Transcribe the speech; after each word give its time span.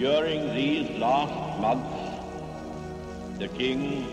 during 0.00 0.54
these 0.54 0.88
last 0.98 1.60
months, 1.60 1.94
the 3.38 3.48
king 3.48 4.06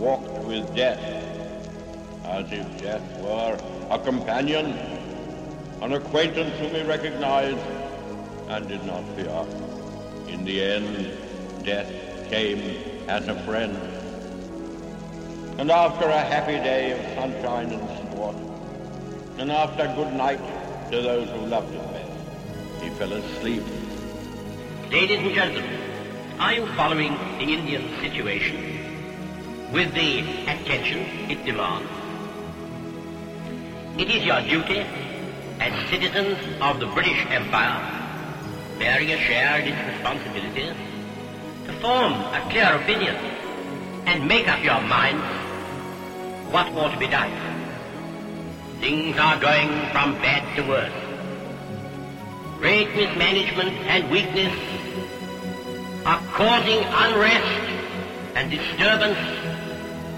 walked 0.00 0.44
with 0.44 0.74
death 0.74 0.98
as 2.24 2.50
if 2.50 2.66
death 2.82 3.20
were 3.20 3.56
a 3.90 3.98
companion, 4.00 4.66
an 5.80 5.92
acquaintance 5.92 6.58
whom 6.58 6.74
he 6.74 6.82
recognized 6.82 7.64
and 8.48 8.66
did 8.66 8.84
not 8.84 9.04
fear. 9.14 9.46
In 10.26 10.44
the 10.44 10.60
end, 10.60 11.16
death 11.62 11.92
came 12.28 12.60
as 13.06 13.28
a 13.28 13.36
friend. 13.44 13.76
And 15.60 15.70
after 15.70 16.06
a 16.08 16.18
happy 16.18 16.58
day 16.64 16.90
of 16.98 17.14
sunshine 17.14 17.70
and 17.70 18.10
sport, 18.10 18.34
and 19.38 19.52
after 19.52 19.86
good 19.94 20.12
night 20.14 20.42
to 20.90 21.00
those 21.00 21.28
who 21.28 21.46
loved 21.46 21.72
him 21.72 21.86
best, 21.92 22.82
he 22.82 22.90
fell 22.90 23.12
asleep. 23.12 23.62
Ladies 24.90 25.18
and 25.18 25.34
gentlemen, 25.34 25.80
are 26.38 26.54
you 26.54 26.64
following 26.76 27.12
the 27.38 27.52
Indian 27.52 27.88
situation 28.00 28.54
with 29.72 29.92
the 29.94 30.20
attention 30.46 31.00
it 31.28 31.44
demands? 31.44 31.90
It 33.98 34.08
is 34.08 34.24
your 34.24 34.40
duty 34.42 34.86
as 35.58 35.90
citizens 35.90 36.38
of 36.60 36.78
the 36.78 36.86
British 36.86 37.18
Empire, 37.30 37.82
bearing 38.78 39.10
a 39.10 39.18
share 39.18 39.58
in 39.58 39.74
its 39.74 39.96
responsibilities, 39.96 40.76
to 41.66 41.72
form 41.80 42.12
a 42.12 42.46
clear 42.48 42.76
opinion 42.76 43.16
and 44.06 44.28
make 44.28 44.46
up 44.46 44.62
your 44.62 44.80
minds 44.82 45.24
what 46.52 46.68
ought 46.74 46.92
to 46.92 46.98
be 46.98 47.08
done. 47.08 47.32
Things 48.78 49.18
are 49.18 49.40
going 49.40 49.68
from 49.90 50.12
bad 50.22 50.46
to 50.54 50.62
worse. 50.62 50.92
Great 52.60 52.94
mismanagement 52.94 53.72
and 53.88 54.08
weakness 54.10 54.75
are 56.06 56.22
causing 56.34 56.78
unrest 56.84 57.66
and 58.36 58.48
disturbance 58.48 59.18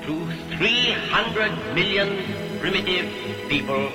to 0.05 0.31
300 0.59 1.75
million 1.75 2.59
primitive 2.61 3.49
people 3.49 3.89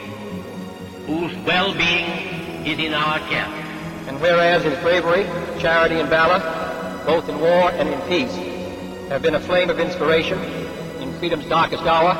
whose 1.05 1.31
well-being 1.45 2.66
is 2.66 2.80
in 2.80 2.95
our 2.95 3.19
care. 3.30 3.45
And 4.08 4.19
whereas 4.19 4.63
his 4.63 4.75
bravery, 4.80 5.25
charity, 5.59 6.00
and 6.00 6.09
valor, 6.09 6.39
both 7.05 7.30
in 7.30 7.39
war 7.39 7.69
and 7.69 7.88
in 7.88 8.02
peace, 8.09 8.33
have 9.09 9.22
been 9.22 9.35
a 9.35 9.39
flame 9.39 9.69
of 9.69 9.80
inspiration 9.80 10.39
in 11.00 11.13
freedom's 11.19 11.45
darkest 11.45 11.83
hour, 11.83 12.16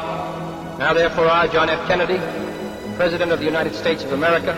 now 0.78 0.94
therefore 0.94 1.28
I, 1.28 1.48
John 1.48 1.70
F. 1.70 1.88
Kennedy, 1.88 2.20
President 2.96 3.32
of 3.32 3.40
the 3.40 3.46
United 3.46 3.74
States 3.74 4.04
of 4.04 4.12
America, 4.12 4.54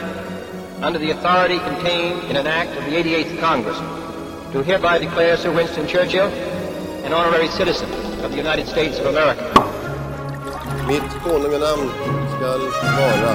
under 0.81 0.99
the 0.99 1.11
authority 1.11 1.59
contained 1.59 2.29
in 2.29 2.35
an 2.35 2.47
act 2.47 2.77
of 2.77 2.83
the 2.83 2.91
88th 2.91 3.39
Congress, 3.39 4.04
do 4.55 4.61
hereby 4.61 4.97
declare 4.97 5.35
Sir 5.35 5.51
Winston 5.51 5.85
Churchill 5.85 6.27
an 7.03 7.11
honorary 7.11 7.49
citizen 7.49 7.89
of 8.23 8.31
the 8.31 8.37
United 8.37 8.65
States 8.65 8.97
of 8.99 9.05
America. 9.07 9.43
Mitt 10.87 11.03
konunganamn 11.23 11.89
skall 12.33 12.63
vara 12.95 13.33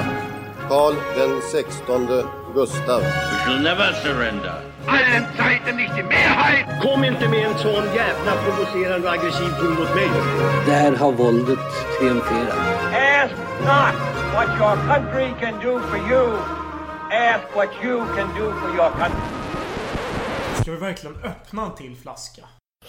Karl 0.67 0.95
den 1.15 1.41
sextonde 1.51 2.25
Gustav. 2.55 3.01
We 3.03 3.37
shall 3.43 3.59
never 3.59 3.93
surrender. 4.01 4.63
allen 4.87 5.27
Zeiten 5.37 5.75
nicht 5.75 5.95
die 5.95 6.03
Mehrheit. 6.03 6.65
Kom 6.81 7.03
inte 7.03 7.27
med 7.29 7.45
en 7.45 7.57
sån 7.57 7.85
jävla 7.95 8.31
provocerande 8.43 9.07
och 9.07 9.13
aggressiv 9.13 9.49
ton 9.59 9.73
mot 9.79 9.95
mig. 9.95 10.09
Där 10.65 10.95
har 10.95 11.11
våldet 11.11 11.59
triumferat. 11.99 12.57
Ask 12.93 13.35
not 13.71 13.95
what 14.33 14.49
your 14.59 14.75
country 14.89 15.29
can 15.39 15.53
do 15.61 15.79
for 15.89 15.99
you. 16.11 16.25
Ask 17.11 17.55
what 17.55 17.69
you 17.83 18.05
can 18.15 18.27
do 18.39 18.51
for 18.59 18.69
your 18.75 18.89
country. 18.89 19.40
Ska 20.61 20.71
vi 20.71 20.77
verkligen 20.77 21.15
öppna 21.23 21.65
en 21.65 21.75
till 21.75 21.95
flaska? 21.95 22.41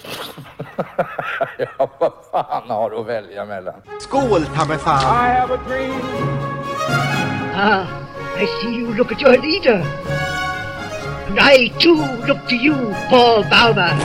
ja, 1.58 1.90
vad 2.00 2.12
fan 2.30 2.70
har 2.70 2.90
du 2.90 2.96
att 2.96 3.06
välja 3.06 3.44
mellan? 3.44 3.82
Skål, 4.00 4.46
ta 4.46 4.64
mig 4.64 4.78
fan! 4.78 5.00
I 5.00 5.40
have 5.40 5.54
a 5.54 5.58
dream. 5.68 6.00
Ah, 7.54 7.86
I 8.42 8.46
see 8.46 8.74
you 8.74 8.94
look 8.94 9.12
at 9.12 9.22
your 9.22 9.38
leader. 9.38 9.84
And 11.28 11.38
I 11.38 11.68
too 11.78 12.26
look 12.26 12.48
to 12.48 12.54
you, 12.54 12.94
Paul 13.10 13.44
Bauma. 13.44 13.98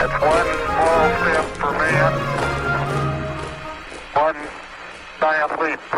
It's 0.00 0.20
one 0.20 0.50
small 0.66 1.10
step 1.20 1.44
for 1.58 1.72
man, 1.72 2.12
one 4.14 4.48
giant 5.20 5.60
leap 5.60 5.93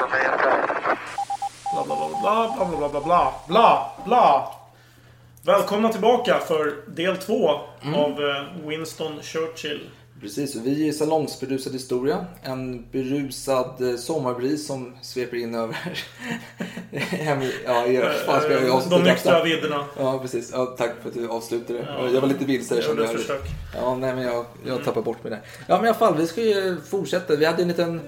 bla 2.27 2.55
bla 2.57 2.67
bla 2.67 2.79
bla 2.79 2.89
bla 2.89 3.01
bla 3.01 3.33
bla. 3.47 3.93
bla. 4.05 4.53
Välkomna 5.43 5.89
tillbaka 5.89 6.41
för 6.49 6.75
del 6.87 7.17
två 7.17 7.51
mm. 7.83 7.95
av 7.95 8.11
eh, 8.11 8.69
Winston 8.69 9.23
Churchill. 9.23 9.81
Precis, 10.21 10.55
vi 10.55 10.89
är 10.89 10.93
salongsberusad 10.93 11.73
historia. 11.73 12.27
En 12.43 12.91
berusad 12.91 13.91
eh, 13.91 13.97
sommarbris 13.97 14.67
som 14.67 14.97
sveper 15.03 15.37
in 15.37 15.55
över... 15.55 15.77
ja, 17.67 17.87
jag, 17.87 17.95
eh, 17.95 18.11
fan, 18.27 18.41
ska 18.41 18.53
jag 18.53 18.83
De 18.91 19.03
nyktra 19.03 19.45
vidderna. 19.45 19.85
Ja, 19.99 20.19
precis. 20.19 20.51
Ja, 20.53 20.67
tack 20.67 20.93
för 21.03 21.09
att 21.09 21.15
du 21.15 21.29
avslutade. 21.29 21.87
Ja. 21.99 22.11
Jag 22.11 22.21
var 22.21 22.29
lite 22.29 22.45
vilse. 22.45 22.75
Jag 22.75 22.85
gjorde 22.85 23.05
ett 23.05 23.11
försök. 23.11 23.43
Ja, 23.75 23.97
nej, 23.97 24.15
men 24.15 24.25
jag, 24.25 24.45
jag 24.65 24.73
mm. 24.73 24.85
tappade 24.85 25.05
bort 25.05 25.25
mig 25.25 25.31
där. 25.31 25.41
Ja, 25.67 25.77
men 25.77 25.85
i 25.85 25.89
alla 25.89 25.99
fall, 25.99 26.17
vi 26.17 26.27
ska 26.27 26.41
ju 26.41 26.77
fortsätta. 26.91 27.37
Vi 27.37 27.45
hade 27.45 27.63
en 27.63 27.69
liten 27.69 28.01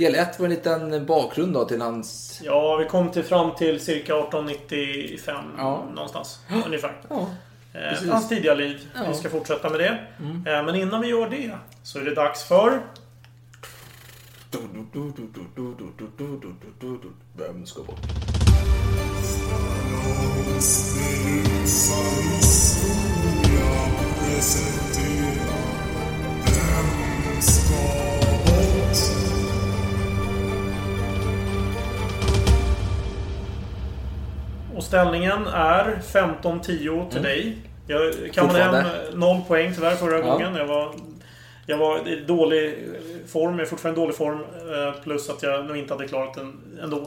Del 0.00 0.14
1 0.14 0.38
var 0.38 0.44
en 0.46 0.50
liten 0.50 1.06
bakgrund 1.06 1.52
då 1.54 1.64
till 1.64 1.80
hans... 1.80 2.40
Ja, 2.44 2.76
vi 2.76 2.84
kom 2.84 3.10
till 3.10 3.22
fram 3.24 3.54
till 3.54 3.80
cirka 3.80 4.16
1895 4.18 5.44
Ja. 5.58 5.84
någonstans. 5.94 6.40
Ungefär. 6.66 6.92
Ja, 7.08 7.26
Eh, 7.72 8.10
hans 8.10 8.28
tidiga 8.28 8.54
liv. 8.54 8.88
Ja. 8.94 8.98
Mm. 9.00 9.12
Vi 9.12 9.18
ska 9.18 9.28
fortsätta 9.30 9.70
med 9.70 9.80
det. 9.80 9.98
Eh, 10.50 10.64
men 10.64 10.74
innan 10.74 11.00
vi 11.00 11.08
gör 11.08 11.30
det 11.30 11.58
så 11.82 11.98
är 11.98 12.04
det 12.04 12.14
dags 12.14 12.42
för... 12.44 12.80
Vem 17.36 17.66
ska 17.66 17.82
bort? 17.82 18.00
Och 34.80 34.84
ställningen 34.84 35.46
är 35.46 35.98
15-10 36.12 37.10
till 37.10 37.22
dig. 37.22 37.56
Jag 37.86 38.12
kammade 38.34 38.58
hem 38.62 38.74
Mm. 38.74 38.84
Fortfarande. 38.84 39.16
noll 39.18 39.40
poäng 39.48 39.72
tyvärr 39.74 39.94
förra 39.96 40.18
Ja. 40.18 40.32
gången. 40.32 40.54
Jag 40.54 40.66
var, 40.66 40.94
jag 41.66 41.78
var 41.78 42.08
i 42.08 42.24
dålig 42.24 42.78
form. 43.26 43.52
Jag 43.52 43.60
är 43.60 43.64
fortfarande 43.70 44.00
i 44.00 44.04
dålig 44.04 44.16
form. 44.16 44.38
eh, 44.40 45.02
Plus 45.02 45.30
att 45.30 45.42
jag 45.42 45.66
nog 45.66 45.76
inte 45.76 45.94
hade 45.94 46.08
klarat 46.08 46.34
den 46.34 46.78
ändå. 46.82 47.06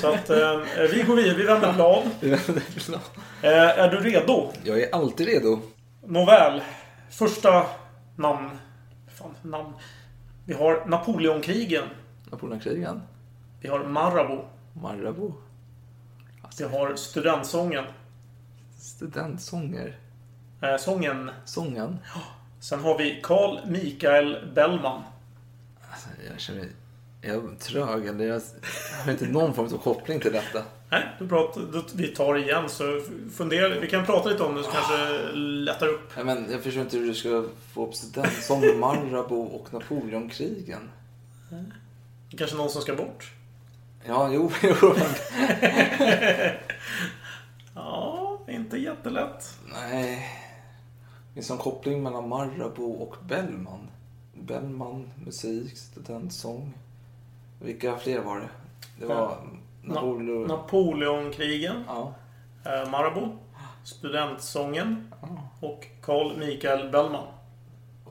Så 0.00 0.08
att 0.08 0.30
eh, 0.30 0.60
vi 0.92 1.02
går 1.02 1.16
vidare. 1.16 1.34
Vi 1.38 1.42
vänder 1.44 1.72
blad. 1.72 2.02
Eh, 3.42 3.50
Är 3.78 3.90
du 3.90 4.00
redo? 4.00 4.48
Jag 4.64 4.80
är 4.80 4.94
alltid 4.94 5.26
redo. 5.28 5.58
Nåväl. 6.06 6.62
Första 7.10 7.66
namn. 8.16 8.50
Fan, 9.18 9.34
namn. 9.42 9.72
Vi 10.46 10.54
har 10.54 10.82
Napoleonkrigen. 10.86 11.84
Napoleonkrigen. 12.30 13.02
Vi 13.60 13.68
har 13.68 13.78
Marabou. 13.84 14.38
Marabou. 14.82 15.32
Vi 16.58 16.64
har 16.64 16.96
Studentsången. 16.96 17.84
Studentsånger. 18.78 19.98
Eh, 20.62 20.76
sången. 20.76 21.30
Sången. 21.44 21.98
Sen 22.60 22.80
har 22.80 22.98
vi 22.98 23.20
Carl 23.22 23.58
Michael 23.66 24.52
Bellman. 24.54 25.02
Alltså, 25.90 26.08
jag 26.30 26.40
känner 26.40 26.60
mig... 26.60 26.70
Jag 27.22 27.34
är 27.34 27.56
trög. 27.58 28.06
Eller 28.06 28.24
jag 28.24 28.40
har 29.04 29.12
inte 29.12 29.26
någon 29.26 29.54
form 29.54 29.66
av 29.66 29.78
koppling 29.78 30.20
till 30.20 30.32
detta. 30.32 30.62
Nej, 30.90 31.02
du 31.18 31.28
pratar, 31.28 31.60
du, 31.60 31.84
vi 31.94 32.08
tar 32.08 32.38
igen 32.38 32.68
så 32.68 33.00
fundera. 33.34 33.80
Vi 33.80 33.86
kan 33.86 34.06
prata 34.06 34.28
lite 34.28 34.42
om 34.42 34.54
det 34.54 34.62
så 34.62 34.70
kanske 34.70 35.32
lättar 35.36 35.86
upp. 35.86 36.12
Ja, 36.16 36.24
men 36.24 36.46
jag 36.50 36.62
förstår 36.62 36.82
inte 36.82 36.96
hur 36.96 37.06
du 37.06 37.14
ska 37.14 37.44
få 37.72 37.86
upp 37.86 37.94
studentsång, 37.94 38.78
Marabou 38.80 39.42
och 39.42 39.72
Napoleonkrigen. 39.72 40.90
Kanske 42.36 42.56
någon 42.56 42.70
som 42.70 42.82
ska 42.82 42.94
bort. 42.94 43.32
Ja, 44.04 44.28
jo, 44.32 44.50
jo. 44.62 44.94
Ja, 47.74 48.38
inte 48.48 48.76
jättelätt. 48.78 49.58
Nej. 49.72 50.26
Finns 51.34 51.48
det 51.48 51.54
någon 51.54 51.62
koppling 51.62 52.02
mellan 52.02 52.28
Marabou 52.28 52.92
och 53.02 53.16
Bellman? 53.28 53.90
Bellman, 54.34 55.10
musik, 55.24 55.76
studentsång. 55.78 56.72
Vilka 57.60 57.96
fler 57.96 58.20
var 58.20 58.40
det? 58.40 58.48
Det 58.98 59.06
var 59.06 59.28
Na- 59.28 59.34
Napoleon... 59.82 60.46
Napoleonkrigen. 60.46 61.84
Ja. 61.86 62.14
Eh, 62.64 62.90
Marabou. 62.90 63.36
Studentsången. 63.84 65.14
Och 65.60 65.86
Carl 66.02 66.36
Michael 66.38 66.90
Bellman. 66.90 67.26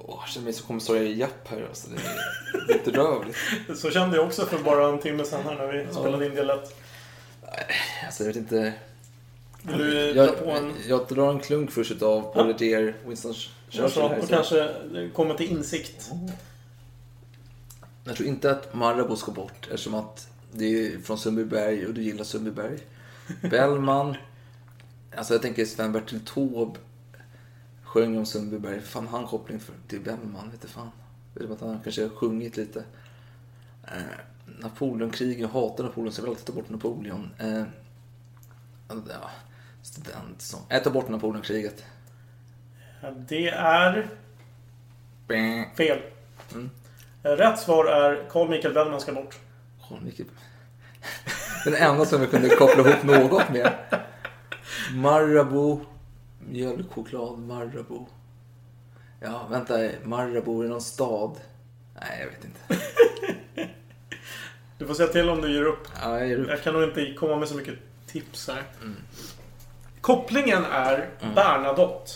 Åh, 0.10 0.20
jag 0.22 0.30
känner 0.30 0.44
mig 0.44 0.54
som 0.54 0.68
kommissarie 0.68 1.14
Japp 1.16 1.48
här. 1.48 1.66
Alltså, 1.70 1.90
det 1.90 2.74
är 2.74 2.78
lite 2.78 2.92
rövligt. 2.92 3.38
Så 3.76 3.92
kände 3.92 4.18
jag 4.18 4.26
också 4.26 4.46
för 4.46 4.60
bara 4.64 4.90
en 4.90 5.00
timme 5.00 5.24
sedan 5.24 5.42
här 5.44 5.56
när 5.56 5.72
vi 5.72 5.94
spelade 5.94 6.26
in 6.26 6.36
del 6.36 6.50
ett. 6.50 6.76
Alltså, 8.06 8.24
jag 8.24 8.28
vet 8.28 8.36
inte. 8.36 8.74
Vill 9.64 9.78
du 9.78 10.14
dra 10.14 10.26
Jag, 10.26 10.44
på 10.44 10.52
en... 10.52 10.74
jag 10.88 11.08
drar 11.08 11.30
en 11.32 11.40
klunk 11.40 11.72
först 11.72 12.02
av 12.02 12.34
Brigadier 12.34 12.96
Winston 13.06 13.34
Kör 13.34 13.50
så, 13.70 14.02
Churchill. 14.02 14.02
här 14.02 14.20
och 14.20 14.30
kanske 14.30 15.10
komma 15.14 15.34
till 15.34 15.52
insikt. 15.52 16.12
Jag 18.04 18.16
tror 18.16 18.30
inte 18.30 18.52
att 18.52 18.74
Marabou 18.74 19.16
ska 19.16 19.32
bort 19.32 19.68
eftersom 19.72 19.94
att 19.94 20.28
det 20.52 20.66
är 20.66 21.00
från 21.00 21.18
Sundbyberg 21.18 21.88
och 21.88 21.94
du 21.94 22.02
gillar 22.04 22.24
Sundbyberg. 22.24 22.80
Bellman. 23.50 24.16
Alltså 25.16 25.34
jag 25.34 25.42
tänker 25.42 25.66
Sven-Bertil 25.66 26.20
Taube 26.26 26.80
sjöng 27.90 28.18
om 28.18 28.26
Sundbyberg. 28.26 28.82
Fan 28.82 29.08
han 29.08 29.28
koppling 29.28 29.60
för, 29.60 29.74
till 29.88 30.00
Bellman, 30.00 30.50
vet 30.52 30.62
du 30.62 30.68
fan. 30.68 30.90
Vet 31.34 31.48
du 31.48 31.54
att 31.54 31.62
han 31.62 31.80
kanske 31.84 32.02
har 32.02 32.10
sjungit 32.10 32.58
lite. 32.58 32.84
Eh, 33.84 34.02
Napoleonkrigen, 34.46 35.42
jag 35.42 35.48
hatar 35.48 35.84
Napoleon 35.84 36.12
så 36.12 36.20
jag 36.20 36.24
vill 36.24 36.30
alltid 36.32 36.46
ta 36.46 36.54
bort 36.54 36.70
Napoleon. 36.70 37.32
Eh, 37.38 37.64
ja, 38.90 39.30
student 39.82 40.42
som... 40.42 40.60
Jag 40.70 40.84
tar 40.84 40.92
bort 40.92 41.10
Napoleonkriget. 41.10 41.86
Ja, 43.02 43.12
Det 43.12 43.50
är 43.50 44.10
Bäh. 45.28 45.64
fel. 45.78 46.00
Mm. 46.54 46.70
Rätt 47.24 47.60
svar 47.60 47.86
är 47.86 48.30
Carl 48.30 48.50
Michael 48.50 48.74
Bellman 48.74 49.02
ska 49.02 49.14
bort. 49.14 49.40
Carl 49.90 50.02
Michael. 50.02 50.30
Den 51.66 51.74
enda 51.76 52.06
som 52.06 52.22
jag 52.22 52.32
kunde 52.32 52.50
koppla 52.50 52.90
ihop 52.90 53.04
något 53.04 53.50
med. 53.50 53.74
Marabou. 54.94 55.86
Mjölkchoklad 56.40 57.40
Marabou. 57.40 58.06
Ja, 59.20 59.48
vänta. 59.50 59.90
Marabou 60.04 60.66
i 60.66 60.68
någon 60.68 60.82
stad? 60.82 61.32
Nej, 61.96 62.20
jag 62.20 62.28
vet 62.28 62.46
inte. 62.46 62.86
Du 64.78 64.88
får 64.88 64.94
säga 64.94 65.08
till 65.10 65.30
om 65.30 65.42
du 65.42 65.54
ger 65.54 65.64
upp. 65.64 65.88
Ja, 66.04 66.20
jag 66.20 66.28
ger 66.28 66.38
upp. 66.38 66.50
Jag 66.50 66.64
kan 66.64 66.74
nog 66.74 66.84
inte 66.84 67.14
komma 67.14 67.36
med 67.36 67.48
så 67.48 67.56
mycket 67.56 67.76
tips 68.08 68.48
här. 68.48 68.64
Mm. 68.82 68.96
Kopplingen 70.02 70.66
är 70.66 71.10
Bernadotte. 71.36 72.12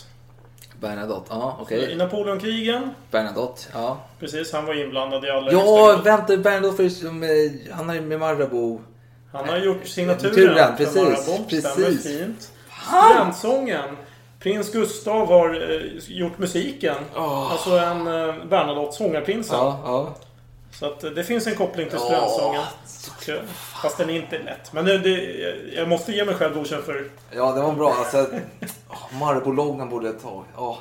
Bernadotte. 0.80 1.26
Ja, 1.30 1.58
I 1.60 1.62
okej. 1.62 1.96
Napoleonkrigen, 1.96 2.90
Bernadotte. 3.10 3.62
Ja. 3.72 4.00
precis, 4.20 4.52
han 4.52 4.66
var 4.66 4.74
inblandad 4.74 5.24
i 5.24 5.30
alla 5.30 5.52
Ja, 5.52 6.00
vänta. 6.04 6.36
Bernadotte 6.36 6.76
för 6.76 6.88
som, 6.88 7.22
eh, 7.22 7.28
Han 7.72 7.90
är 7.90 8.00
med 8.00 8.20
Marabou. 8.20 8.80
Han 9.32 9.48
har 9.48 9.58
gjort 9.58 9.86
signaturen. 9.86 10.34
Turen, 10.34 10.76
för 10.76 10.76
precis, 10.76 10.96
Marabou. 10.96 11.44
Stämmer 11.60 11.74
precis. 11.74 12.18
fint. 12.18 12.52
Studentsången. 12.88 13.96
Prins 14.44 14.72
Gustav 14.72 15.26
har 15.28 15.70
eh, 15.70 15.80
gjort 16.08 16.38
musiken. 16.38 16.94
Alltså 17.14 17.70
en 17.70 18.06
eh, 18.06 18.34
Bernadotte, 18.50 18.96
sångarprinsen. 18.96 19.56
Ja, 19.58 19.80
ja. 19.84 20.14
Så 20.72 20.86
att 20.86 21.04
eh, 21.04 21.10
det 21.10 21.24
finns 21.24 21.46
en 21.46 21.54
koppling 21.54 21.88
till 21.90 21.98
studentsången. 21.98 22.62
Så- 22.86 23.32
Fast 23.82 23.98
den 23.98 24.10
är 24.10 24.14
inte 24.14 24.38
lätt. 24.38 24.72
Men 24.72 24.84
det, 24.84 24.98
det, 24.98 25.20
jag 25.76 25.88
måste 25.88 26.12
ge 26.12 26.24
mig 26.24 26.34
själv 26.34 26.54
godkänt 26.54 26.84
för... 26.84 27.10
Ja, 27.30 27.52
det 27.52 27.60
var 27.60 27.72
bra. 27.72 27.94
Alltså, 27.98 28.16
oh, 28.88 29.88
borde 29.88 30.06
jag 30.06 30.22
ta. 30.22 30.44
Ja. 30.56 30.78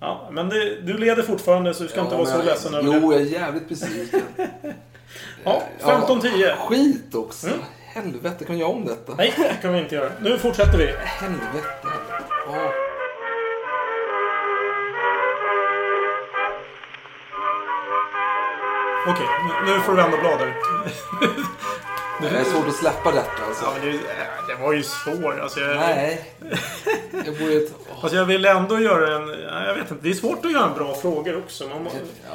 Ja, 0.00 0.28
men 0.30 0.48
det, 0.48 0.80
du 0.80 0.98
leder 0.98 1.22
fortfarande 1.22 1.74
så 1.74 1.82
du 1.82 1.88
ska 1.88 1.98
Ja, 1.98 2.04
inte 2.04 2.16
vara 2.16 2.26
så 2.26 2.42
ledsen 2.42 2.74
över 2.74 2.84
Jo, 3.00 3.10
det. 3.10 3.16
jag 3.16 3.26
är 3.26 3.30
jävligt 3.30 3.68
besviken. 3.68 4.22
Ja, 5.44 5.62
15-10. 5.80 6.56
Skit 6.56 7.14
också. 7.14 7.46
Mm. 7.46 7.58
Helvete, 7.86 8.44
kan 8.44 8.54
vi 8.54 8.60
göra 8.60 8.70
om 8.70 8.84
detta? 8.86 9.14
Nej, 9.14 9.34
det 9.36 9.62
kan 9.62 9.72
vi 9.72 9.78
inte 9.78 9.94
göra. 9.94 10.10
Nu 10.20 10.38
fortsätter 10.38 10.78
vi. 10.78 10.86
Helvete. 10.96 11.66
Ja. 12.46 12.72
Okej, 19.08 19.26
nu- 19.66 19.72
nu 19.72 19.80
får 19.80 19.92
du 19.92 20.02
vända 20.02 20.16
blad 20.16 20.38
här. 20.38 20.54
Det 22.20 22.28
är 22.28 22.44
svårt 22.44 22.68
att 22.68 22.74
släppa 22.74 23.12
detta 23.12 23.44
alltså. 23.48 23.64
Ja, 23.64 23.72
men 23.80 23.92
det, 23.92 23.98
det 24.48 24.62
var 24.62 24.72
ju 24.72 24.82
svårt. 24.82 25.38
Alltså, 25.40 25.60
jag, 25.60 25.76
Nej. 25.76 26.32
Jag 27.24 27.38
borde... 27.38 27.60
Alltså 28.02 28.16
jag 28.16 28.24
vill 28.24 28.44
ändå 28.44 28.80
göra 28.80 29.16
en... 29.16 29.28
ja, 29.28 29.64
Jag 29.66 29.74
vet 29.74 29.90
inte. 29.90 30.02
Det 30.02 30.08
är 30.10 30.14
svårt 30.14 30.44
att 30.44 30.52
göra 30.52 30.68
bra 30.74 30.94
frågor 30.94 31.38
också. 31.38 31.64
Man, 31.68 31.88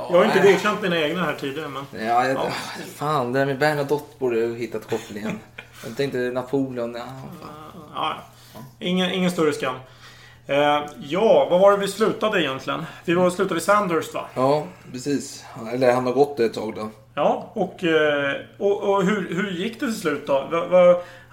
jag 0.09 0.18
har 0.18 0.25
inte 0.25 0.44
nej. 0.44 0.53
godkänt 0.53 0.81
mina 0.81 0.97
egna 1.00 1.23
här 1.23 1.35
tidigare, 1.39 1.68
men... 1.68 1.85
Ja, 2.07 2.27
jag, 2.27 2.35
Ja. 2.35 2.50
Fan, 2.95 3.33
det 3.33 3.39
där 3.39 3.45
med 3.45 3.59
Bernadotte 3.59 4.15
borde 4.19 4.41
ha 4.47 4.53
hittat 4.56 4.89
kopplingen. 4.89 5.39
Jag 5.88 5.97
tänkte 5.97 6.18
Napoleon. 6.18 6.95
Ja. 6.95 7.06
Ja, 7.95 8.15
ingen, 8.79 9.12
ingen 9.12 9.31
större 9.31 9.53
skam. 9.53 9.75
Eh, 10.47 10.81
ja, 10.99 11.47
vad 11.49 11.59
var 11.59 11.71
det 11.71 11.77
vi 11.77 11.88
slutade 11.88 12.41
egentligen? 12.41 12.83
Vi 13.05 13.13
var 13.13 13.29
slutade 13.29 13.53
vid 13.53 13.63
Sandhurst, 13.63 14.13
va? 14.13 14.25
ja, 14.35 14.63
precis. 14.91 15.45
Eller 15.73 15.93
han 15.93 16.05
har 16.05 16.13
gått 16.13 16.38
det 16.38 16.45
ett 16.45 16.53
tag 16.53 16.73
då. 16.75 16.89
Ja, 17.15 17.51
och, 17.53 17.83
eh, 17.83 18.33
och, 18.57 18.83
och 18.83 19.03
hur, 19.03 19.35
hur 19.35 19.51
gick 19.51 19.79
det 19.79 19.85
till 19.85 19.95
slut 19.95 20.27
då? 20.27 20.47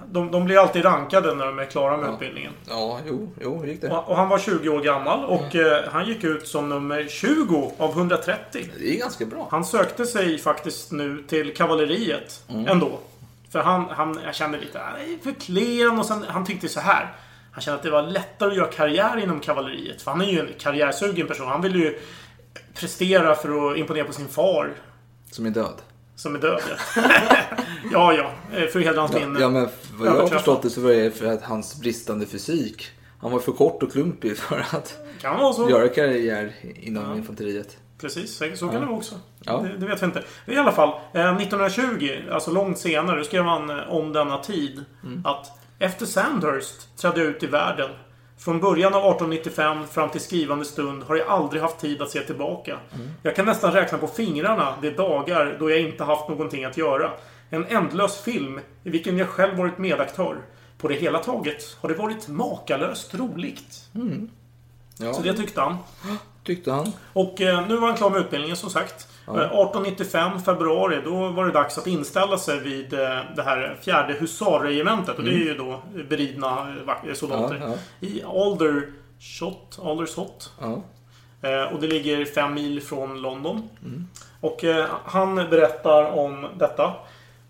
De, 0.07 0.31
de 0.31 0.45
blir 0.45 0.59
alltid 0.59 0.85
rankade 0.85 1.35
när 1.35 1.47
de 1.47 1.59
är 1.59 1.65
klara 1.65 1.97
med 1.97 2.11
utbildningen. 2.11 2.53
Ja, 2.69 2.99
jo, 3.07 3.31
jo, 3.41 3.59
hur 3.61 3.67
gick 3.69 3.81
det? 3.81 3.89
Och, 3.91 4.09
och 4.09 4.17
han 4.17 4.29
var 4.29 4.39
20 4.39 4.69
år 4.69 4.81
gammal 4.81 5.25
och 5.25 5.57
eh, 5.57 5.85
han 5.93 6.07
gick 6.07 6.25
ut 6.25 6.49
som 6.49 6.69
nummer 6.69 7.07
20 7.09 7.73
av 7.79 7.91
130. 7.91 8.67
Det 8.79 8.95
är 8.95 8.99
ganska 8.99 9.25
bra. 9.27 9.49
Han 9.51 9.65
sökte 9.65 10.07
sig 10.07 10.39
faktiskt 10.39 10.93
nu 10.93 11.25
till 11.29 11.55
kavalleriet 11.57 12.43
Mm. 12.51 12.67
ändå. 12.67 12.91
För 13.53 13.59
han, 13.59 13.85
han, 13.91 14.19
jag 14.25 14.35
kände 14.35 14.59
lite, 14.59 14.79
han 14.79 14.95
är 15.01 15.23
för 15.23 15.41
klen 15.41 15.99
och 15.99 16.07
sen, 16.07 16.25
han 16.29 16.47
tyckte 16.47 16.69
så 16.69 16.81
här. 16.81 17.13
Han 17.53 17.63
kände 17.63 17.77
att 17.77 17.83
det 17.83 17.91
var 17.91 18.03
lättare 18.03 18.51
att 18.51 18.57
göra 18.57 18.67
karriär 18.73 19.17
inom 19.23 19.41
kavalleriet. 19.41 20.03
För 20.03 20.11
han 20.11 20.21
är 20.21 20.27
ju 20.27 20.41
en 20.41 20.49
karriärsugen 20.59 21.27
person. 21.27 21.49
Han 21.49 21.63
vill 21.63 21.75
ju 21.77 21.99
prestera 22.75 23.35
för 23.35 23.71
att 23.73 23.77
imponera 23.79 24.05
på 24.05 24.13
sin 24.13 24.29
far. 24.29 24.75
Som 25.31 25.47
är 25.47 25.51
död. 25.51 25.75
Som 26.17 26.35
är 26.35 26.39
död, 26.39 26.61
ja. 26.97 27.03
ja, 27.93 28.13
ja. 28.13 28.31
För 28.73 28.79
att 28.79 28.85
hedra 28.85 29.01
hans 29.01 29.13
minne. 29.15 29.41
ja, 29.41 29.49
men 29.51 29.69
vad 29.93 30.09
jag 30.09 30.13
har 30.21 30.27
förstått 30.29 30.63
det 30.63 30.71
så 30.71 30.81
var 30.81 30.91
det 30.91 31.11
för 31.11 31.27
att 31.27 31.43
hans 31.43 31.81
bristande 31.81 32.27
fysik. 32.27 32.87
Han 33.21 33.31
var 33.33 33.39
för 33.39 33.53
kort 33.53 33.83
och 33.83 33.93
klumpig 33.93 34.37
för 34.39 34.59
att 34.71 34.99
Kan 35.21 35.39
vara 35.39 35.53
så. 35.53 35.71
göra 35.71 35.89
karriär 35.89 36.53
inom 36.77 37.05
Ja. 37.11 37.17
infanteriet. 37.17 37.77
Precis, 38.01 38.37
så 38.37 38.45
kan 38.67 38.75
Ja. 38.75 38.81
det 38.81 38.87
vara 38.87 38.97
också. 38.97 39.15
Ja. 39.45 39.57
Det, 39.61 39.77
det 39.79 39.87
vet 39.87 40.03
vi 40.03 40.07
inte. 40.07 40.23
I 40.47 40.57
alla 40.57 40.73
fall, 40.73 40.89
eh, 41.15 41.37
1920, 41.37 42.11
alltså 42.33 42.51
långt 42.51 42.79
senare, 42.79 43.25
skrev 43.25 43.45
han 43.45 43.71
eh, 43.71 43.89
om 43.93 44.13
denna 44.13 44.39
tid 44.39 44.85
Mm. 45.05 45.27
att 45.27 45.58
efter 45.79 46.07
Sandhurst 46.07 46.97
trädde 46.97 47.21
jag 47.21 47.29
ut 47.29 47.43
i 47.43 47.47
världen. 47.47 47.91
Från 48.39 48.61
början 48.61 48.95
av 48.95 49.01
1895 49.01 49.87
fram 49.87 50.11
till 50.11 50.21
skrivande 50.21 50.65
stund 50.65 51.03
har 51.03 51.17
jag 51.17 51.29
aldrig 51.29 51.63
haft 51.63 51.79
tid 51.79 52.03
att 52.03 52.11
se 52.11 52.21
tillbaka. 52.21 52.79
Mm. 52.95 53.09
Jag 53.23 53.37
kan 53.37 53.47
nästan 53.47 53.73
räkna 53.73 53.99
på 53.99 54.07
fingrarna 54.07 54.75
de 54.83 54.91
dagar 54.91 55.57
då 55.59 55.71
jag 55.71 55.81
inte 55.81 56.05
haft 56.05 56.29
någonting 56.29 56.65
att 56.65 56.77
göra. 56.77 57.11
En 57.51 57.67
ändlös 57.67 58.21
film 58.21 58.61
i 58.85 58.91
vilken 58.91 59.19
jag 59.19 59.29
själv 59.29 59.57
varit 59.57 59.79
medaktör. 59.79 60.37
På 60.79 60.89
det 60.89 60.95
hela 60.95 61.19
taget 61.19 61.77
har 61.81 61.89
det 61.89 61.95
varit 61.95 62.29
makalöst 62.29 63.15
roligt. 63.15 63.89
Mm. 63.95 64.31
Ja, 64.99 65.15
Så 65.15 65.23
det 65.23 65.35
tyckte 65.35 65.61
han. 65.61 65.77
tyckte 66.45 66.73
han. 66.73 66.93
Och 67.13 67.41
eh, 67.41 67.69
nu 67.69 67.77
var 67.77 67.89
han 67.89 67.97
klar 67.97 68.11
med 68.11 68.21
utbildningen 68.21 68.57
som 68.57 68.71
sagt. 68.71 69.09
Ja. 69.29 69.35
Eh, 69.35 69.47
1895, 69.47 70.41
februari, 70.41 71.01
då 71.05 71.29
var 71.29 71.47
det 71.47 71.53
dags 71.53 71.79
att 71.79 71.87
inställa 71.87 72.39
sig 72.39 72.61
vid 72.61 72.93
eh, 72.95 73.19
det 73.37 73.43
här 73.43 73.77
fjärde 73.83 74.13
husarregementet. 74.13 75.19
Och 75.19 75.25
det 75.25 75.31
är 75.31 75.35
Mm. 75.35 75.47
ju 75.47 75.55
då 75.55 75.83
beridna 76.09 76.77
eh, 77.09 77.15
soldater. 77.15 77.73
I 78.01 78.23
Aldershot. 78.23 79.79
Aldershot. 79.85 80.53
Och 81.73 81.81
det 81.81 81.87
ligger 81.87 82.25
fem 82.25 82.55
mil 82.55 82.83
från 82.83 83.23
London. 83.23 83.69
Mm. 83.85 84.09
Och 84.41 84.65
han 85.05 85.35
berättar 85.35 86.19
om 86.19 86.47
detta. 86.59 86.93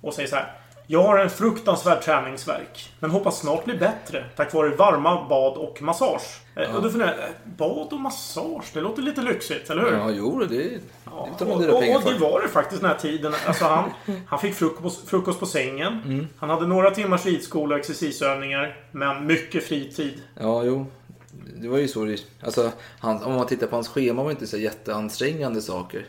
Och 0.00 0.14
säger 0.14 0.28
så 0.28 0.36
här. 0.36 0.52
Jag 0.90 1.02
har 1.02 1.18
en 1.18 1.30
fruktansvärd 1.30 2.02
träningsverk. 2.02 2.92
Men 3.00 3.10
hoppas 3.10 3.38
snart 3.40 3.64
bli 3.64 3.74
bättre. 3.74 4.24
Tack 4.36 4.54
vare 4.54 4.68
varma 4.76 5.28
bad 5.28 5.56
och 5.56 5.82
massage. 5.82 6.40
Eh, 6.56 6.62
Ja. 6.62 6.76
Och 6.76 6.82
då 6.82 6.90
funderar 6.90 7.10
jag. 7.10 7.18
eh, 7.24 7.30
Bad 7.56 7.92
och 7.92 8.00
massage? 8.00 8.64
Det 8.74 8.80
låter 8.80 9.02
lite 9.02 9.20
lyxigt, 9.20 9.70
eller 9.70 9.82
hur? 9.82 9.92
Ja, 9.92 10.10
jo, 10.10 10.38
det, 10.40 10.46
det 10.46 10.78
tar 11.38 11.46
man 11.46 11.54
Och, 11.54 11.60
dyra 11.62 11.72
och, 11.72 11.80
pengar 11.80 11.96
och 11.96 12.02
det 12.04 12.10
för. 12.10 12.18
var 12.18 12.40
det 12.40 12.48
faktiskt 12.48 12.80
den 12.82 12.90
här 12.90 12.98
tiden. 12.98 13.34
Alltså 13.46 13.64
han, 13.64 13.90
han 14.26 14.38
fick 14.38 14.54
frukost, 14.54 15.08
frukost 15.08 15.40
på 15.40 15.46
sängen. 15.46 16.00
Mm. 16.04 16.26
Han 16.38 16.50
hade 16.50 16.66
några 16.66 16.90
timmars 16.90 17.26
ridskola 17.26 17.74
och 17.74 17.80
exercisövningar. 17.80 18.76
Men 18.92 19.26
mycket 19.26 19.64
fritid. 19.64 20.22
Ja, 20.40 20.64
jo. 20.64 20.86
Det 21.60 21.68
var 21.68 21.78
ju 21.78 21.88
så 21.88 22.04
det... 22.04 22.18
Alltså, 22.42 22.70
han, 23.00 23.22
om 23.22 23.34
man 23.34 23.46
tittar 23.46 23.66
på 23.66 23.76
hans 23.76 23.88
schema 23.88 24.22
var 24.22 24.30
det 24.30 24.32
inte 24.32 24.46
så 24.46 24.58
jätteansträngande 24.58 25.62
saker. 25.62 26.06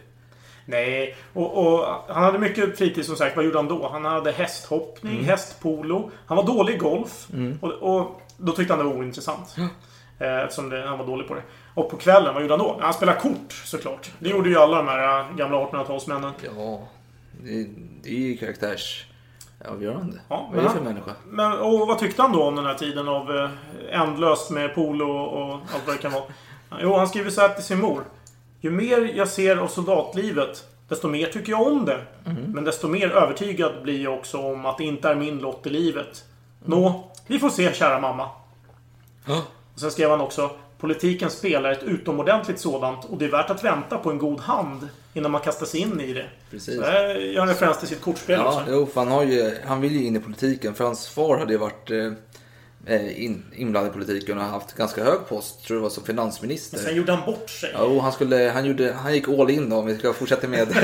Nej, 0.69 1.15
och, 1.33 1.57
och 1.57 1.85
han 2.07 2.23
hade 2.23 2.39
mycket 2.39 2.77
fritid 2.77 3.05
som 3.05 3.15
sagt. 3.15 3.35
Vad 3.35 3.45
gjorde 3.45 3.57
han 3.57 3.67
då? 3.67 3.89
Han 3.91 4.05
hade 4.05 4.31
hästhoppning, 4.31 5.13
Mm. 5.13 5.25
hästpolo. 5.25 6.11
Han 6.25 6.38
var 6.38 6.43
dålig 6.43 6.73
i 6.73 6.77
golf. 6.77 7.27
Mm. 7.33 7.59
Och, 7.61 7.71
och 7.71 8.21
då 8.38 8.51
tyckte 8.51 8.73
han 8.73 8.85
det 8.85 8.91
var 8.93 8.99
ointressant. 8.99 9.55
Eh, 10.19 10.38
Eftersom 10.39 10.69
det, 10.69 10.88
han 10.88 10.97
var 10.97 11.05
dålig 11.05 11.27
på 11.27 11.33
det. 11.35 11.41
Och 11.73 11.89
på 11.89 11.97
kvällen, 11.97 12.33
vad 12.33 12.41
gjorde 12.43 12.53
han 12.53 12.59
då? 12.65 12.77
Han 12.81 12.93
spelade 12.93 13.19
kort 13.19 13.51
såklart. 13.65 14.11
Det 14.19 14.29
gjorde 14.29 14.49
ju 14.49 14.57
alla 14.57 14.77
de 14.77 14.88
här 14.88 15.19
äh, 15.19 15.35
gamla 15.35 15.57
1800-talsmännen. 15.57 16.31
Ja, 16.57 16.88
det, 17.43 17.67
det 18.03 18.09
är 18.09 18.19
ju 18.19 18.38
karaktärsavgörande. 18.38 20.19
Ja, 20.27 20.47
Vad 20.49 20.59
är 20.59 20.63
det 20.63 20.69
för 20.69 20.75
han- 20.75 20.83
människa? 20.83 21.11
Men, 21.29 21.51
och 21.59 21.88
vad 21.88 21.99
tyckte 21.99 22.21
han 22.21 22.31
då 22.31 22.43
om 22.43 22.55
den 22.55 22.65
här 22.65 22.73
tiden 22.73 23.07
av 23.07 23.35
eh, 23.38 23.49
ändlöst 24.01 24.49
med 24.49 24.75
polo 24.75 25.11
och 25.11 25.53
allt 25.53 25.88
vad 25.88 25.95
det 25.95 26.01
kan 26.01 26.11
vara? 26.11 26.23
Jo, 26.81 26.95
han 26.95 27.07
skriver 27.07 27.29
så 27.29 27.41
här 27.41 27.49
till 27.49 27.63
sin 27.63 27.79
mor. 27.81 28.03
Ju 28.61 28.71
mer 28.71 29.11
jag 29.15 29.27
ser 29.27 29.57
av 29.57 29.67
soldatlivet, 29.67 30.63
desto 30.87 31.07
mer 31.07 31.25
tycker 31.27 31.51
jag 31.51 31.67
om 31.67 31.85
det. 31.85 32.01
Mhm. 32.25 32.35
Men 32.47 32.63
desto 32.63 32.87
mer 32.87 33.09
övertygad 33.11 33.83
blir 33.83 34.03
jag 34.03 34.13
också 34.13 34.37
om 34.37 34.65
att 34.65 34.77
det 34.77 34.83
inte 34.83 35.09
är 35.09 35.15
min 35.15 35.37
lott 35.37 35.67
i 35.67 35.69
livet. 35.69 36.23
Nå, 36.65 37.11
vi 37.27 37.39
får 37.39 37.49
se 37.49 37.73
kära 37.73 37.99
mamma. 37.99 38.29
Och 39.73 39.79
sen 39.79 39.91
skrev 39.91 40.09
han 40.09 40.21
också 40.21 40.49
Politiken 40.79 41.29
spelar 41.29 41.71
ett 41.71 41.83
utomordentligt 41.83 42.59
sådant 42.59 43.05
och 43.05 43.17
det 43.17 43.25
är 43.25 43.29
värt 43.29 43.49
att 43.49 43.63
vänta 43.63 43.97
på 43.97 44.09
en 44.11 44.17
god 44.17 44.39
hand 44.39 44.87
innan 45.13 45.31
man 45.31 45.41
kastar 45.41 45.65
sig 45.65 45.79
in 45.79 45.99
i 46.01 46.13
det. 46.13 46.25
Precis. 46.51 46.75
Så 46.75 46.81
där 46.81 47.15
gör 47.15 47.41
en 47.41 47.47
referens 47.47 47.79
till 47.79 47.87
sitt 47.87 48.01
kortspel 48.01 48.39
Ja, 48.39 48.47
också. 48.47 48.71
jo, 48.71 48.87
han, 48.95 49.07
har 49.07 49.23
ju, 49.23 49.55
han 49.65 49.81
vill 49.81 49.91
ju 49.91 50.05
in 50.05 50.15
i 50.15 50.19
politiken. 50.19 50.73
För 50.73 50.83
hans 50.83 51.07
far 51.09 51.37
hade 51.37 51.53
ju 51.53 51.59
varit 51.59 51.91
eh, 51.91 52.11
in, 53.15 53.43
inblandad 53.55 53.91
i 53.91 53.93
politiken 53.93 54.38
och 54.38 54.43
haft 54.43 54.74
ganska 54.75 55.03
hög 55.03 55.19
post. 55.29 55.65
Tror 55.65 55.77
jag 55.77 55.83
var 55.83 55.89
som 55.89 56.03
finansminister. 56.03 56.77
Men 56.77 56.86
sen 56.86 56.95
gjorde 56.95 57.12
han 57.12 57.25
bort 57.25 57.50
sig. 57.50 57.74
Jo, 57.79 58.00
han, 58.00 58.12
skulle, 58.12 58.51
han, 58.53 58.65
gjorde, 58.65 58.93
han 58.93 59.13
gick 59.13 59.27
all 59.29 59.50
in 59.50 59.69
då, 59.69 59.75
om 59.75 59.86
vi 59.86 59.98
ska 59.98 60.13
fortsätta 60.13 60.48
med 60.48 60.67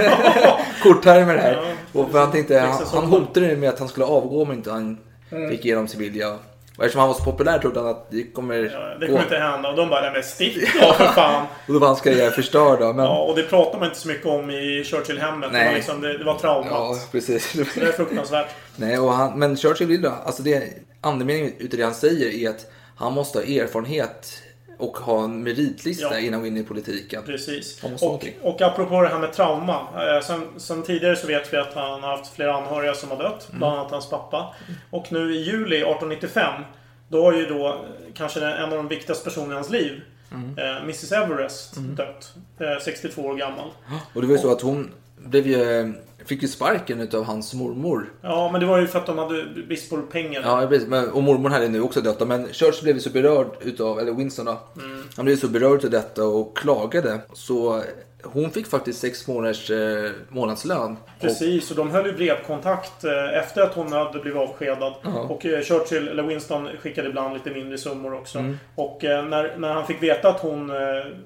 korttermer 0.83 1.37
här. 1.37 1.53
Ja, 1.93 1.99
och 2.01 2.11
för 2.11 2.19
han, 2.19 2.31
tänkte, 2.31 2.59
han, 2.59 2.85
han 2.93 3.05
hotade 3.05 3.55
med 3.55 3.69
att 3.69 3.79
han 3.79 3.87
skulle 3.87 4.05
avgå 4.05 4.41
om 4.41 4.51
inte 4.51 4.71
han 4.71 4.97
Mm. 5.31 5.49
fick 5.49 5.65
igenom 5.65 5.87
sin 5.87 5.99
vilja. 5.99 6.29
Och 6.77 6.83
eftersom 6.83 6.99
han 6.99 7.07
var 7.07 7.15
så 7.15 7.23
populär 7.23 7.59
trodde 7.59 7.79
han 7.79 7.89
att 7.89 8.11
det 8.11 8.23
kommer 8.23 8.55
Det 8.99 8.99
gå. 8.99 9.05
kommer 9.07 9.23
inte 9.23 9.37
hända. 9.37 9.69
Och 9.69 9.75
de 9.75 9.89
bara, 9.89 10.01
nej 10.01 10.11
men 10.13 10.23
stick 10.23 10.73
då 10.81 10.93
för 10.93 11.05
fan. 11.05 11.45
Och 11.67 11.73
då 11.73 11.79
var 11.79 11.87
hans 11.87 12.01
karriär 12.01 12.29
förstörd 12.31 12.79
då. 12.79 12.93
Men, 12.93 13.05
Ja, 13.05 13.17
och 13.23 13.35
det 13.35 13.43
pratar 13.43 13.79
man 13.79 13.87
inte 13.87 13.99
så 13.99 14.07
mycket 14.07 14.25
om 14.25 14.49
i 14.49 14.83
Churchill-hemmet. 14.83 15.53
Det 15.53 15.73
liksom, 15.73 16.01
det, 16.01 16.17
det 16.17 16.23
var 16.23 16.37
traumat. 16.39 16.67
Ja, 16.71 16.95
precis. 17.11 17.53
Det 17.53 17.81
är 17.81 17.91
fruktansvärt. 17.91 18.47
Nej, 18.75 18.99
och 18.99 19.13
han, 19.13 19.39
men 19.39 19.57
Churchill 19.57 19.87
vill 19.87 20.01
då, 20.01 20.09
alltså 20.25 20.43
det, 20.43 20.63
andemeningen 21.05 21.53
utav 21.59 21.77
det 21.77 21.83
han 21.85 21.93
säger 21.93 22.29
är 22.45 22.49
att 22.49 22.71
han 22.95 23.13
måste 23.13 23.39
ha 23.39 23.45
erfarenhet 23.45 24.41
och 24.77 24.97
ha 24.97 25.23
en 25.23 25.43
meritlista 25.43 26.07
Ja. 26.11 26.19
innan 26.19 26.33
han 26.33 26.41
går 26.41 26.47
in 26.47 26.57
i 26.57 26.63
politiken. 26.63 27.23
Precis. 27.25 27.83
Och, 28.01 28.27
och 28.41 28.61
apropå 28.61 29.01
det 29.01 29.07
här 29.07 29.19
med 29.19 29.33
trauma. 29.33 29.87
Eh, 29.95 30.25
sen, 30.25 30.41
sen 30.57 30.83
tidigare 30.83 31.15
så 31.15 31.27
vet 31.27 31.53
vi 31.53 31.57
att 31.57 31.73
han 31.73 32.03
har 32.03 32.17
haft 32.17 32.35
flera 32.35 32.53
anhöriga 32.55 32.93
som 32.93 33.09
har 33.11 33.17
dött. 33.17 33.47
Mm. 33.49 33.59
Bland 33.59 33.79
annat 33.79 33.91
hans 33.91 34.09
pappa. 34.09 34.55
Och 34.89 35.11
nu 35.11 35.35
i 35.35 35.37
juli 35.37 35.75
1895. 35.75 36.61
Då 37.07 37.23
har 37.23 37.33
ju 37.33 37.45
då 37.45 37.67
eh, 37.67 37.73
kanske 38.13 38.45
en 38.45 38.63
av 38.63 38.77
de 38.77 38.87
viktigaste 38.87 39.23
personerna 39.23 39.51
i 39.51 39.55
hans 39.55 39.69
liv. 39.69 40.01
Mm. 40.31 40.57
Eh, 40.57 40.81
Mrs 40.83 41.11
Everest 41.11 41.75
dött. 41.75 42.33
Eh, 42.59 42.83
62 42.85 43.21
år 43.21 43.35
gammal. 43.35 43.69
Och 44.13 44.21
det 44.21 44.27
var 44.27 44.35
ju 44.35 44.41
så 44.41 44.51
att 44.51 44.61
hon 44.61 44.91
blev 45.17 45.47
ju, 45.47 45.93
fick 46.25 46.41
ju 46.41 46.47
sparken 46.47 47.01
utav 47.01 47.23
hans 47.23 47.53
mormor. 47.53 48.13
Ja, 48.21 48.49
men 48.51 48.61
det 48.61 48.67
var 48.67 48.79
ju 48.79 48.87
för 48.87 48.99
att 48.99 49.05
de 49.05 49.17
hade 49.17 49.45
brist 49.67 49.89
på 49.89 49.97
pengar. 49.97 50.41
Ja, 50.45 50.67
precis. 50.69 50.87
Men, 50.87 51.11
och 51.11 51.23
mormor 51.23 51.49
hade 51.49 51.67
nu 51.67 51.81
också 51.81 52.01
dött. 52.01 52.27
Men 52.27 52.47
Churchill 52.53 52.83
blev 52.83 52.95
ju 52.95 53.01
så 53.01 53.09
berörd 53.09 53.47
utav, 53.61 53.99
eller 53.99 54.11
Winston 54.11 54.45
då. 54.45 54.59
Mm. 54.81 55.03
Han 55.15 55.25
blev 55.25 55.35
så 55.35 55.47
berörd 55.47 55.77
utav 55.77 55.91
detta 55.91 56.23
och 56.23 56.57
klagade. 56.57 57.19
Så 57.33 57.83
hon 58.23 58.51
fick 58.51 58.67
faktiskt 58.67 58.99
sex 58.99 59.27
månaders 59.27 59.71
eh, 59.71 60.11
månadslön. 60.29 60.97
Precis, 61.21 61.71
och 61.71 61.77
de 61.77 61.91
höll 61.91 62.05
ju 62.05 62.13
brevkontakt 62.13 63.03
eh, 63.03 63.37
efter 63.37 63.61
att 63.61 63.73
hon 63.73 63.91
hade 63.91 64.19
blivit 64.19 64.39
avskedad. 64.39 64.93
Ja. 65.01 65.19
Och 65.19 65.45
eh, 65.45 65.61
Churchill, 65.61 66.07
eller 66.07 66.23
Winston, 66.23 66.69
skickade 66.81 67.09
ibland 67.09 67.33
lite 67.33 67.49
mindre 67.49 67.77
summor 67.77 68.13
också. 68.13 68.39
Mm. 68.39 68.57
Och 68.75 69.03
eh, 69.03 69.25
när, 69.25 69.57
när 69.57 69.73
han 69.73 69.87
fick 69.87 70.03
veta 70.03 70.29
att 70.29 70.39
hon 70.39 70.71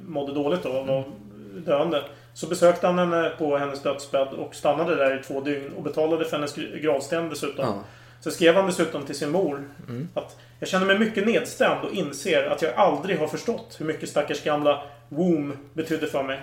mådde 0.07 0.33
dåligt 0.33 0.63
då, 0.63 0.69
var 0.69 1.03
döende. 1.65 2.03
Så 2.33 2.47
besökte 2.47 2.87
han 2.87 2.99
henne 2.99 3.31
på 3.37 3.57
hennes 3.57 3.81
dödsbädd 3.83 4.27
och 4.27 4.55
stannade 4.55 4.95
där 4.95 5.19
i 5.19 5.23
två 5.23 5.41
dygn. 5.41 5.73
Och 5.77 5.83
betalade 5.83 6.25
för 6.25 6.37
hennes 6.37 6.55
gravsten 6.55 7.29
dessutom. 7.29 7.65
Ja. 7.65 7.73
Så 8.21 8.31
skrev 8.31 8.55
han 8.55 8.65
dessutom 8.65 9.05
till 9.05 9.15
sin 9.15 9.31
mor 9.31 9.63
Mm. 9.87 10.07
att 10.13 10.37
jag 10.59 10.69
känner 10.69 10.85
mig 10.85 10.99
mycket 10.99 11.25
nedstämd 11.27 11.85
och 11.85 11.93
inser 11.93 12.43
att 12.49 12.61
jag 12.61 12.73
aldrig 12.73 13.19
har 13.19 13.27
förstått 13.27 13.75
hur 13.79 13.85
mycket 13.85 14.09
stackars 14.09 14.43
gamla 14.43 14.81
Womb 15.09 15.53
betydde 15.73 16.07
för 16.07 16.23
mig. 16.23 16.39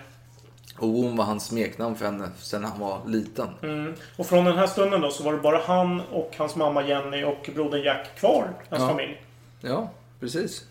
Och 0.78 0.88
Wom 0.88 1.16
var 1.16 1.24
hans 1.24 1.46
smeknamn 1.46 1.96
för 1.96 2.04
henne 2.04 2.28
sen 2.38 2.64
han 2.64 2.80
var 2.80 3.00
liten. 3.06 3.48
Mm. 3.62 3.94
Och 4.16 4.26
från 4.26 4.44
den 4.44 4.58
här 4.58 4.66
stunden 4.66 5.00
då 5.00 5.10
så 5.10 5.22
var 5.22 5.32
det 5.32 5.38
bara 5.38 5.58
han 5.58 6.00
och 6.12 6.34
hans 6.38 6.56
mamma 6.56 6.82
Jenny 6.88 7.24
och 7.24 7.50
brodern 7.54 7.82
Jack 7.82 8.18
kvar 8.18 8.48
hans 8.70 8.82
Ja. 8.82 8.88
familj. 8.88 9.22
Ja, 9.60 9.90
precis. 10.20 10.64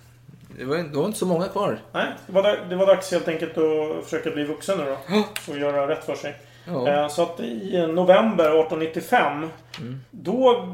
Det 0.57 0.65
var, 0.65 0.77
det 0.77 0.97
var 0.97 1.05
inte 1.05 1.19
så 1.19 1.25
många 1.25 1.47
kvar. 1.47 1.79
Nej, 1.91 2.07
det 2.27 2.33
var, 2.33 2.59
det 2.69 2.75
var 2.75 2.85
dags 2.88 3.12
helt 3.12 3.27
enkelt 3.27 3.57
att 3.57 4.03
försöka 4.03 4.31
bli 4.31 4.43
vuxen 4.43 4.77
nu 4.77 4.85
då. 4.85 5.24
Och 5.51 5.57
göra 5.59 5.88
rätt 5.88 6.05
för 6.05 6.15
sig. 6.15 6.35
Ja. 6.67 6.88
Eh, 6.89 7.07
Så 7.09 7.21
att 7.24 7.39
i 7.39 7.88
november 7.88 8.45
1895 8.45 9.50
Mm. 9.81 10.00
Då 10.12 10.67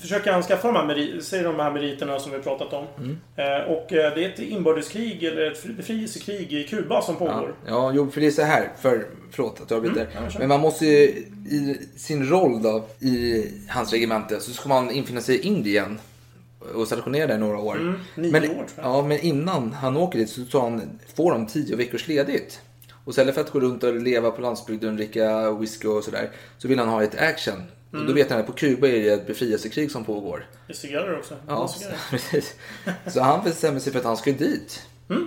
försöker 0.00 0.32
han 0.32 0.42
skaffa 0.42 0.68
de 0.72 0.76
här, 0.76 0.84
meri- 0.94 1.42
de 1.42 1.56
här 1.60 1.70
meriterna 1.70 2.18
som 2.18 2.32
vi 2.32 2.38
pratat 2.38 2.72
om. 2.72 2.84
Mm. 2.98 3.16
Eh, 3.36 3.70
Och 3.72 3.92
eh, 3.92 4.14
det 4.14 4.24
är 4.24 4.28
ett 4.28 4.38
inbördeskrig 4.38 5.24
eller 5.24 5.50
ett 5.52 5.64
befrielsekrig 5.64 6.52
i 6.52 6.64
Kuba 6.64 7.02
som 7.02 7.16
Ja, 7.20 7.26
pågår. 7.26 7.54
ja, 7.66 7.92
jo, 7.94 8.10
för 8.10 8.20
det 8.20 8.26
är 8.26 8.30
så 8.30 8.42
här. 8.42 8.68
För, 8.80 9.06
förlåt 9.30 9.60
att 9.60 9.70
jag 9.70 9.76
avbryter. 9.76 10.00
Mm, 10.00 10.24
ja. 10.32 10.38
Men 10.38 10.48
man 10.48 10.60
måste 10.60 10.86
ju 10.86 10.92
i 11.50 11.78
sin 11.96 12.28
roll 12.30 12.62
då 12.62 12.84
i 13.06 13.44
hans 13.68 13.92
regemente 13.92 14.40
så 14.40 14.50
ska 14.52 14.68
man 14.68 14.90
infinna 14.90 15.20
sig 15.20 15.34
i 15.36 15.40
Indien 15.46 15.98
och 16.74 16.86
stationera 16.86 17.26
där 17.26 17.38
några 17.38 17.58
år. 17.58 17.76
Mm, 17.76 18.00
nio 18.14 18.32
men, 18.32 18.42
år, 18.42 18.48
tror 18.48 18.66
jag. 18.76 18.84
Ja, 18.86 19.02
men 19.02 19.18
innan 19.20 19.72
han 19.72 19.96
åker 19.96 20.18
dit 20.18 20.30
så 20.30 20.44
tar 20.44 20.60
han, 20.60 20.98
får 21.16 21.32
han 21.32 21.46
tio 21.46 21.76
veckors 21.76 22.08
ledigt. 22.08 22.60
Och 23.04 23.10
istället 23.10 23.34
för 23.34 23.40
att 23.40 23.50
gå 23.50 23.60
runt 23.60 23.82
och 23.84 23.94
leva 23.94 24.30
på 24.30 24.40
landsbygden, 24.42 24.96
dricka 24.96 25.50
whisky 25.50 25.88
och 25.88 26.04
sådär, 26.04 26.30
så 26.58 26.68
vill 26.68 26.78
han 26.78 26.88
ha 26.88 27.00
lite 27.00 27.20
action. 27.20 27.62
Och 27.90 27.94
Mm. 27.94 28.06
då 28.06 28.12
vet 28.12 28.30
han 28.30 28.40
att 28.40 28.46
på 28.46 28.52
Kuba 28.52 28.88
är 28.88 28.92
det 28.92 29.08
ett 29.12 29.26
befrielsekrig 29.26 29.90
som 29.90 30.04
pågår. 30.04 30.46
Det 30.66 30.72
är 30.72 30.76
cigarrer 30.76 31.18
också. 31.18 31.34
Ja, 31.48 31.68
precis. 32.10 32.54
Så 33.06 33.20
han 33.20 33.44
bestämmer 33.44 33.80
sig 33.80 33.92
för 33.92 33.98
att 33.98 34.04
han 34.04 34.16
ska 34.16 34.32
dit. 34.32 34.82
Mm. 35.10 35.26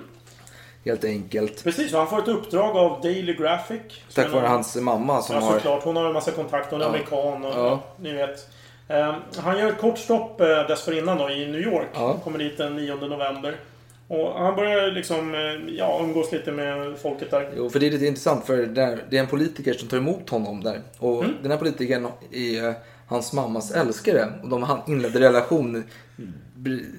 Helt 0.86 1.04
enkelt. 1.04 1.64
Precis, 1.64 1.94
och 1.94 2.00
han 2.00 2.08
får 2.08 2.20
ett 2.20 2.28
uppdrag 2.28 2.78
av 2.78 3.02
Daily 3.02 3.34
Graphic. 3.34 3.82
Tack 4.14 4.32
vare 4.32 4.48
hans 4.48 4.76
mamma 4.76 5.22
som 5.22 5.36
ja, 5.36 5.42
har... 5.42 5.54
såklart. 5.54 5.84
Hon 5.84 5.96
har 5.96 6.06
en 6.08 6.14
massa 6.14 6.32
kontakter. 6.32 6.72
Hon 6.72 6.82
är 6.82 6.86
Ja. 6.86 6.90
amerikan 6.90 7.46
och 7.46 7.52
Ja. 7.52 7.68
ja. 7.68 7.84
ni 8.00 8.14
vet. 8.14 8.48
Eh, 8.92 9.16
han 9.38 9.60
gör 9.60 9.68
ett 9.70 9.78
kort 9.82 9.98
stopp 9.98 10.42
eh, 10.42 10.48
dessförinnan 10.68 11.18
då 11.18 11.30
i 11.30 11.52
New 11.52 11.62
York. 11.62 11.88
Ja. 11.94 12.18
Kommer 12.24 12.40
dit 12.40 12.58
den 12.58 12.76
9 12.76 12.96
november. 12.96 13.56
Och 14.08 14.34
han 14.40 14.56
börjar 14.56 14.92
liksom, 14.92 15.34
eh, 15.36 15.76
ja, 15.78 16.00
umgås 16.04 16.32
lite 16.32 16.52
med 16.52 16.98
folket 17.02 17.32
där. 17.32 17.50
Jo, 17.58 17.70
för 17.70 17.80
det 17.80 17.88
är 17.88 17.92
lite 17.92 18.06
intressant 18.06 18.46
för 18.46 18.58
det 18.66 19.18
är 19.18 19.22
en 19.22 19.28
politiker 19.28 19.74
som 19.74 19.88
tar 19.88 19.98
emot 19.98 20.30
honom 20.30 20.64
där. 20.64 20.82
Och 21.00 21.24
Mm. 21.24 21.36
den 21.42 21.52
här 21.52 21.58
politikern 21.58 22.08
är 22.32 22.68
eh, 22.68 22.74
hans 23.08 23.34
mammas 23.34 23.72
älskare. 23.72 24.28
Och 24.44 24.50
de 24.50 24.64
han- 24.64 24.82
inledde 24.88 25.20
relation 25.20 25.84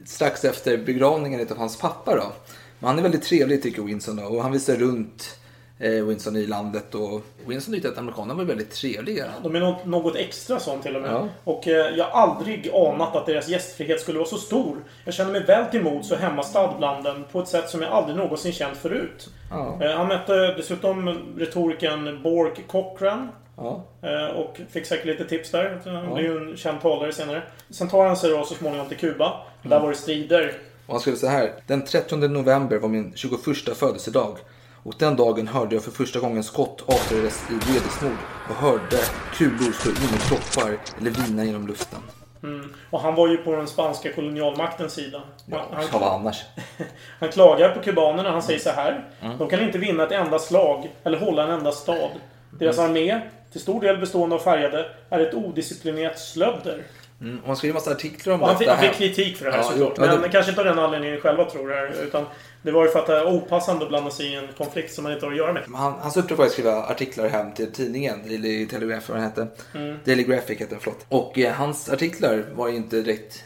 strax 0.07 0.45
efter 0.45 0.77
begravningen 0.79 1.47
av 1.51 1.57
hans 1.59 1.79
pappa 1.79 2.17
då. 2.17 2.33
Men 2.79 2.89
han 2.89 2.99
är 2.99 3.03
väldigt 3.03 3.23
trevlig 3.23 3.63
tycker 3.63 3.83
Winston 3.83 4.17
då. 4.17 4.23
Och 4.23 4.43
han 4.43 4.53
visar 4.53 4.77
runt 4.77 5.39
eh, 5.83 6.05
Winston 6.05 6.37
i 6.37 6.47
landet. 6.47 6.95
Och 6.95 7.21
Winston 7.47 7.75
att 7.85 7.99
amerikanerna 7.99 8.35
var 8.35 8.45
väldigt 8.45 8.71
trevliga. 8.71 9.27
De 9.43 9.57
är 9.57 9.61
något, 9.61 9.85
något 9.87 10.17
extra 10.17 10.61
sånt 10.61 10.83
till 10.83 10.97
och 10.97 11.03
med. 11.03 11.11
Ja. 11.11 11.29
Och 11.45 11.69
eh, 11.69 11.97
jag 11.97 12.05
har 12.05 12.21
aldrig 12.23 12.71
anat 12.75 13.17
att 13.17 13.27
deras 13.27 13.49
gästfrihet 13.49 14.01
skulle 14.01 14.19
vara 14.19 14.29
så 14.29 14.37
stor. 14.39 14.77
Jag 15.05 15.15
känner 15.15 15.33
mig 15.33 15.45
väl 15.45 15.67
till 15.71 15.83
mods 15.83 16.11
och 16.13 16.19
hemmastad 16.19 16.75
bland 16.79 17.05
dem 17.05 17.25
på 17.33 17.41
ett 17.41 17.49
sätt 17.49 17.69
som 17.71 17.83
jag 17.83 17.93
aldrig 17.93 18.17
någonsin 18.17 18.53
känt 18.53 18.77
förut. 18.79 19.29
Ja. 19.51 19.79
Eh, 19.83 19.91
han 19.97 20.09
mötte 20.09 20.55
dessutom 20.55 21.19
retorikern 21.39 22.23
Bork 22.23 22.67
Cochran. 22.69 23.29
Ja. 23.57 23.85
Eh, 24.03 24.37
Och 24.37 24.61
fick 24.71 24.87
säkert 24.87 25.07
lite 25.07 25.25
tips 25.25 25.51
där. 25.51 25.81
Han 25.85 25.95
Ja. 25.95 26.15
blir 26.15 26.25
ju 26.25 26.51
en 26.51 26.57
känd 26.57 26.81
talare 26.81 27.13
senare. 27.13 27.43
Sen 27.71 27.89
tar 27.89 28.07
han 28.07 28.17
sig 28.17 28.31
då 28.31 28.45
så 28.45 28.55
småningom 28.55 28.89
till 28.89 28.97
Kuba. 28.99 29.33
Där 29.63 29.71
Mm. 29.71 29.83
var 29.83 29.91
det 29.91 29.97
strider. 29.97 30.53
Och 30.87 30.93
han 30.95 31.01
skrev 31.01 31.15
så 31.15 31.27
här. 31.27 31.53
Den 31.67 31.85
30 31.85 32.17
november 32.29 32.79
var 32.79 32.89
min 32.89 33.13
21 33.15 33.75
födelsedag. 33.75 34.37
Och 34.83 34.95
den 34.99 35.17
dagen 35.17 35.49
hörde 35.49 35.75
jag 35.75 35.85
för 35.85 35.91
första 35.91 36.21
gången 36.21 36.45
skott 36.45 36.83
avfyrades 36.87 37.43
i 37.51 37.55
vredesmod 37.55 38.17
och 38.49 38.55
hörde 38.55 38.99
kulor 39.35 39.73
slå 39.73 39.91
in 39.91 39.97
i 39.97 40.19
kroppar 40.29 40.79
eller 41.01 41.11
vina 41.11 41.45
genom 41.45 41.67
luften. 41.67 41.99
Mm. 42.43 42.75
Och 42.91 43.01
han 43.01 43.15
var 43.15 43.29
ju 43.29 43.37
på 43.37 43.53
den 43.57 43.67
spanska 43.67 44.13
kolonialmaktens 44.13 44.93
sida. 44.93 45.23
Ja, 45.47 45.67
han, 45.91 46.03
annars? 46.03 46.43
han 47.21 47.29
klagar 47.29 47.69
på 47.75 47.81
kubanerna. 47.83 48.31
Han 48.31 48.43
säger 48.43 48.61
så 48.61 48.71
här. 48.71 49.05
Mm. 49.21 49.39
De 49.39 49.49
kan 49.49 49.61
inte 49.61 49.79
vinna 49.79 50.03
ett 50.03 50.13
enda 50.13 50.39
slag 50.39 50.91
eller 51.05 51.19
hålla 51.19 51.45
en 51.45 51.51
enda 51.51 51.73
stad. 51.73 52.11
Deras 52.59 52.79
Mm. 52.79 52.91
armé, 52.91 53.21
till 53.53 53.61
stor 53.61 53.81
del 53.81 53.99
bestående 53.99 54.37
av 54.37 54.41
färgade, 54.41 54.87
är 55.11 55.21
ett 55.21 55.35
odisciplinerat 55.35 56.19
slödder. 56.19 56.83
Mm, 57.23 57.39
och 57.41 57.47
han 57.47 57.57
skrev 57.57 57.71
en 57.71 57.75
massa 57.75 57.91
artiklar 57.91 58.35
om 58.35 58.49
fick, 58.49 58.59
detta 58.59 58.73
han 58.75 58.85
fick 58.89 58.93
kritik 58.99 59.37
för 59.37 59.45
det 59.45 59.51
här 59.51 59.59
Ja, 59.59 59.65
såklart. 59.65 59.93
ja, 59.99 60.07
men 60.07 60.23
det- 60.23 60.29
kanske 60.29 60.51
inte 60.51 60.61
av 60.61 60.67
den 60.67 60.79
anledningen 60.79 61.21
själva 61.21 61.45
tror 61.45 61.69
det 61.69 61.75
här. 61.75 61.95
Utan 62.03 62.25
det 62.63 62.71
var 62.73 62.85
ju 62.85 62.91
för 62.91 62.99
att 62.99 63.07
det 63.07 63.17
är 63.17 63.27
opassande 63.27 63.83
att 63.83 63.89
blanda 63.89 64.11
sig 64.11 64.27
i 64.27 64.35
en 64.35 64.49
konflikt 64.59 64.95
som 64.95 65.05
man 65.05 65.13
inte 65.13 65.27
har 65.27 65.33
att 65.33 65.39
göra 65.39 65.53
med. 65.53 65.63
Men 65.67 65.81
Han, 65.81 65.93
hans 65.93 66.17
uppdrag 66.17 66.37
var 66.37 66.45
att 66.47 66.53
skriva 66.53 66.83
artiklar 66.83 67.29
hem 67.29 67.53
till 67.53 67.73
tidningen, 67.73 68.23
Daily 68.29 68.67
Telegraph 68.67 69.09
vad 69.11 69.17
den 69.19 69.25
hette. 69.25 69.47
Mm. 69.75 69.97
Daily 70.05 70.23
Graphic 70.23 70.59
hette 70.59 70.75
den, 70.75 70.81
förlåt. 70.81 71.07
Och 71.09 71.39
eh, 71.39 71.53
hans 71.53 71.89
artiklar 71.91 72.45
var 72.55 72.69
ju 72.69 72.77
inte 72.77 72.97
direkt 73.03 73.45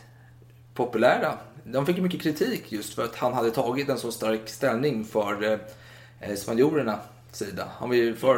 populära. 0.74 1.32
De 1.64 1.86
fick 1.86 1.96
ju 1.96 2.02
mycket 2.02 2.22
kritik 2.22 2.72
just 2.72 2.94
för 2.94 3.04
att 3.04 3.16
han 3.16 3.32
hade 3.32 3.50
tagit 3.50 3.88
en 3.88 3.98
så 3.98 4.12
stark 4.12 4.48
ställning 4.48 5.04
för 5.04 5.44
eh, 5.44 5.58
eh, 6.30 6.34
spanjorernas 6.36 6.98
sida. 7.36 7.68
Han 7.78 7.88
var 7.88 7.96
ju 7.96 8.14
för 8.16 8.34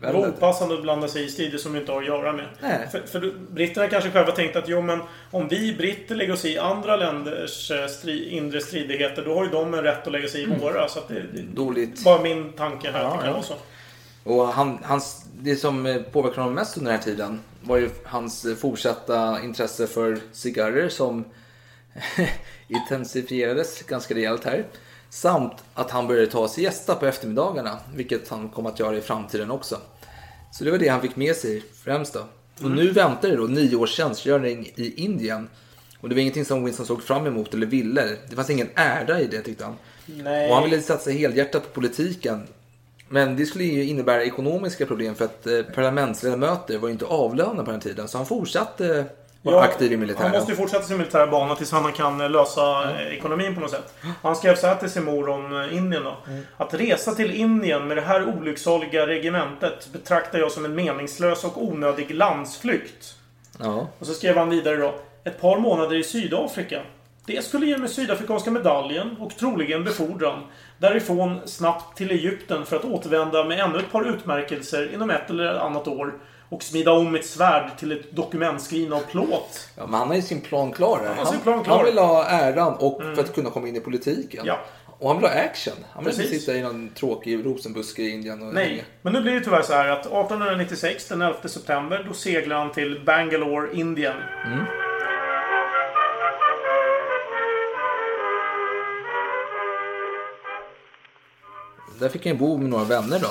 Det 0.00 0.12
var 0.12 0.28
opassande 0.28 0.74
att 0.74 0.82
blanda 0.82 1.08
sig 1.08 1.24
i 1.24 1.28
strider 1.28 1.58
som 1.58 1.76
inte 1.76 1.92
har 1.92 2.00
att 2.00 2.06
göra 2.06 2.32
med. 2.32 2.46
Nej. 2.60 2.88
För, 2.92 3.00
för 3.00 3.32
britterna 3.50 3.88
kanske 3.88 4.10
själva 4.10 4.32
tänkte 4.32 4.58
att 4.58 4.68
jo 4.68 4.82
men 4.82 5.00
om 5.30 5.48
vi 5.48 5.74
britter 5.74 6.14
lägger 6.14 6.32
oss 6.32 6.44
i 6.44 6.58
andra 6.58 6.96
länders 6.96 7.70
eh, 7.70 7.86
stri, 7.86 8.28
inre 8.30 8.60
stridigheter 8.60 9.24
då 9.24 9.34
har 9.34 9.44
ju 9.44 9.50
de 9.50 9.74
en 9.74 9.82
rätt 9.82 10.06
att 10.06 10.12
lägga 10.12 10.28
sig 10.28 10.40
i 10.40 10.44
Mm. 10.44 10.58
våra. 10.58 10.88
Så 10.88 11.00
det, 11.08 11.14
det 11.14 11.42
Dåligt. 11.54 12.04
bara 12.04 12.22
min 12.22 12.52
tanke 12.52 12.90
här. 12.90 13.02
Ja, 13.02 13.08
att 13.08 13.18
det 13.20 13.24
kan 13.24 13.32
vara 13.32 13.42
så. 13.42 13.54
Och 14.24 14.46
han, 14.48 14.78
hans, 14.82 15.24
det 15.40 15.56
som 15.56 15.86
eh, 15.86 16.02
påverkade 16.02 16.40
honom 16.40 16.54
mest 16.54 16.76
under 16.78 16.90
den 16.90 16.98
här 17.00 17.04
tiden 17.06 17.40
var 17.62 17.76
ju 17.76 17.90
hans 18.04 18.44
eh, 18.44 18.54
fortsatta 18.54 19.40
intresse 19.44 19.86
för 19.86 20.18
cigarrer 20.32 20.88
som 20.88 21.24
intensifierades 22.68 23.82
ganska 23.82 24.14
rejält 24.14 24.44
här. 24.44 24.64
Samt 25.10 25.52
att 25.74 25.90
han 25.90 26.06
började 26.06 26.26
ta 26.26 26.48
sig 26.48 26.64
gästa 26.64 26.94
på 26.94 27.06
eftermiddagarna, 27.06 27.78
vilket 27.94 28.28
han 28.28 28.48
kommer 28.48 28.70
att 28.70 28.78
göra 28.80 28.96
i 28.96 29.00
framtiden 29.00 29.50
också. 29.50 29.76
Så 30.52 30.64
det 30.64 30.70
var 30.70 30.78
det 30.78 30.88
han 30.88 31.00
fick 31.00 31.16
med 31.16 31.36
sig 31.36 31.62
främst 31.84 32.14
då. 32.14 32.20
Och 32.54 32.60
Mm. 32.66 32.74
nu 32.76 32.90
väntar 32.90 33.28
det 33.28 33.36
då 33.36 33.42
nio 33.44 33.76
års 33.76 33.90
tjänstgöring 33.90 34.72
i 34.76 34.94
Indien. 35.04 35.48
Och 36.00 36.08
det 36.08 36.14
var 36.14 36.20
ingenting 36.20 36.44
som 36.44 36.64
Winston 36.64 36.86
såg 36.86 37.02
fram 37.02 37.26
emot 37.26 37.54
eller 37.54 37.66
ville. 37.66 38.16
Det 38.28 38.36
fanns 38.36 38.50
ingen 38.50 38.68
ära 38.74 39.20
i 39.20 39.26
det 39.26 39.40
tyckte 39.42 39.64
han. 39.64 39.74
Nej. 40.06 40.48
Och 40.48 40.54
han 40.54 40.64
ville 40.70 40.82
satsa 40.82 41.10
helhjärtat 41.10 41.62
på 41.62 41.80
politiken. 41.80 42.42
Men 43.08 43.36
det 43.36 43.46
skulle 43.46 43.64
ju 43.64 43.84
innebära 43.84 44.24
ekonomiska 44.24 44.86
problem 44.86 45.14
för 45.14 45.24
att 45.24 45.46
eh, 45.46 45.62
parlamentsledamöter 45.62 46.78
var 46.78 46.88
inte 46.88 47.04
avlönade 47.04 47.64
på 47.64 47.70
den 47.70 47.80
tiden. 47.80 48.08
Så 48.08 48.18
han 48.18 48.26
fortsatte 48.26 49.04
vara 49.42 49.56
Ja, 49.56 49.62
aktiv 49.62 49.92
i 49.92 49.96
militären. 49.96 50.26
Han 50.26 50.36
måste 50.36 50.52
ju 50.52 50.56
fortsätta 50.56 50.84
sin 50.84 50.98
militära 50.98 51.26
bana 51.26 51.54
tills 51.54 51.72
han 51.72 51.92
kan 51.92 52.20
eh, 52.20 52.30
lösa 52.30 52.90
eh, 52.90 53.16
ekonomin 53.16 53.54
på 53.54 53.60
något 53.60 53.70
sätt. 53.70 53.94
Han 54.22 54.36
skrev 54.36 54.54
så 54.54 54.66
här 54.66 54.74
till 54.74 54.90
sin 54.90 55.04
mor 55.04 55.28
om 55.28 55.60
eh, 55.60 55.76
Indien 55.76 56.04
då. 56.04 56.16
Att 56.56 56.74
resa 56.74 57.14
till 57.14 57.30
Indien 57.30 57.88
med 57.88 57.96
det 57.96 58.00
här 58.00 58.28
olycksaliga 58.28 59.06
regementet 59.06 59.88
betraktar 59.92 60.38
jag 60.38 60.52
som 60.52 60.64
en 60.64 60.74
meningslös 60.74 61.44
och 61.44 61.64
onödig 61.64 62.14
landsflykt. 62.14 63.14
Ja. 63.58 63.88
Och 63.98 64.06
så 64.06 64.14
skrev 64.14 64.36
han 64.36 64.50
vidare 64.50 64.76
då. 64.76 64.94
Ett 65.24 65.40
par 65.40 65.58
månader 65.58 65.96
i 65.96 66.04
Sydafrika. 66.04 66.82
Det 67.26 67.44
skulle 67.44 67.66
ge 67.66 67.78
mig 67.78 67.88
sydafrikanska 67.88 68.50
medaljen 68.50 69.16
och 69.20 69.36
troligen 69.36 69.84
befordran. 69.84 70.42
Därifrån 70.78 71.40
snabbt 71.44 71.96
till 71.96 72.10
Egypten 72.10 72.66
för 72.66 72.76
att 72.76 72.84
återvända 72.84 73.44
med 73.44 73.60
ännu 73.60 73.78
ett 73.78 73.92
par 73.92 74.08
utmärkelser 74.08 74.94
inom 74.94 75.10
ett 75.10 75.30
eller 75.30 75.54
annat 75.54 75.88
år. 75.88 76.14
Och 76.50 76.62
smida 76.62 76.92
om 76.92 77.12
mitt 77.12 77.26
svärd 77.26 77.78
till 77.78 77.92
ett 77.92 78.12
dokumentskrivna 78.16 78.96
av 78.96 79.00
plåt. 79.00 79.68
Ja, 79.76 79.86
men 79.86 79.94
han 79.94 80.08
har 80.08 80.14
ju 80.14 80.22
sin 80.22 80.40
plan 80.40 80.72
klar. 80.72 81.00
Han 81.16 81.26
Han, 81.26 81.40
plan 81.40 81.64
klar. 81.64 81.76
han 81.76 81.84
vill 81.84 81.98
ha 81.98 82.24
äran 82.24 82.74
och 82.74 83.02
för 83.02 83.20
att 83.20 83.34
kunna 83.34 83.50
komma 83.50 83.68
in 83.68 83.76
i 83.76 83.80
politiken. 83.80 84.44
Ja. 84.46 84.58
Och 84.98 85.08
han 85.08 85.16
vill 85.16 85.26
ha 85.30 85.34
action. 85.34 85.74
Han 85.92 86.04
vill 86.04 86.20
inte 86.20 86.38
sitta 86.38 86.54
i 86.54 86.62
någon 86.62 86.88
tråkig 86.88 87.46
rosenbuske 87.46 88.02
i 88.02 88.10
Indien. 88.10 88.42
Och 88.42 88.54
Nej, 88.54 88.84
men 89.02 89.12
nu 89.12 89.22
blir 89.22 89.32
det 89.32 89.40
tyvärr 89.40 89.62
så 89.62 89.72
här 89.72 89.88
att 89.88 90.00
1896, 90.00 91.08
den 91.08 91.22
11 91.22 91.48
september, 91.48 92.04
då 92.08 92.14
seglar 92.14 92.56
han 92.56 92.72
till 92.72 93.02
Bangalore, 93.06 93.76
Indien. 93.76 94.16
Mm. 94.46 94.64
Där 102.00 102.08
fick 102.08 102.26
han 102.26 102.38
bo 102.38 102.56
med 102.56 102.70
några 102.70 102.84
vänner 102.84 103.18
då. 103.20 103.28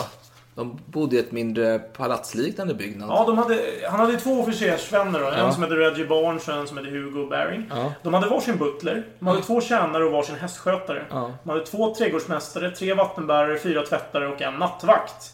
De 0.59 0.79
bodde 0.85 1.15
i 1.15 1.19
ett 1.19 1.31
mindre 1.31 1.79
palatsliknande 1.79 2.73
byggnad. 2.73 3.09
Ja, 3.09 3.23
de 3.27 3.37
hade, 3.37 3.59
han 3.89 3.99
hade 3.99 4.17
två 4.17 4.31
officersvänner 4.41 5.19
då. 5.19 5.27
En 5.27 5.37
Ja. 5.39 5.51
som 5.51 5.63
hette 5.63 5.75
Reggie 5.75 6.05
Barnes 6.07 6.47
och 6.47 6.53
en 6.53 6.67
som 6.67 6.77
hette 6.77 6.89
Hugo 6.89 7.25
Baring. 7.29 7.65
Ja. 7.69 7.93
De 8.03 8.13
hade 8.13 8.27
varsin 8.29 8.57
butler. 8.57 9.05
De 9.19 9.27
hade 9.27 9.41
två 9.41 9.61
tjänare 9.61 10.03
och 10.05 10.11
varsin 10.11 10.35
hästskötare. 10.35 11.03
Ja. 11.09 11.31
De 11.43 11.49
hade 11.49 11.65
två 11.65 11.95
trädgårdsmästare, 11.95 12.71
tre 12.71 12.93
vattenbärare, 12.93 13.59
fyra 13.59 13.81
tvättare 13.85 14.27
och 14.27 14.41
en 14.41 14.53
nattvakt. 14.53 15.33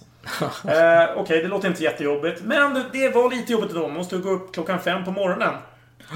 eh, 0.67 1.17
Okej, 1.17 1.41
det 1.41 1.47
låter 1.47 1.67
inte 1.67 1.83
jättejobbigt. 1.83 2.41
Men 2.43 2.83
det, 2.91 3.09
var 3.15 3.29
lite 3.29 3.51
jobbigt 3.51 3.73
då. 3.73 3.81
Man 3.81 3.93
måste 3.93 4.17
gå 4.17 4.29
upp 4.29 4.53
klockan 4.53 4.79
fem 4.79 5.05
på 5.05 5.11
morgonen. 5.11 5.53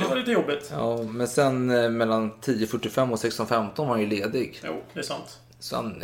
Det 0.02 0.10
var 0.10 0.16
lite 0.16 0.32
jobbigt. 0.32 0.70
Ja, 0.74 0.98
men 0.98 1.28
sen 1.28 1.70
eh, 1.84 1.90
mellan 1.90 2.32
10.45 2.32 3.12
och 3.12 3.18
16.15 3.18 3.70
var 3.76 3.86
han 3.86 4.00
ju 4.02 4.08
ledig. 4.08 4.60
Jo, 4.66 4.74
det 4.94 5.00
är 5.00 5.04
sant. 5.04 5.40
Så 5.60 5.76
han, 5.76 6.04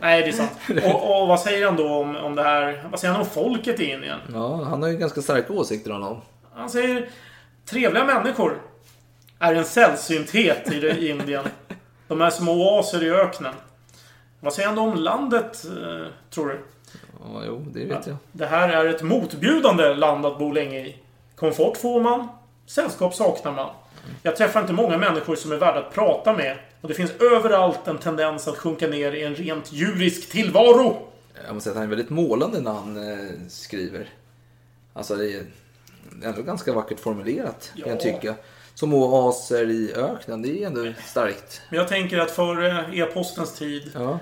Nej, 0.00 0.22
det 0.22 0.28
är 0.28 0.32
sant. 0.32 0.52
Och, 0.84 1.20
och 1.22 1.28
vad 1.28 1.40
säger 1.40 1.66
han 1.66 1.76
då 1.76 1.94
om, 1.94 2.16
om 2.16 2.34
det 2.34 2.42
här? 2.42 2.88
Vad 2.90 3.00
säger 3.00 3.12
han 3.12 3.22
om 3.22 3.28
folket 3.28 3.80
i 3.80 3.90
Indien? 3.90 4.18
ja, 4.32 4.64
han 4.64 4.82
har 4.82 4.88
ju 4.88 4.96
ganska 4.96 5.22
starka 5.22 5.52
åsikter 5.52 5.92
om 5.92 6.00
dem. 6.00 6.20
Han 6.54 6.70
säger 6.70 7.08
trevliga 7.64 8.04
människor 8.04 8.60
är 9.38 9.54
en 9.54 9.64
sällsynthet 9.64 10.72
i, 10.72 10.80
det, 10.80 10.90
i 10.90 11.08
Indien. 11.08 11.44
De 12.08 12.20
är 12.20 12.30
små 12.30 12.52
oaser 12.52 13.02
i 13.02 13.10
öknen. 13.10 13.54
Vad 14.40 14.52
säger 14.52 14.66
han 14.68 14.76
då 14.76 14.82
om 14.82 14.94
landet, 14.94 15.64
eh, 15.64 16.06
tror 16.30 16.48
du? 16.48 16.60
Ja, 17.20 17.42
jo, 17.46 17.66
det 17.72 17.84
vet 17.84 18.06
jag. 18.06 18.16
Det 18.32 18.46
här 18.46 18.68
är 18.68 18.86
ett 18.86 19.02
motbjudande 19.02 19.94
land 19.94 20.26
att 20.26 20.38
bo 20.38 20.52
länge 20.52 20.78
i. 20.78 20.96
Komfort 21.36 21.76
får 21.76 22.00
man, 22.00 22.28
sällskap 22.66 23.14
saknar 23.14 23.52
man. 23.52 23.70
Jag 24.22 24.36
träffar 24.36 24.60
inte 24.60 24.72
många 24.72 24.98
människor 24.98 25.36
som 25.36 25.52
är 25.52 25.56
värda 25.56 25.78
att 25.78 25.94
prata 25.94 26.32
med. 26.32 26.58
Och 26.80 26.88
det 26.88 26.94
finns 26.94 27.10
överallt 27.20 27.88
en 27.88 27.98
tendens 27.98 28.48
att 28.48 28.56
sjunka 28.58 28.86
ner 28.86 29.12
i 29.12 29.22
en 29.22 29.34
rent 29.34 29.72
djurisk 29.72 30.30
tillvaro. 30.30 31.06
Jag 31.46 31.54
måste 31.54 31.64
säga 31.64 31.72
att 31.72 31.76
han 31.76 31.84
är 31.84 31.88
väldigt 31.96 32.10
målande 32.10 32.60
när 32.60 32.72
han 32.72 33.10
eh, 33.12 33.30
skriver. 33.48 34.08
Alltså 34.92 35.14
det 35.16 35.32
är 35.34 35.42
ändå 36.22 36.42
ganska 36.42 36.72
vackert 36.72 37.00
formulerat 37.00 37.72
kan 37.76 37.88
jag 37.88 37.96
Ja. 37.96 38.00
tycka. 38.00 38.34
Som 38.74 38.94
oaser 38.94 39.70
i 39.70 39.92
öknen, 39.94 40.42
det 40.42 40.62
är 40.62 40.66
ändå 40.66 40.92
starkt. 41.06 41.62
Men 41.70 41.78
jag 41.78 41.88
tänker 41.88 42.18
att 42.18 42.30
före 42.30 42.84
e-postens 42.92 43.52
tid 43.58 43.90
Ja. 43.94 44.18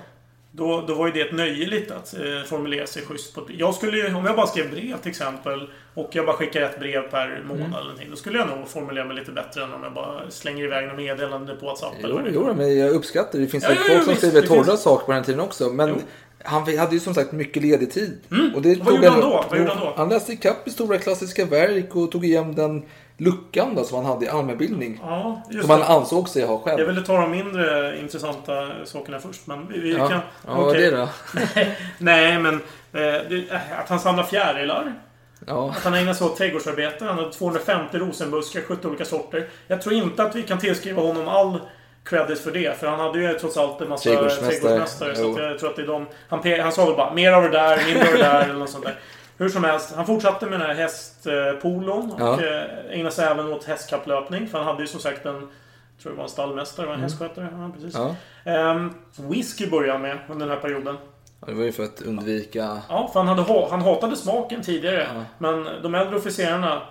Då, 0.51 0.81
då 0.87 0.93
var 0.93 1.07
ju 1.07 1.13
det 1.13 1.21
ett 1.21 1.31
nöje 1.33 1.67
lite 1.67 1.95
att 1.95 2.13
eh, 2.13 2.43
formulera 2.45 2.87
sig 2.87 3.03
schysst. 3.05 3.35
På, 3.35 3.41
jag 3.57 3.75
skulle 3.75 4.13
om 4.13 4.25
jag 4.25 4.35
bara 4.35 4.47
skrev 4.47 4.71
brev 4.71 4.97
till 5.01 5.09
exempel 5.09 5.69
och 5.93 6.09
jag 6.11 6.25
bara 6.25 6.35
skickar 6.35 6.61
ett 6.61 6.79
brev 6.79 7.01
per 7.01 7.43
månad 7.47 7.59
Mm. 7.65 7.73
eller 7.73 7.83
någonting. 7.83 8.07
Då 8.09 8.15
skulle 8.15 8.37
jag 8.37 8.47
nog 8.47 8.67
formulera 8.67 9.05
mig 9.05 9.15
lite 9.15 9.31
bättre 9.31 9.63
än 9.63 9.73
om 9.73 9.83
jag 9.83 9.93
bara 9.93 10.21
slänger 10.31 10.63
iväg 10.63 10.87
något 10.87 10.97
meddelande 10.97 11.55
på 11.55 11.65
WhatsApp. 11.65 11.93
eller 12.03 12.09
Jo, 12.15 12.21
det 12.23 12.31
jo, 12.33 12.53
men 12.57 12.77
jag 12.79 12.89
uppskattar 12.91 13.39
det. 13.39 13.45
Det 13.45 13.51
finns 13.51 13.63
Ja, 13.63 13.69
väl 13.69 13.77
ja, 13.77 13.83
folk 13.87 13.99
ja, 14.01 14.05
som 14.05 14.15
skriver 14.15 14.41
torra 14.47 14.63
finns- 14.63 14.81
saker 14.81 15.05
på 15.05 15.11
den 15.11 15.23
tiden 15.23 15.39
också. 15.39 15.69
Men 15.69 16.01
han 16.43 16.77
hade 16.77 16.93
ju 16.93 16.99
som 16.99 17.13
sagt 17.13 17.31
mycket 17.31 17.63
ledig 17.63 17.91
tid. 17.91 18.17
Och 18.55 18.61
det 18.61 18.75
vad 18.83 18.93
gjorde 18.95 19.09
han 19.09 19.21
då? 19.21 19.45
Vad 19.49 19.59
gjorde 19.59 19.71
han 19.73 19.85
då? 19.85 19.93
Han 19.97 20.09
läste 20.09 20.33
ikapp 20.33 20.67
i 20.67 20.71
stora 20.71 20.97
klassiska 20.97 21.45
verk 21.45 21.95
och 21.95 22.11
tog 22.11 22.25
igen 22.25 22.55
den 22.55 22.85
luckan 23.19 23.75
då, 23.75 23.83
som 23.83 23.97
han 23.97 24.05
hade 24.05 24.25
i 24.25 24.29
allmänbildning. 24.29 24.99
Ja, 25.03 25.41
som 25.61 25.69
han 25.69 25.81
ansåg 25.83 26.29
sig 26.29 26.45
ha 26.45 26.59
själv. 26.59 26.79
Jag 26.79 26.87
ville 26.87 27.01
ta 27.01 27.21
de 27.21 27.31
mindre 27.31 27.99
intressanta 27.99 28.69
sakerna 28.85 29.19
först, 29.19 29.47
men 29.47 29.67
vi, 29.67 29.79
vi 29.79 29.91
Ja. 29.97 30.07
kan... 30.07 30.19
Ja, 30.47 30.75
är 30.75 30.77
det 30.77 30.97
då? 30.97 31.09
Nej, 31.97 32.39
men... 32.39 32.61
Eh, 32.93 33.15
eh, 33.15 33.79
att 33.79 33.89
han 33.89 33.99
samlar 33.99 34.23
fjärilar. 34.23 34.93
Ja. 35.47 35.69
Att 35.77 35.83
han 35.83 35.93
ägnar 35.93 36.13
sig 36.13 36.27
åt 36.27 36.37
trädgårdsarbete. 36.37 37.05
Han 37.05 37.17
hade 37.17 37.31
250 37.33 37.97
rosenbuskar, 37.97 38.61
70 38.61 38.87
olika 38.87 39.05
sorter. 39.05 39.47
Jag 39.67 39.81
tror 39.81 39.95
inte 39.95 40.23
att 40.23 40.35
vi 40.35 40.43
kan 40.43 40.59
tillskriva 40.59 41.01
honom 41.01 41.27
all 41.27 41.59
credit 42.03 42.39
för 42.39 42.51
det. 42.51 42.79
För 42.79 42.87
han 42.87 42.99
hade 42.99 43.19
ju 43.19 43.33
trots 43.39 43.57
allt 43.57 43.81
en 43.81 43.89
massa 43.89 44.03
Trädgårdsmästare. 44.09 44.51
trädgårdsmästare. 44.59 45.15
Så 45.15 45.39
jag 45.39 45.59
tror 45.59 45.69
att 45.69 45.75
det 45.75 45.81
är 45.81 45.87
de... 45.87 46.05
Han, 46.29 46.59
han 46.61 46.71
sa 46.71 46.85
väl 46.85 46.95
bara 46.95 47.13
mer 47.13 47.31
av 47.31 47.43
det 47.43 47.49
där, 47.49 47.85
mindre 47.85 48.07
av 48.07 48.13
det 48.13 48.23
där 48.23 48.41
eller 48.43 48.53
något 48.53 48.69
sånt 48.69 48.85
där. 48.85 48.99
Hur 49.39 49.49
som 49.49 49.63
helst, 49.63 49.95
han 49.95 50.05
fortsatte 50.05 50.45
med 50.45 50.59
den 50.59 50.67
här 50.69 50.75
hästpolon. 50.75 52.11
Och 52.11 52.19
Ja. 52.21 52.33
eh, 52.45 52.63
ägnade 52.99 53.15
sig 53.15 53.25
även 53.25 53.53
åt 53.53 53.63
hästkapplöpning. 53.65 54.47
För 54.47 54.57
han 54.57 54.67
hade 54.67 54.81
ju 54.81 54.87
som 54.87 54.99
sagt 54.99 55.25
en... 55.25 55.35
Jag 55.35 56.03
tror 56.03 56.11
det 56.11 56.17
var 56.17 56.23
en 56.23 56.29
stallmästare, 56.29 56.85
var 56.85 56.93
en 56.93 56.99
Mm. 56.99 57.09
hästskötare. 57.09 57.47
Ja, 57.51 57.69
precis. 57.75 57.95
Ja. 57.95 58.15
Ehm, 58.51 58.93
whisky 59.17 59.69
började 59.69 59.91
han 59.91 60.01
med 60.01 60.17
under 60.29 60.45
den 60.47 60.55
här 60.55 60.61
perioden. 60.61 60.97
Ja, 61.41 61.47
Det 61.47 61.53
var 61.53 61.63
ju 61.63 61.71
för 61.71 61.83
att 61.83 62.01
undvika... 62.01 62.77
Ja, 62.89 63.09
för 63.13 63.19
han, 63.19 63.27
hade, 63.27 63.41
ha- 63.41 63.67
han 63.69 63.81
hatade 63.81 64.15
smaken 64.15 64.61
tidigare. 64.61 65.07
Men 65.37 65.67
de 65.83 65.95
äldre 65.95 66.15
officerarna 66.15 66.81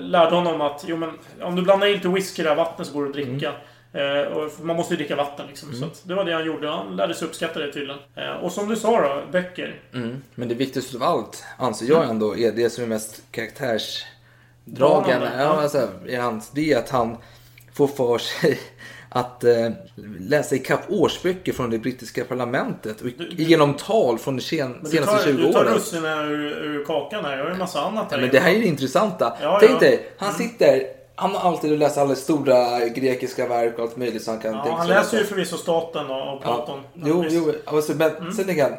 lärde 0.00 0.34
honom 0.36 0.60
att 0.60 0.84
jo, 0.86 0.96
men, 0.96 1.18
om 1.42 1.56
du 1.56 1.62
blandar 1.62 1.86
i 1.86 1.94
lite 1.94 2.08
whisky 2.08 2.42
i 2.42 2.44
det 2.44 2.48
här 2.48 2.56
vattnet 2.56 2.86
så 2.88 2.94
går 2.94 3.02
det 3.02 3.08
att 3.08 3.14
dricka. 3.14 3.48
Eh, 3.48 3.54
och 4.32 4.50
man 4.64 4.76
måste 4.76 4.94
ju 4.94 4.98
dricka 4.98 5.16
vatten 5.16 5.46
liksom. 5.48 5.68
Mm. 5.68 5.80
Så 5.80 6.08
det 6.08 6.14
var 6.14 6.24
det 6.24 6.32
han 6.32 6.44
gjorde. 6.46 6.68
Han 6.68 6.96
lärde 6.96 7.14
sig 7.14 7.28
uppskatta 7.28 7.58
det 7.58 7.72
tydligen. 7.72 7.98
Eh, 8.16 8.30
och 8.32 8.52
som 8.52 8.68
du 8.68 8.76
sa 8.76 9.00
då, 9.00 9.22
böcker. 9.32 9.80
Mm. 9.94 10.22
Men 10.34 10.48
det 10.48 10.54
viktigaste 10.54 10.96
av 10.96 11.02
allt, 11.02 11.44
anser 11.58 11.86
jag 11.86 12.08
ändå, 12.10 12.36
är 12.36 12.52
det 12.52 12.70
som 12.70 12.84
är 12.84 12.88
mest 12.88 13.22
karaktärsdragen. 13.30 15.20
Banande, 15.20 15.30
Ja, 15.36 15.42
ja. 15.42 15.62
alltså, 15.62 15.88
är 16.08 16.20
hans, 16.20 16.50
det 16.50 16.72
är 16.72 16.78
att 16.78 16.90
han 16.90 17.16
får 17.74 17.86
för 17.88 18.18
sig 18.18 18.60
att 19.08 19.44
eh, 19.44 19.68
läsa 20.20 20.54
ikapp 20.54 20.80
årsböcker 20.88 21.52
från 21.52 21.70
det 21.70 21.78
brittiska 21.78 22.24
parlamentet 22.24 23.00
och 23.00 23.08
genom 23.30 23.74
tal 23.74 24.18
från 24.18 24.36
de 24.36 24.42
sen, 24.42 24.80
du 24.82 24.90
senaste 24.90 25.16
tar, 25.16 25.24
20 25.24 25.36
du 25.46 25.52
tar 25.52 25.60
åren. 25.64 25.74
russinen 25.74 26.18
ur, 26.30 26.64
ur 26.64 26.84
kakan 26.84 27.24
här. 27.24 27.32
Jag 27.32 27.38
har 27.38 27.46
ju 27.46 27.52
en 27.52 27.58
massa 27.58 27.80
annat 27.80 28.10
här 28.10 28.18
Ja, 28.18 28.20
men 28.20 28.30
det 28.30 28.40
här 28.40 28.54
är 28.54 28.58
det 28.58 28.66
intressanta. 28.66 29.36
Ja, 29.42 29.58
Tänk 29.60 29.72
ja. 29.72 29.78
dig, 29.78 30.12
han 30.18 30.32
sitter, 30.34 30.82
han 31.16 31.34
har 31.34 31.50
alltid 31.50 31.78
läst 31.78 31.98
alla 31.98 32.14
stora 32.14 32.78
grekiska 32.88 33.46
verk 33.48 33.78
och 33.78 33.84
allt 33.84 33.96
möjligt. 33.96 34.22
Så 34.24 34.30
han 34.30 34.40
kan 34.40 34.54
Ja, 34.54 34.74
han 34.78 34.88
läser 34.88 35.18
ju 35.18 35.24
förvisso 35.24 35.56
Staten 35.56 36.10
och, 36.10 36.34
och 36.34 36.42
Platon. 36.42 36.80
Ja. 36.94 37.02
Jo, 37.08 37.24
jo 37.28 37.52
alltså, 37.66 37.92
men 37.92 38.10
Mm. 38.16 38.32
sen 38.32 38.44
tänker 38.46 38.62
han, 38.62 38.72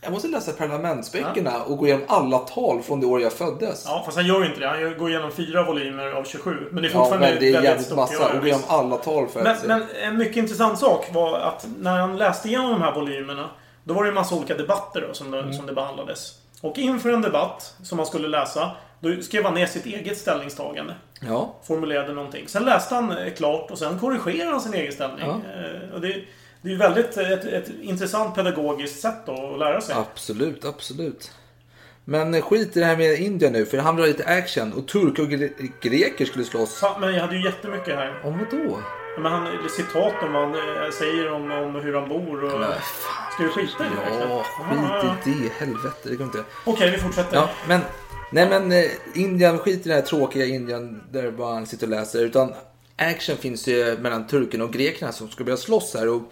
jag 0.00 0.12
måste 0.12 0.28
läsa 0.28 0.52
parlamentsböckerna 0.52 1.62
och 1.62 1.78
gå 1.78 1.86
igenom 1.86 2.04
alla 2.08 2.38
tal 2.38 2.82
från 2.82 3.00
det 3.00 3.06
år 3.06 3.20
jag 3.20 3.32
föddes. 3.32 3.84
Ja, 3.86 4.02
fast 4.04 4.16
han 4.16 4.26
gör 4.26 4.40
ju 4.40 4.46
inte 4.46 4.60
det. 4.60 4.68
Han 4.68 4.98
går 4.98 5.10
igenom 5.10 5.30
fyra 5.32 5.62
volymer 5.64 6.12
av 6.12 6.24
27. 6.24 6.68
Men 6.72 6.82
det 6.82 6.88
är 6.88 6.92
Ja, 6.92 6.98
fortfarande 6.98 7.26
men 7.30 7.40
det 7.40 7.48
är 7.48 7.52
väldigt 7.52 7.64
jävligt 7.70 7.86
stort. 7.86 7.96
massa. 7.96 8.14
Ja, 8.14 8.28
och 8.34 8.40
gå 8.40 8.46
igenom 8.46 8.62
alla 8.68 8.96
tal 8.96 9.28
för 9.28 9.42
Men, 9.42 9.56
men 9.66 9.82
en 10.02 10.18
mycket 10.18 10.36
intressant 10.36 10.78
sak 10.78 11.06
var 11.12 11.38
att 11.38 11.66
när 11.78 11.98
han 12.00 12.16
läste 12.16 12.48
igenom 12.48 12.70
de 12.70 12.82
här 12.82 12.94
volymerna 12.94 13.50
Då 13.84 13.94
var 13.94 14.02
det 14.04 14.08
en 14.08 14.14
massa 14.14 14.34
olika 14.34 14.54
debatter 14.54 15.04
då, 15.08 15.14
som, 15.14 15.30
det, 15.30 15.38
Mm. 15.38 15.52
som 15.52 15.66
det 15.66 15.72
behandlades. 15.72 16.34
Och 16.60 16.78
inför 16.78 17.10
en 17.10 17.22
debatt 17.22 17.74
som 17.82 17.98
han 17.98 18.06
skulle 18.06 18.28
läsa 18.28 18.70
Då 19.00 19.22
skrev 19.22 19.44
han 19.44 19.54
ner 19.54 19.66
sitt 19.66 19.86
eget 19.86 20.18
ställningstagande. 20.18 20.94
Ja. 21.20 21.56
Formulerade 21.66 22.12
någonting. 22.12 22.48
Sen 22.48 22.64
läste 22.64 22.94
han 22.94 23.10
eh, 23.18 23.32
klart 23.34 23.70
och 23.70 23.78
sen 23.78 23.98
korrigerade 23.98 24.50
han 24.50 24.60
sin 24.60 24.74
egen 24.74 24.92
ställning. 24.92 25.26
Ja. 25.26 25.40
Eh, 25.60 25.94
Och 25.94 26.00
det, 26.00 26.08
det 26.62 26.68
är 26.68 26.72
ju 26.72 26.76
väldigt 26.76 27.16
ett, 27.16 27.44
ett 27.44 27.70
intressant 27.82 28.34
pedagogiskt 28.34 29.00
sätt 29.00 29.26
då 29.26 29.52
att 29.52 29.58
lära 29.58 29.80
sig. 29.80 29.94
Absolut, 29.98 30.64
absolut. 30.64 31.32
Men 32.04 32.34
eh, 32.34 32.42
skit 32.42 32.76
i 32.76 32.80
det 32.80 32.86
här 32.86 32.96
med 32.96 33.14
Indien 33.20 33.52
nu, 33.52 33.66
för 33.66 33.78
han 33.78 33.96
vill 33.96 34.04
ha 34.04 34.08
lite 34.08 34.24
action. 34.26 34.72
Och 34.72 34.88
turkar 34.88 35.22
och 35.22 35.28
gre- 35.28 35.70
greker 35.80 36.24
skulle 36.24 36.44
slåss. 36.44 36.80
Fan, 36.80 37.00
men 37.00 37.14
jag 37.14 37.20
hade 37.20 37.36
ju 37.36 37.44
jättemycket 37.44 37.94
här. 37.94 38.20
Om 38.24 38.38
vad 38.38 38.50
då? 38.50 38.78
Men 39.22 39.32
han, 39.32 39.68
citat 39.76 40.14
om 40.22 40.32
vad 40.32 40.42
han 40.42 40.54
eh, 40.54 40.90
säger 40.98 41.32
om, 41.32 41.50
om 41.52 41.74
hur 41.74 41.94
han 41.94 42.08
bor 42.08 42.44
och... 42.44 42.60
Men 42.60 42.72
Ska 43.34 43.42
vi 43.42 43.48
skita 43.48 43.84
i 43.84 43.88
det? 43.88 44.26
Ja, 44.28 44.44
skit 45.24 45.36
i 45.36 45.42
det. 45.42 45.52
Helvete, 45.64 46.08
det 46.08 46.16
går 46.16 46.26
inte. 46.26 46.44
Okej, 46.64 46.90
vi 46.90 46.98
fortsätter. 46.98 47.36
Ja, 47.36 47.48
men... 47.68 47.80
Nej 48.30 48.48
men 48.48 48.72
eh, 48.72 48.84
Indien, 49.14 49.58
skit 49.58 49.86
i 49.86 49.88
det 49.88 49.94
här 49.94 50.02
tråkiga 50.02 50.46
Indien 50.46 51.02
där 51.10 51.30
bara 51.30 51.54
han 51.54 51.66
sitter 51.66 51.86
och 51.86 51.90
läser. 51.90 52.24
Utan 52.24 52.52
action 52.96 53.36
finns 53.36 53.66
ju 53.68 53.98
mellan 54.00 54.26
turken 54.26 54.62
och 54.62 54.72
grekerna 54.72 55.12
som 55.12 55.28
ska 55.30 55.44
börja 55.44 55.56
slåss 55.56 55.94
här. 55.94 56.08
Och 56.08 56.22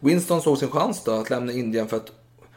Winston 0.00 0.42
såg 0.42 0.58
sin 0.58 0.70
chans 0.70 1.04
då 1.04 1.12
att 1.12 1.30
lämna 1.30 1.52
Indien 1.52 1.88
för 1.88 1.96
att 1.96 2.12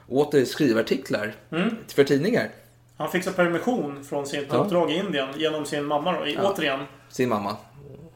åter 0.07 0.45
skriva 0.45 0.79
artiklar 0.79 1.35
Mm. 1.51 1.75
för 1.95 2.03
tidningar. 2.03 2.49
Han 2.97 3.11
fick 3.11 3.23
så 3.23 3.31
permission 3.31 4.03
från 4.03 4.25
sitt 4.27 4.47
Ja. 4.49 4.55
uppdrag 4.57 4.91
i 4.91 4.95
Indien 4.95 5.27
genom 5.37 5.65
sin 5.65 5.85
mamma 5.85 6.19
då, 6.19 6.27
i- 6.27 6.33
Ja. 6.33 6.51
återigen. 6.51 6.79
Sin 7.09 7.29
mamma. 7.29 7.55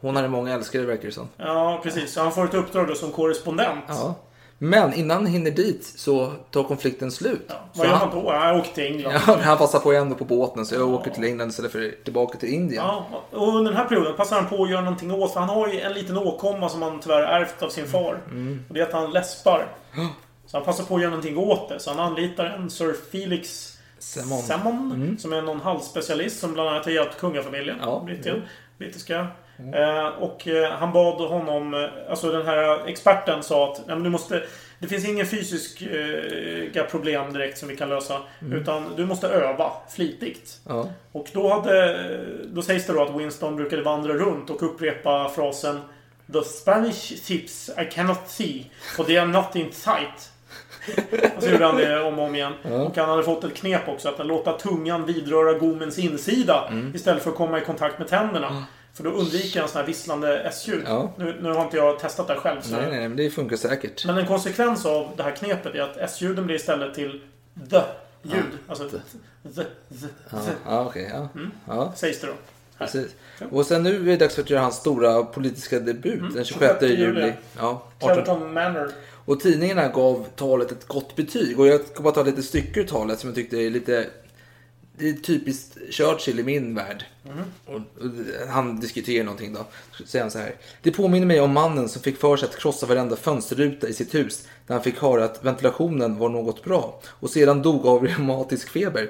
Hon 0.01 0.15
hade 0.15 0.27
många 0.27 0.53
älskare 0.53 0.85
verkar 0.85 1.05
det 1.05 1.11
som. 1.11 1.27
Ja, 1.38 1.79
precis. 1.83 2.13
Så 2.13 2.21
han 2.21 2.31
får 2.31 2.45
ett 2.45 2.53
uppdrag 2.53 2.88
då 2.88 2.95
som 2.95 3.11
korrespondent. 3.11 3.83
Ja. 3.88 4.15
Men 4.57 4.93
innan 4.93 5.17
han 5.17 5.25
hinner 5.25 5.51
dit 5.51 5.85
så 5.85 6.31
tar 6.51 6.63
konflikten 6.63 7.11
slut. 7.11 7.45
Så 7.47 7.79
Vad 7.79 7.87
gör 7.87 7.93
han 7.93 8.23
då? 8.23 8.31
Han 8.31 8.55
åker 8.59 8.73
till 8.73 8.83
England. 8.85 9.13
Ja, 9.27 9.37
han 9.43 9.57
passar 9.57 9.79
på 9.79 9.93
ändå 9.93 10.15
på 10.15 10.25
båten 10.25 10.65
så 10.65 10.75
jag 10.75 10.89
åker 10.93 11.11
till 11.11 11.23
England 11.23 11.49
istället 11.49 11.71
för 11.71 11.95
tillbaka 12.03 12.37
till 12.37 12.49
Indien. 12.49 12.83
Ja, 12.85 13.05
och 13.31 13.47
under 13.47 13.71
den 13.71 13.79
här 13.81 13.85
perioden 13.85 14.15
passar 14.15 14.35
han 14.35 14.49
på 14.49 14.63
att 14.63 14.69
göra 14.69 14.81
någonting 14.81 15.11
åt. 15.11 15.33
För 15.33 15.39
han 15.39 15.49
har 15.49 15.67
ju 15.67 15.79
en 15.79 15.93
liten 15.93 16.17
åkomma 16.17 16.69
som 16.69 16.81
han 16.81 16.99
tyvärr 16.99 17.21
ärvt 17.23 17.63
av 17.63 17.69
sin 17.69 17.87
far. 17.87 18.21
Mm. 18.31 18.63
Och 18.67 18.73
det 18.73 18.79
är 18.81 18.83
att 18.83 18.93
han 18.93 19.11
läspar. 19.11 19.67
Så 20.45 20.57
han 20.57 20.65
passar 20.65 20.83
på 20.83 20.95
att 20.95 21.01
göra 21.01 21.11
någonting 21.11 21.37
åt 21.37 21.69
det. 21.69 21.79
Så 21.79 21.89
han 21.89 21.99
anlitar 21.99 22.45
en 22.45 22.69
Sir 22.69 22.95
Felix 23.11 23.71
Semon. 23.99 24.41
Semon, 24.41 24.91
Mm. 24.95 25.17
som 25.17 25.33
är 25.33 25.41
någon 25.41 25.59
halsspecialist 25.61 26.39
som 26.39 26.53
bland 26.53 26.69
annat 26.69 26.85
har 26.85 26.91
hjälpt 26.91 27.19
kungafamiljen. 27.19 27.77
Ja, 27.81 28.03
Brittien, 28.05 28.35
jo. 28.37 28.47
brittiska. 28.77 29.27
Eh, 29.73 30.07
och 30.07 30.47
eh, 30.47 30.71
han 30.71 30.93
bad 30.93 31.29
honom, 31.29 31.73
eh, 31.73 32.09
alltså 32.09 32.31
den 32.31 32.45
här 32.45 32.87
experten 32.87 33.43
sa 33.43 33.71
att 33.71 33.77
Nej, 33.77 33.95
men 33.95 34.03
du 34.03 34.09
måste, 34.09 34.43
det 34.79 34.87
finns 34.87 35.07
ingen 35.07 35.25
fysiska 35.25 36.83
problem 36.91 37.33
direkt 37.33 37.57
som 37.57 37.67
vi 37.67 37.77
kan 37.77 37.89
lösa. 37.89 38.21
Mm. 38.41 38.61
Utan 38.61 38.95
du 38.95 39.05
måste 39.05 39.27
öva 39.27 39.71
flitigt. 39.89 40.59
Ja. 40.67 40.89
Och 41.11 41.27
då, 41.33 41.49
hade, 41.49 42.05
då 42.45 42.61
sägs 42.61 42.87
det 42.87 42.93
då 42.93 43.03
att 43.03 43.15
Winston 43.15 43.55
brukade 43.55 43.81
vandra 43.81 44.13
runt 44.13 44.49
och 44.49 44.63
upprepa 44.63 45.29
frasen 45.29 45.79
The 46.33 46.41
Spanish 46.43 47.25
ships 47.27 47.69
I 47.69 47.85
cannot 47.91 48.19
see, 48.27 48.65
for 48.97 49.03
they 49.03 49.17
are 49.17 49.27
not 49.27 49.55
in 49.55 49.71
sight. 49.71 50.31
Och 51.37 51.43
så 51.43 51.49
gjorde 51.49 51.65
han 51.65 51.77
det 51.77 52.03
om 52.03 52.19
och 52.19 52.25
om 52.25 52.35
igen. 52.35 52.53
Ja. 52.61 52.75
Och 52.75 52.97
han 52.97 53.09
hade 53.09 53.23
fått 53.23 53.43
ett 53.43 53.55
knep 53.55 53.87
också. 53.87 54.09
Att 54.09 54.25
låta 54.25 54.53
tungan 54.53 55.05
vidröra 55.05 55.53
gommens 55.53 55.99
insida 55.99 56.67
Mm. 56.69 56.95
istället 56.95 57.23
för 57.23 57.29
att 57.29 57.37
komma 57.37 57.57
i 57.57 57.61
kontakt 57.61 57.99
med 57.99 58.07
tänderna. 58.07 58.65
För 58.95 59.03
då 59.03 59.10
undviker 59.10 59.60
han 59.60 59.69
sådana 59.69 59.81
här 59.84 59.88
visslande 59.88 60.39
S-ljud. 60.43 60.84
Ja. 60.88 61.12
Nu, 61.17 61.38
nu 61.41 61.49
har 61.51 61.63
inte 61.63 61.77
jag 61.77 61.99
testat 61.99 62.27
det 62.27 62.36
själv. 62.36 62.62
Så 62.62 62.71
Nej, 62.71 62.89
nej, 62.89 63.08
men 63.08 63.17
det 63.17 63.29
funkar 63.29 63.58
säkert. 63.58 64.05
men 64.05 64.17
en 64.17 64.27
konsekvens 64.27 64.86
av 64.86 65.12
det 65.17 65.23
här 65.23 65.31
knepet 65.31 65.75
är 65.75 65.81
att 65.81 65.97
S-ljuden 65.97 66.45
blir 66.45 66.55
istället 66.55 66.93
till 66.95 67.21
the-ljud. 67.69 68.43
Alltså 68.67 68.89
the, 68.89 68.97
the, 69.49 69.63
the, 70.01 70.08
Ja, 70.31 70.38
ja 70.65 70.86
okej. 70.86 71.10
ja. 71.13 71.27
ja. 71.67 71.93
Sägs 71.95 72.21
det 72.21 72.27
då. 72.27 72.34
Precis. 72.77 73.08
Och 73.51 73.65
sen 73.65 73.84
nu 73.84 73.95
är 73.95 74.05
det 74.05 74.17
dags 74.17 74.36
för 74.36 74.41
att 74.41 74.49
göra 74.49 74.62
hans 74.62 74.75
stora 74.75 75.23
politiska 75.23 75.79
debut 75.79 76.19
Mm, 76.19 76.34
den 76.34 76.45
26 76.45 76.73
26 76.79 76.81
juli. 76.81 77.19
juli. 77.21 77.34
Ja, 77.58 77.84
18. 77.99 78.10
Cleverton 78.10 78.53
Manor. 78.53 78.91
Och 79.25 79.39
tidningarna 79.39 79.88
gav 79.88 80.25
talet 80.36 80.71
ett 80.71 80.88
gott 80.88 81.15
betyg. 81.15 81.60
Och 81.60 81.67
jag 81.67 81.81
ska 81.86 82.03
bara 82.03 82.13
ta 82.13 82.23
lite 82.23 82.43
stycken 82.43 82.84
ur 82.84 82.88
talet 82.88 83.19
som 83.19 83.29
jag 83.29 83.36
tyckte 83.36 83.58
är 83.58 83.69
lite... 83.69 84.08
Det 84.97 85.10
är 85.10 85.13
typiskt 85.13 85.77
Churchill 85.89 86.39
i 86.39 86.43
min 86.43 86.75
värld. 86.75 87.05
Mhm. 87.23 87.43
Och, 87.65 87.75
och 87.75 88.47
han 88.49 88.79
diskuterar 88.79 89.23
någonting 89.23 89.53
då. 89.53 89.65
Så 89.91 90.05
säger 90.05 90.23
han 90.23 90.31
så 90.31 90.39
här. 90.39 90.55
Det 90.81 90.91
påminner 90.91 91.27
mig 91.27 91.39
om 91.39 91.51
mannen 91.51 91.89
som 91.89 92.01
fick 92.01 92.17
för 92.17 92.38
sig 92.38 92.49
att 92.49 92.58
krossa 92.58 92.86
varenda 92.86 93.15
fönsterruta 93.15 93.88
i 93.88 93.93
sitt 93.93 94.15
hus 94.15 94.47
när 94.67 94.75
han 94.75 94.84
fick 94.84 94.99
höra 94.99 95.25
att 95.25 95.45
ventilationen 95.45 96.17
var 96.17 96.29
något 96.29 96.63
bra 96.63 97.01
och 97.05 97.29
sedan 97.29 97.62
dog 97.62 97.86
av 97.86 98.08
reumatisk 98.08 98.69
feber. 98.69 99.10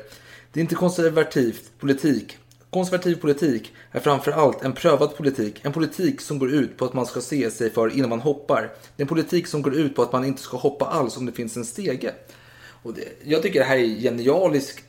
Det 0.52 0.60
är 0.60 0.62
inte 0.62 0.76
konservativ 0.76 1.60
politik. 1.80 2.38
Konservativ 2.70 3.16
politik 3.16 3.74
är 3.92 4.00
framför 4.00 4.32
allt 4.32 4.64
en 4.64 4.74
prövad 4.74 5.16
politik. 5.16 5.60
En 5.62 5.74
politik 5.74 6.22
som 6.22 6.40
går 6.40 6.54
ut 6.54 6.78
på 6.78 6.86
att 6.86 6.94
man 6.94 7.06
ska 7.06 7.22
se 7.22 7.52
sig 7.52 7.70
för 7.70 7.98
innan 7.98 8.10
man 8.10 8.20
hoppar. 8.20 8.62
Det 8.62 9.02
är 9.02 9.04
en 9.04 9.08
politik 9.08 9.48
som 9.48 9.62
går 9.62 9.76
ut 9.76 9.96
på 9.96 10.02
att 10.02 10.12
man 10.12 10.26
inte 10.26 10.42
ska 10.42 10.58
hoppa 10.58 10.86
alls 10.86 11.18
om 11.18 11.26
det 11.26 11.32
finns 11.32 11.58
en 11.58 11.66
stege. 11.66 12.14
Och 12.84 12.94
det, 12.94 13.04
jag 13.24 13.42
tycker 13.42 13.60
det 13.60 13.66
här 13.66 13.78
är 13.78 14.02
genialiskt 14.02 14.84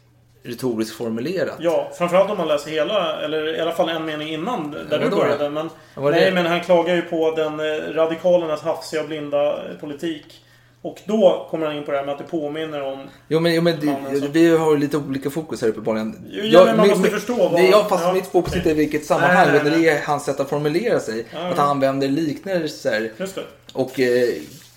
retoriskt 0.47 0.97
formulerat. 0.97 1.57
Ja, 1.59 1.91
framförallt 1.99 2.31
om 2.31 2.39
man 2.39 2.49
läser 2.49 2.71
hela, 2.71 3.21
eller 3.23 3.57
i 3.57 3.61
alla 3.61 3.73
fall 3.73 3.89
en 3.89 4.05
mening 4.05 4.29
innan 4.29 4.71
där 4.71 4.87
Ja, 4.91 4.99
du 4.99 5.11
började. 5.17 5.51
Men, 5.51 5.71
nej, 5.97 6.25
det? 6.25 6.31
men 6.35 6.47
han 6.47 6.61
klagar 6.61 6.95
ju 6.95 7.03
på 7.03 7.31
den 7.37 7.61
eh, 7.61 7.95
radikalernas 7.95 8.61
hafsiga 8.63 9.01
och 9.01 9.07
blinda 9.07 9.49
eh, 9.53 9.77
politik. 9.81 10.43
Och 10.83 11.01
då 11.05 11.47
kommer 11.51 11.67
han 11.67 11.77
in 11.77 11.85
på 11.85 11.91
det 11.91 11.97
här 11.99 12.05
med 12.05 12.13
att 12.13 12.19
det 12.19 12.25
påminner 12.25 12.83
om... 12.83 12.99
Jo 13.29 13.41
men, 13.41 13.55
jo, 13.55 13.63
men 13.63 13.81
det, 13.81 14.29
vi 14.33 14.57
har 14.57 14.77
lite 14.77 14.97
olika 14.97 15.31
fokus 15.31 15.63
här 15.63 15.69
uppenbarligen. 15.69 16.27
Jo, 16.31 16.43
ja, 16.45 16.65
men 16.65 16.77
man 16.77 16.89
måste 16.89 17.11
förstå 17.11 17.49
vad- 17.49 17.63
ja, 17.63 17.87
fast 17.89 18.05
ja, 18.05 18.13
mitt 18.13 18.27
fokus 18.27 18.49
okej. 18.51 18.59
inte 18.59 18.71
är 18.71 18.75
i 18.75 18.77
vilket 18.77 19.05
sammanhang. 19.07 19.49
Utan 19.57 19.81
det 19.81 19.89
är 19.89 20.03
hans 20.03 20.25
sätt 20.25 20.41
att 20.41 20.49
formulera 20.51 21.01
sig. 21.01 21.27
Ja, 21.35 21.39
att 21.39 21.59
han 21.59 21.69
använder 21.69 22.09
liknelser. 22.09 23.11
Det. 23.19 23.41
Och 23.73 24.01
eh, 24.01 24.29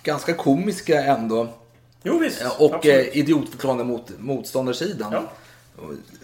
ganska 0.04 0.34
komiska 0.34 1.04
ändå. 1.04 1.48
Jo, 2.04 2.18
visst. 2.20 2.42
Ja, 2.44 2.66
Och 2.66 2.86
eh, 2.86 3.18
idiotförklarande 3.18 3.84
mot 3.84 4.12
motståndarsidan. 4.18 5.10
Ja. 5.14 5.22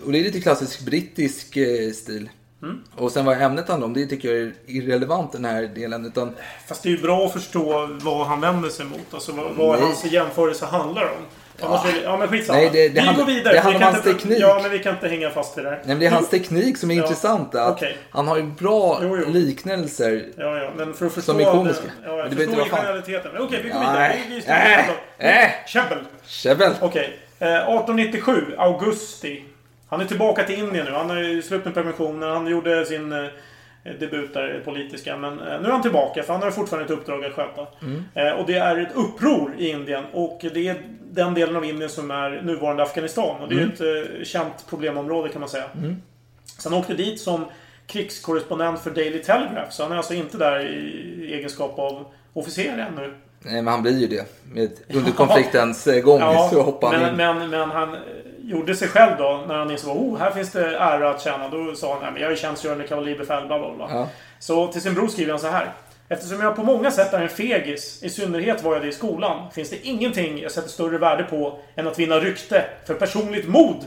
Och, 0.06 0.12
det 0.12 0.20
är 0.20 0.24
lite 0.24 0.42
klassisk 0.42 0.80
brittisk 0.86 1.58
eh, 1.58 1.92
stil. 1.92 2.30
Mm. 2.64 2.84
Och 2.98 3.12
sen 3.12 3.26
vad 3.26 3.42
ämnet 3.42 3.68
handlar 3.68 3.88
om, 3.88 3.94
det 3.94 4.06
tycker 4.06 4.30
jag 4.34 4.38
är 4.38 4.54
irrelevant 4.66 5.32
den 5.32 5.46
här 5.46 5.62
delen. 5.64 6.06
Utan, 6.06 6.36
Fast 6.68 6.84
det 6.84 6.90
är 6.90 6.92
ju 6.92 7.02
bra 7.02 7.26
att 7.26 7.34
förstå 7.34 7.90
vad 8.02 8.28
han 8.28 8.42
vänder 8.42 8.70
sig 8.70 8.86
mot. 8.86 9.14
Alltså 9.14 9.32
vad, 9.32 9.52
vad 9.56 9.80
Nej. 9.80 9.82
hans 9.88 10.06
jämförelse 10.06 10.66
handlar 10.66 11.04
om. 11.04 11.26
Annars 11.62 11.86
är 11.86 11.92
det, 11.94 12.02
ja 12.02 12.18
men 12.18 12.28
skitsamma. 12.28 12.60
Nej, 12.60 12.70
det- 12.74 12.90
det 12.90 13.02
vi 13.02 13.16
går 13.18 13.26
vidare. 13.26 13.44
det 13.44 13.52
Vi 13.54 13.58
handlar 13.60 13.80
kan 13.80 13.88
om 13.90 13.94
hans 13.94 14.08
inte- 14.08 14.20
teknik. 14.20 14.40
Ja, 14.42 14.60
men 14.62 14.72
vi 14.72 14.80
kan 14.80 14.94
inte 14.96 15.08
hänga 15.08 15.30
fast 15.30 15.58
vid 15.58 15.66
det 15.66 15.70
här. 15.70 15.78
nej, 15.78 15.88
men 15.88 16.00
det 16.00 16.06
är 16.06 16.12
hans 16.12 16.30
teknik 16.30 16.78
som 16.78 16.92
är 16.92 16.96
Ja, 16.96 17.02
intressant. 17.04 17.56
Att 17.56 17.72
okej. 17.76 17.98
Han 18.10 18.28
har 18.28 18.38
ju 18.38 18.44
bra 18.44 19.00
Jo, 19.04 19.18
jo. 19.26 19.32
liknelser. 19.32 20.26
Ja, 20.38 20.58
ja, 20.58 20.72
men 20.78 20.94
för 20.94 21.06
att 21.06 21.14
förstå... 21.14 21.32
Som 21.32 21.42
är 21.42 21.52
komiska. 21.52 21.82
den- 21.84 21.92
Ja, 22.04 22.10
Men 22.10 22.18
jag 22.18 22.30
det 22.30 22.36
behöver 22.36 22.64
förstår 22.64 22.98
inte. 23.16 23.30
Men 23.34 23.42
okej, 23.42 23.62
vi 23.64 23.70
går 23.70 23.80
Nej. 23.80 23.88
vidare. 23.90 24.18
Vi, 24.30 24.36
vi 24.36 24.42
står 24.42 24.54
Äh. 25.18 25.50
Käbbel. 25.68 25.98
Käbbel. 26.26 26.72
Okej. 26.82 27.04
Eh, 27.06 27.25
1897, 27.40 28.56
augusti. 28.58 29.44
Han 29.88 30.02
är 30.02 30.06
tillbaka 30.06 30.44
till 30.44 30.60
Indien 30.60 30.86
nu. 30.86 30.92
Han 30.92 31.10
har 31.10 31.42
slut 31.42 31.66
med 31.66 31.74
permissionen. 31.74 32.30
Han 32.30 32.48
gjorde 32.48 32.86
sin 32.86 33.12
eh, 33.12 33.26
debut 34.00 34.34
där, 34.34 34.62
politiska. 34.66 35.18
Men 35.18 35.40
eh, 35.40 35.62
nu 35.62 35.68
är 35.68 35.72
han 35.72 35.82
tillbaka, 35.82 36.24
för 36.24 36.34
han 36.34 36.42
har 36.42 36.52
fortfarande 36.52 36.94
ett 36.94 37.00
uppdrag 37.00 37.26
att 37.26 37.34
sköta. 37.34 37.68
Mm. 37.82 38.04
Eh, 38.14 38.32
och 38.32 38.48
det 38.48 38.58
är 38.58 38.78
ett 38.78 38.96
uppror 38.96 39.56
i 39.58 39.70
Indien. 39.70 40.04
Och 40.14 40.40
det 40.54 40.68
är 40.68 40.76
den 41.12 41.34
delen 41.34 41.56
av 41.56 41.66
Indien 41.66 41.90
som 41.90 42.12
är 42.12 42.42
nuvarande 42.42 42.84
Afghanistan. 42.84 43.42
Och 43.42 43.50
det 43.50 43.56
är 43.56 43.60
ju 43.60 43.74
ett 43.74 43.82
eh, 44.18 44.24
känt 44.24 44.66
problemområde 44.70 45.30
kan 45.30 45.40
man 45.40 45.50
säga. 45.50 45.66
Mm. 45.78 46.02
Så 46.58 46.70
han 46.70 46.80
åkte 46.80 46.94
dit 46.94 47.20
som 47.20 47.46
krigskorrespondent 47.88 48.80
för 48.80 48.92
Daily 48.92 49.20
Telegraph. 49.20 49.72
Så 49.72 49.84
han 49.84 49.92
är 49.92 49.98
alltså 49.98 50.14
inte 50.14 50.38
där 50.38 50.60
i 50.60 51.34
egenskap 51.34 51.80
av 51.80 52.06
officer 52.34 52.78
ännu. 52.78 53.14
Men 53.46 53.68
han 53.68 53.82
blir 53.82 54.00
ju 54.00 54.08
det. 54.08 54.26
Under 54.96 55.12
konfliktens 55.12 55.88
eh, 55.88 56.02
gång 56.04 56.20
så 56.52 56.62
hoppar 56.62 56.94
han 56.94 57.02
men, 57.02 57.12
in. 57.12 57.18
men, 57.18 57.50
men 57.50 57.70
han 57.70 57.94
eh, 57.94 58.00
gjorde 58.42 58.76
sig 58.76 58.88
själv 58.88 59.18
då, 59.18 59.44
när 59.48 59.56
han 59.56 59.72
insåg 59.72 59.98
oh, 59.98 60.18
här 60.18 60.32
finns 60.32 60.52
det 60.52 60.78
ära 60.78 61.10
att 61.10 61.22
tjäna. 61.22 61.50
Då 61.50 61.76
sa 61.76 61.94
han, 61.94 62.02
nej 62.02 62.12
men 62.12 62.22
jag 62.22 62.32
är 62.32 62.36
tjänstgörande 62.36 62.88
kavalleribefäl, 62.88 63.48
bla 63.48 63.60
bla 63.60 63.76
bla. 63.76 63.88
Ja. 63.90 64.10
Så 64.40 64.68
till 64.68 64.82
sin 64.82 64.94
bror 64.94 65.08
skriver 65.08 65.32
han 65.32 65.40
så 65.40 65.48
här. 65.48 65.74
Eftersom 66.10 66.42
jag 66.42 66.56
på 66.56 66.64
många 66.64 66.92
sätt 66.92 67.14
är 67.14 67.22
en 67.22 67.30
fegis, 67.30 68.04
i 68.04 68.10
synnerhet 68.10 68.64
var 68.64 68.74
jag 68.74 68.82
det 68.82 68.88
i 68.88 68.92
skolan, 68.92 69.52
finns 69.52 69.70
det 69.70 69.88
ingenting 69.88 70.40
jag 70.42 70.52
sätter 70.52 70.70
större 70.70 70.98
värde 70.98 71.24
på 71.24 71.60
än 71.76 71.88
att 71.88 72.00
vinna 72.00 72.20
rykte 72.20 72.66
för 72.86 72.94
personligt 72.94 73.48
mod. 73.48 73.86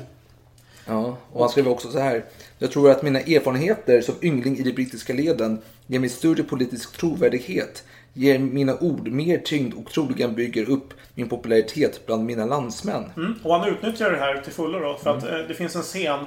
Ja, 0.87 1.17
och 1.33 1.41
han 1.41 1.49
skrev 1.49 1.69
också 1.69 1.91
så 1.91 1.99
här. 1.99 2.25
Jag 2.59 2.73
tror 2.73 2.91
att 2.91 3.03
mina 3.03 3.21
erfarenheter 3.21 4.01
som 4.01 4.15
yngling 4.23 4.59
i 4.59 4.63
de 4.63 4.73
brittiska 4.73 5.13
leden 5.13 5.63
ger 5.87 5.99
mig 5.99 6.09
större 6.09 6.43
politisk 6.43 6.97
trovärdighet, 6.97 7.85
ger 8.19 8.39
mina 8.39 8.77
ord 8.81 9.09
mer 9.09 9.39
tyngd 9.39 9.75
och 9.75 9.91
troligen 9.93 10.35
bygger 10.35 10.71
upp 10.71 10.95
min 11.15 11.29
popularitet 11.29 12.07
bland 12.07 12.25
mina 12.25 12.47
landsmän. 12.47 13.13
Mm. 13.17 13.35
Och 13.45 13.55
han 13.55 13.69
utnyttjar 13.69 14.11
det 14.11 14.19
här 14.19 14.37
till 14.41 14.53
fullo 14.53 14.79
då. 14.79 14.95
För 14.95 15.17
att 15.17 15.23
Mm. 15.23 15.41
eh, 15.41 15.47
det 15.49 15.55
finns 15.55 15.77
en 15.77 15.83
scen 15.83 16.21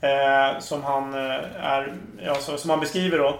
eh, 0.00 0.60
som 0.60 0.82
han 0.82 1.14
eh, 1.14 1.64
är, 1.64 1.92
alltså, 2.28 2.56
som 2.56 2.70
han 2.70 2.80
beskriver 2.80 3.18
då. 3.18 3.38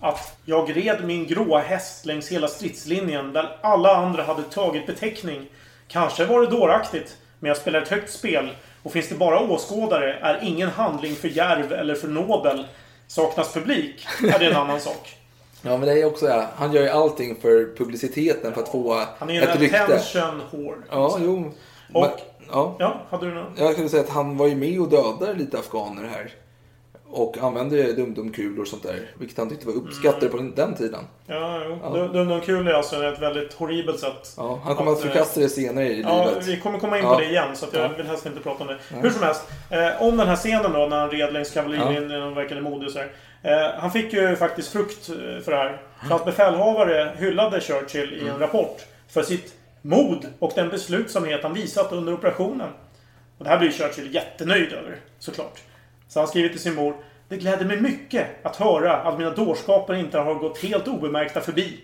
Att 0.00 0.38
jag 0.44 0.76
red 0.76 1.04
min 1.04 1.26
gråa 1.26 1.60
häst 1.60 2.06
längs 2.06 2.28
hela 2.28 2.48
stridslinjen 2.48 3.32
där 3.32 3.56
alla 3.60 3.96
andra 3.96 4.22
hade 4.22 4.42
tagit 4.42 4.86
beteckning. 4.86 5.46
Kanske 5.88 6.24
var 6.24 6.40
det 6.40 6.46
dåraktigt, 6.50 7.16
men 7.38 7.48
jag 7.48 7.56
spelar 7.56 7.82
ett 7.82 7.88
högt 7.88 8.12
spel. 8.12 8.50
Och 8.82 8.92
finns 8.92 9.08
det 9.08 9.14
bara 9.14 9.40
åskådare 9.40 10.12
är 10.22 10.38
ingen 10.42 10.68
handling 10.68 11.14
för 11.14 11.28
djärv 11.28 11.72
eller 11.72 11.94
för 11.94 12.08
nobel. 12.08 12.66
Saknas 13.06 13.52
publik 13.54 14.06
är 14.34 14.38
det 14.38 14.46
en 14.46 14.56
annan 14.56 14.80
sak. 14.80 15.16
Ja, 15.62 15.70
men 15.76 15.80
det 15.80 16.00
är 16.00 16.04
också 16.06 16.26
det. 16.26 16.46
Han 16.56 16.72
gör 16.72 16.82
ju 16.82 16.88
allting 16.88 17.36
för 17.40 17.76
publiciteten 17.76 18.52
för 18.54 18.62
att 18.62 18.68
få 18.68 19.02
Han 19.18 19.30
är 19.30 19.42
ett 19.42 19.48
en 19.48 19.58
rykte. 19.60 19.84
attention 19.84 20.42
whore. 20.50 20.76
Ja, 20.90 21.18
jo. 21.20 21.50
Och- 21.94 22.00
Men, 22.02 22.10
Ja. 22.52 22.76
Ja, 22.78 23.00
hade 23.10 23.26
du 23.26 23.34
något? 23.34 23.46
Jag 23.56 23.72
skulle 23.72 23.88
säga 23.88 24.02
att 24.02 24.08
han 24.08 24.36
var 24.36 24.46
ju 24.46 24.54
med 24.54 24.80
och 24.80 24.88
dödade 24.88 25.34
lite 25.34 25.58
afghaner 25.58 26.04
här. 26.04 26.32
Och 27.12 27.38
använde 27.38 27.92
dumdumkulor 27.92 28.60
och 28.60 28.68
sånt 28.68 28.82
där. 28.82 29.10
Vilket 29.18 29.38
han 29.38 29.48
tyckte 29.48 29.66
var 29.66 29.74
uppskattade 29.74 30.28
på 30.28 30.36
den, 30.36 30.54
den 30.54 30.74
tiden. 30.74 31.00
Ja, 31.26 31.62
jo. 31.68 31.78
Ja. 31.82 31.88
Dum 32.12 32.28
Dum 32.28 32.40
Kul 32.40 32.68
är 32.68 32.72
alltså 32.72 33.04
ett 33.04 33.18
väldigt 33.22 33.52
horribelt 33.54 34.00
sätt. 34.00 34.34
Ja, 34.36 34.60
han 34.64 34.76
kommer 34.76 34.92
att 34.92 34.98
eh, 35.04 35.06
förkasta 35.10 35.40
det 35.40 35.48
senare 35.48 35.88
i 35.88 36.00
Ja, 36.00 36.24
livet. 36.28 36.46
vi 36.46 36.56
kommer 36.60 36.78
komma 36.78 36.98
in 36.98 37.04
Ja. 37.04 37.14
på 37.14 37.20
det 37.20 37.26
igen 37.26 37.48
så 37.56 37.66
att 37.66 37.74
jag 37.74 37.84
Ja. 37.84 37.88
vill 37.96 38.06
helst 38.06 38.26
inte 38.26 38.40
prata 38.40 38.62
om 38.62 38.66
det. 38.66 38.78
Nej. 38.92 39.00
Hur 39.02 39.10
som 39.10 39.22
helst. 39.22 39.42
Eh, 39.70 40.02
om 40.02 40.16
den 40.16 40.28
här 40.28 40.36
scenen 40.36 40.72
då 40.72 40.86
när 40.86 40.98
han 41.00 41.10
red 41.10 41.32
längs 41.32 41.50
kavallerin 41.50 42.10
Ja. 42.10 42.24
och 42.26 42.36
verkade 42.36 42.60
modig 42.60 42.86
och 42.86 42.92
så 42.92 42.98
här. 42.98 43.12
Eh, 43.42 43.80
han 43.80 43.90
fick 43.92 44.12
ju 44.12 44.36
faktiskt 44.36 44.72
frukt 44.72 45.08
eh, 45.08 45.14
för 45.44 45.50
det 45.50 45.56
här. 45.56 45.82
För 46.02 46.08
hans 46.08 46.24
befälhavare 46.24 47.14
hyllade 47.18 47.60
Churchill 47.60 48.12
i 48.14 48.20
en 48.20 48.26
Mm. 48.28 48.40
rapport 48.40 48.80
för 49.08 49.22
sitt 49.22 49.54
mod 49.82 50.26
och 50.38 50.52
den 50.54 50.68
beslutsamhet 50.68 51.42
han 51.42 51.54
visat 51.54 51.92
under 51.92 52.12
operationen. 52.14 52.68
Och 53.38 53.44
det 53.44 53.50
här 53.50 53.58
blir 53.58 53.70
Churchill 53.70 54.14
jättenöjd 54.14 54.72
över, 54.72 54.96
såklart. 55.18 55.58
Så 56.10 56.20
han 56.20 56.28
skriver 56.28 56.48
till 56.48 56.60
sin 56.60 56.74
mor. 56.74 56.94
Det 57.28 57.36
gläder 57.36 57.64
mig 57.64 57.80
mycket 57.80 58.26
att 58.46 58.56
höra 58.56 58.96
att 58.96 59.18
mina 59.18 59.30
dårskaper 59.30 59.94
inte 59.94 60.18
har 60.18 60.34
gått 60.34 60.58
helt 60.58 60.88
obemärkta 60.88 61.40
förbi. 61.40 61.80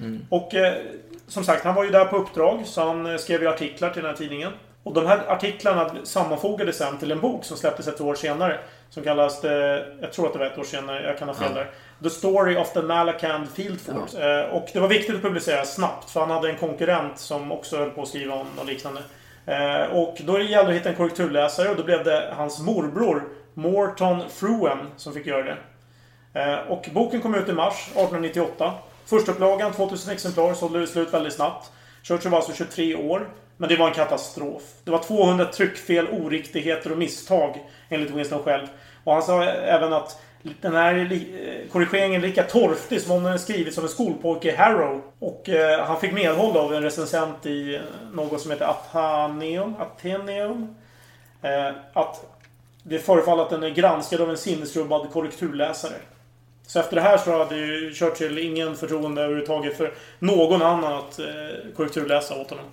Mm. 0.00 0.26
Och 0.28 0.54
eh, 0.54 0.74
som 1.28 1.44
sagt, 1.44 1.64
han 1.64 1.74
var 1.74 1.84
ju 1.84 1.90
där 1.90 2.04
på 2.04 2.16
uppdrag, 2.16 2.62
så 2.64 2.84
han 2.84 3.06
eh, 3.06 3.16
skrev 3.16 3.42
ju 3.42 3.48
artiklar 3.48 3.90
till 3.90 4.02
den 4.02 4.10
här 4.10 4.16
tidningen. 4.16 4.52
Och 4.82 4.94
de 4.94 5.06
här 5.06 5.20
artiklarna 5.28 5.90
sammanfogades 6.04 6.76
sen 6.76 6.98
till 6.98 7.10
en 7.10 7.20
bok 7.20 7.44
som 7.44 7.56
släpptes 7.56 7.88
ett 7.88 8.00
år 8.00 8.14
senare. 8.14 8.58
Som 8.90 9.02
kallas, 9.02 9.44
eh, 9.44 9.82
jag 10.00 10.12
tror 10.12 10.26
att 10.26 10.32
det 10.32 10.38
var 10.38 10.46
ett 10.46 10.58
år 10.58 10.64
senare, 10.64 11.02
jag 11.06 11.18
kan 11.18 11.28
ha 11.28 11.34
fel 11.34 11.52
Ja. 11.54 11.60
där. 11.60 11.70
The 12.02 12.10
Story 12.10 12.56
of 12.56 12.72
the 12.72 12.82
Malakand 12.82 13.48
Field 13.50 13.80
Force. 13.80 14.40
Eh, 14.40 14.54
och 14.54 14.68
det 14.72 14.80
var 14.80 14.88
viktigt 14.88 15.14
att 15.16 15.22
publicera 15.22 15.64
snabbt, 15.64 16.10
för 16.10 16.20
han 16.20 16.30
hade 16.30 16.50
en 16.50 16.56
konkurrent 16.56 17.18
som 17.18 17.52
också 17.52 17.76
höll 17.76 17.90
på 17.90 18.02
att 18.02 18.08
skriva 18.08 18.34
om 18.34 18.46
något 18.56 18.66
liknande. 18.66 19.00
Eh, 19.46 19.82
och 19.96 20.18
då 20.24 20.40
gällde 20.40 20.54
det 20.56 20.60
att 20.68 20.80
hitta 20.80 20.88
en 20.88 20.94
korrekturläsare 20.94 21.68
och 21.68 21.76
då 21.76 21.82
blev 21.82 22.04
det 22.04 22.32
hans 22.36 22.60
morbror 22.60 23.24
Morton 23.60 24.22
Fruen, 24.28 24.78
som 24.96 25.12
fick 25.12 25.26
göra 25.26 25.42
det. 25.42 25.56
Eh, 26.40 26.58
och 26.58 26.88
boken 26.92 27.20
kom 27.20 27.34
ut 27.34 27.48
i 27.48 27.52
mars 27.52 27.88
1898. 27.88 28.72
Förstaupplagan, 29.06 29.72
2000 29.72 30.12
exemplar, 30.12 30.54
sålde 30.54 30.86
slut 30.86 31.14
väldigt 31.14 31.32
snabbt. 31.32 31.70
Churchill 32.02 32.30
var 32.30 32.38
alltså 32.38 32.52
23 32.52 32.94
år. 32.94 33.28
Men 33.56 33.68
det 33.68 33.76
var 33.76 33.88
en 33.88 33.94
katastrof. 33.94 34.62
Det 34.84 34.90
var 34.90 34.98
200 34.98 35.44
tryckfel, 35.44 36.08
oriktigheter 36.08 36.92
och 36.92 36.98
misstag, 36.98 37.58
enligt 37.88 38.10
Winston 38.10 38.42
själv. 38.42 38.66
Och 39.04 39.12
han 39.12 39.22
sa 39.22 39.44
även 39.44 39.92
att 39.92 40.22
den 40.60 40.74
här 40.74 41.12
eh, 41.12 41.70
korrigeringen 41.72 42.22
är 42.22 42.26
lika 42.26 42.42
torftig 42.42 43.00
som 43.00 43.16
om 43.16 43.22
den 43.22 43.32
är 43.32 43.38
skrivits 43.38 43.78
av 43.78 43.84
en 43.84 43.90
skolpojke 43.90 44.48
i 44.48 44.56
Harrow. 44.56 45.02
Och 45.18 45.48
eh, 45.48 45.84
han 45.84 46.00
fick 46.00 46.12
medhåll 46.12 46.56
av 46.56 46.74
en 46.74 46.82
recensent 46.82 47.46
i 47.46 47.74
eh, 47.74 47.80
något 48.12 48.40
som 48.40 48.50
heter 48.50 48.64
Atheneum. 48.64 49.74
Atheneum. 49.78 50.74
Eh, 51.42 51.72
att 51.92 52.39
det 52.82 52.98
förefaller 52.98 53.42
att 53.42 53.50
den 53.50 53.62
är 53.62 53.70
granskad 53.70 54.20
av 54.20 54.30
en 54.30 54.36
sinnesrubbad 54.36 55.10
korrekturläsare. 55.12 55.96
Så 56.66 56.80
efter 56.80 56.96
det 56.96 57.02
här 57.02 57.18
så 57.18 57.38
hade 57.38 57.56
ju 57.56 57.94
Churchill 57.94 58.38
ingen 58.38 58.76
förtroende 58.76 59.22
överhuvudtaget 59.22 59.76
för 59.76 59.94
någon 60.18 60.62
annan 60.62 60.92
att 60.92 61.18
eh, 61.18 61.26
korrekturläsa 61.76 62.40
åt 62.40 62.50
honom. 62.50 62.64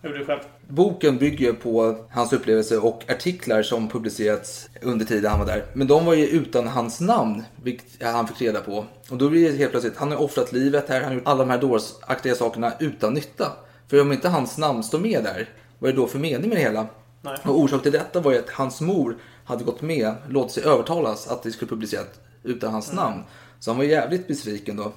Jag 0.00 0.10
gjorde 0.10 0.18
det 0.18 0.26
själv. 0.26 0.40
Boken 0.68 1.18
bygger 1.18 1.52
på 1.52 1.96
hans 2.10 2.32
upplevelser 2.32 2.84
och 2.84 3.04
artiklar 3.10 3.62
som 3.62 3.88
publicerats 3.88 4.68
under 4.82 5.04
tiden 5.04 5.30
han 5.30 5.40
var 5.40 5.46
där. 5.46 5.64
Men 5.72 5.86
de 5.86 6.06
var 6.06 6.14
ju 6.14 6.26
utan 6.26 6.68
hans 6.68 7.00
namn, 7.00 7.44
vilket 7.62 8.02
han 8.02 8.28
fick 8.28 8.42
reda 8.42 8.60
på. 8.60 8.84
Och 9.10 9.16
då 9.16 9.28
blir 9.28 9.50
det 9.50 9.56
helt 9.56 9.70
plötsligt, 9.70 9.96
han 9.96 10.10
har 10.10 10.22
offrat 10.22 10.52
livet 10.52 10.88
här, 10.88 11.00
han 11.00 11.08
har 11.08 11.14
gjort 11.14 11.28
alla 11.28 11.44
de 11.44 11.50
här 11.50 11.58
dårsaktiga 11.58 12.34
sakerna 12.34 12.72
utan 12.80 13.14
nytta. 13.14 13.52
För 13.88 14.00
om 14.00 14.12
inte 14.12 14.28
hans 14.28 14.58
namn 14.58 14.82
står 14.82 14.98
med 14.98 15.24
där, 15.24 15.48
vad 15.78 15.90
är 15.90 15.94
det 15.94 16.00
då 16.00 16.06
för 16.06 16.18
mening 16.18 16.48
med 16.48 16.58
det 16.58 16.62
hela? 16.62 16.86
Nej. 17.22 17.36
Och 17.42 17.58
orsak 17.58 17.82
till 17.82 17.92
detta 17.92 18.20
var 18.20 18.32
ju 18.32 18.38
att 18.38 18.50
hans 18.50 18.80
mor 18.80 19.16
hade 19.44 19.64
gått 19.64 19.82
med, 19.82 20.14
låtit 20.28 20.52
sig 20.52 20.64
övertalas 20.64 21.28
att 21.28 21.42
det 21.42 21.50
skulle 21.50 21.68
publiceras 21.68 22.06
utan 22.42 22.72
hans 22.72 22.92
Mm. 22.92 23.04
namn. 23.04 23.22
Så 23.60 23.70
han 23.70 23.78
var 23.78 23.84
jävligt 23.84 24.28
besviken 24.28 24.76
då. 24.76 24.92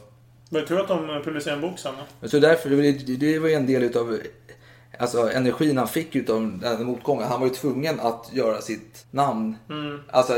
Var 0.50 0.62
det 0.62 0.68
tur 0.68 0.80
att 0.80 0.88
de 0.88 1.22
publicerade 1.24 1.62
en 1.66 1.70
bok 1.70 1.80
sen? 1.80 1.94
Så 2.24 2.40
därför, 2.40 2.70
det, 2.70 3.40
var 3.40 3.48
ju 3.48 3.54
en 3.54 3.66
del 3.66 3.84
utav 3.84 4.20
alltså, 5.00 5.32
energin 5.32 5.78
han 5.78 5.88
fick 5.88 6.16
utav 6.16 6.60
den 6.62 6.86
motgången. 6.86 7.28
Han 7.28 7.40
var 7.40 7.48
ju 7.48 7.54
tvungen 7.54 8.00
att 8.00 8.30
göra 8.34 8.62
sitt 8.62 9.06
namn. 9.12 9.56
Mm. 9.70 10.00
Alltså 10.10 10.34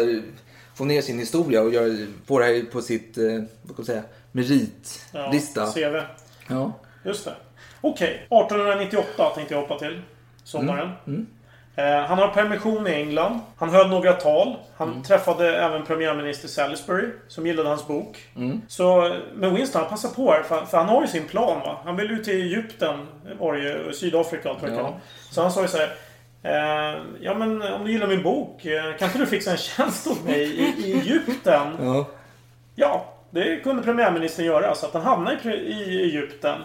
få 0.75 0.85
ner 0.85 1.01
sin 1.01 1.19
historia 1.19 1.61
och 1.61 1.73
göra, 1.73 2.07
få 2.25 2.39
det 2.39 2.45
här 2.45 2.61
på 2.71 2.81
sitt, 2.81 3.17
eh, 3.17 3.23
vad 3.23 3.75
kan 3.75 3.75
man 3.77 3.85
säga, 3.85 4.03
meritlista. 4.31 5.61
Ja, 5.61 5.71
CV. 5.73 6.01
Ja. 6.47 6.73
Just 7.05 7.25
det. 7.25 7.35
Okej, 7.81 8.27
1898 8.29 9.31
tänkte 9.35 9.53
jag 9.53 9.61
hoppa 9.61 9.79
till. 9.79 10.01
Sommaren. 10.43 10.89
Mm. 11.07 11.19
Eh, 11.19 11.25
han 12.07 12.17
har 12.19 12.27
permission 12.27 12.87
i 12.87 12.91
England. 12.93 13.39
Han 13.57 13.69
höll 13.69 13.89
några 13.89 14.13
tal. 14.13 14.55
Han 14.77 14.89
Mm. 14.89 15.03
träffade 15.03 15.57
även 15.57 15.85
premiärminister 15.85 16.47
Salisbury, 16.47 17.07
som 17.27 17.47
gillade 17.47 17.69
hans 17.69 17.87
bok. 17.87 18.17
Mm. 18.35 18.61
Så, 18.67 19.15
men 19.35 19.55
Winston, 19.55 19.81
han 19.81 19.89
passar 19.89 20.09
på 20.09 20.31
här, 20.31 20.43
för, 20.43 20.65
för 20.65 20.77
han 20.77 20.89
har 20.89 21.01
ju 21.01 21.07
sin 21.07 21.27
plan 21.27 21.59
va. 21.59 21.77
Han 21.85 21.95
vill 21.95 22.09
ju 22.09 22.17
till 22.23 22.41
Egypten, 22.41 23.07
var 23.39 23.53
det 23.53 23.59
ju, 23.59 23.93
Sydafrika 23.93 24.49
och 24.49 24.55
allt 24.55 24.61
vad 24.61 24.71
det 24.71 24.75
Ja. 24.75 24.81
kan 24.83 24.91
vara. 24.91 25.01
Så 25.31 25.41
han 25.41 25.51
sa 25.51 25.61
ju 25.61 25.67
så 25.67 25.77
här. 25.77 25.89
Eh, 26.43 26.97
ja 27.21 27.33
men 27.33 27.61
om 27.61 27.85
du 27.85 27.91
gillar 27.91 28.07
min 28.07 28.23
bok, 28.23 28.65
eh, 28.65 28.97
kan 28.97 29.07
inte 29.07 29.19
du 29.19 29.25
fixa 29.25 29.51
en 29.51 29.57
tjänst 29.77 30.07
åt 30.07 30.23
mig 30.25 30.41
i, 30.41 30.63
i 30.87 30.93
Egypten? 30.99 31.67
Ja. 31.81 32.05
Ja, 32.75 33.05
det 33.29 33.55
kunde 33.63 33.83
premiärministern 33.83 34.45
göra. 34.45 34.75
Så 34.75 34.85
att 34.85 34.93
han 34.93 35.01
hamnade 35.01 35.37
i, 35.43 35.71
i 35.73 36.01
Egypten. 36.03 36.61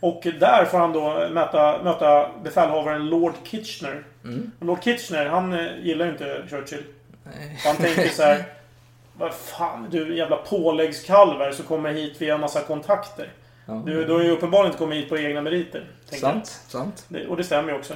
Och 0.00 0.26
där 0.40 0.64
får 0.64 0.78
han 0.78 0.92
då 0.92 1.28
möta, 1.30 1.82
möta 1.82 2.30
befälhavaren 2.42 3.06
Lord 3.06 3.34
Kitchener. 3.44 4.04
Mm. 4.24 4.50
Lord 4.60 4.82
Kitchener, 4.82 5.26
han 5.26 5.52
eh, 5.52 5.78
gillar 5.82 6.04
ju 6.06 6.12
inte 6.12 6.42
Churchill. 6.50 6.84
Och 7.24 7.30
han 7.64 7.76
tänker 7.76 8.08
så 8.08 8.22
här. 8.22 8.44
Vad 9.18 9.34
fan, 9.34 9.86
du 9.90 10.16
jävla 10.16 10.36
påläggskalver 10.36 11.52
som 11.52 11.64
kommer 11.64 11.92
hit 11.92 12.22
via 12.22 12.34
en 12.34 12.40
massa 12.40 12.60
kontakter. 12.60 13.32
Ja. 13.66 13.82
Du, 13.86 14.04
du 14.04 14.12
har 14.12 14.22
ju 14.22 14.30
uppenbarligen 14.30 14.66
inte 14.66 14.78
kommit 14.78 14.98
hit 14.98 15.08
på 15.08 15.18
egna 15.18 15.40
meriter. 15.40 15.86
tänker 16.10 16.26
jag. 16.26 16.34
Sant, 16.34 16.46
sant. 16.46 17.04
Det, 17.08 17.26
och 17.26 17.36
det 17.36 17.44
stämmer 17.44 17.72
ju 17.72 17.78
också. 17.78 17.94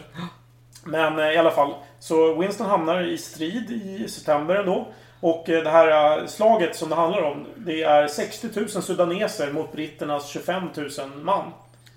Men 0.85 1.19
eh, 1.19 1.33
i 1.33 1.37
alla 1.37 1.51
fall. 1.51 1.75
Så 2.01 2.35
Winston 2.35 2.67
hamnar 2.67 3.03
i 3.03 3.19
strid 3.19 3.71
i 3.71 4.09
september 4.09 4.55
ändå. 4.55 4.89
Och 5.21 5.49
eh, 5.49 5.63
det 5.63 5.71
här 5.71 6.27
slaget 6.27 6.77
som 6.77 6.89
det 6.89 6.95
handlar 6.95 7.23
om. 7.23 7.47
Det 7.57 7.83
är 7.83 8.09
60 8.09 8.49
000 8.55 8.69
sudaneser 8.69 9.53
mot 9.53 9.73
britternas 9.73 10.29
25 10.29 10.63
000 10.75 10.91
man. 11.23 11.53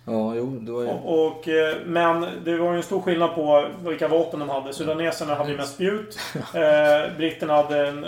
Ja, 0.06 0.36
jo, 0.36 0.46
det 0.62 0.72
var 0.72 0.82
ju... 0.82 0.88
Och, 0.88 1.26
och, 1.28 1.48
eh, 1.48 1.76
men 1.86 2.26
det 2.46 2.58
var 2.58 2.72
ju 2.72 2.78
en 2.78 2.84
stor 2.84 3.02
skillnad 3.02 3.36
på 3.36 3.66
vilka 3.86 4.08
vapen 4.08 4.40
de 4.40 4.50
hade. 4.50 4.74
Sudaneserna 4.74 5.36
hade 5.36 5.52
ju 5.52 5.58
mest 5.58 5.74
spjut. 5.74 6.20
Eh, 6.54 7.18
britterna 7.18 7.54
hade 7.56 7.88
en, 7.88 8.02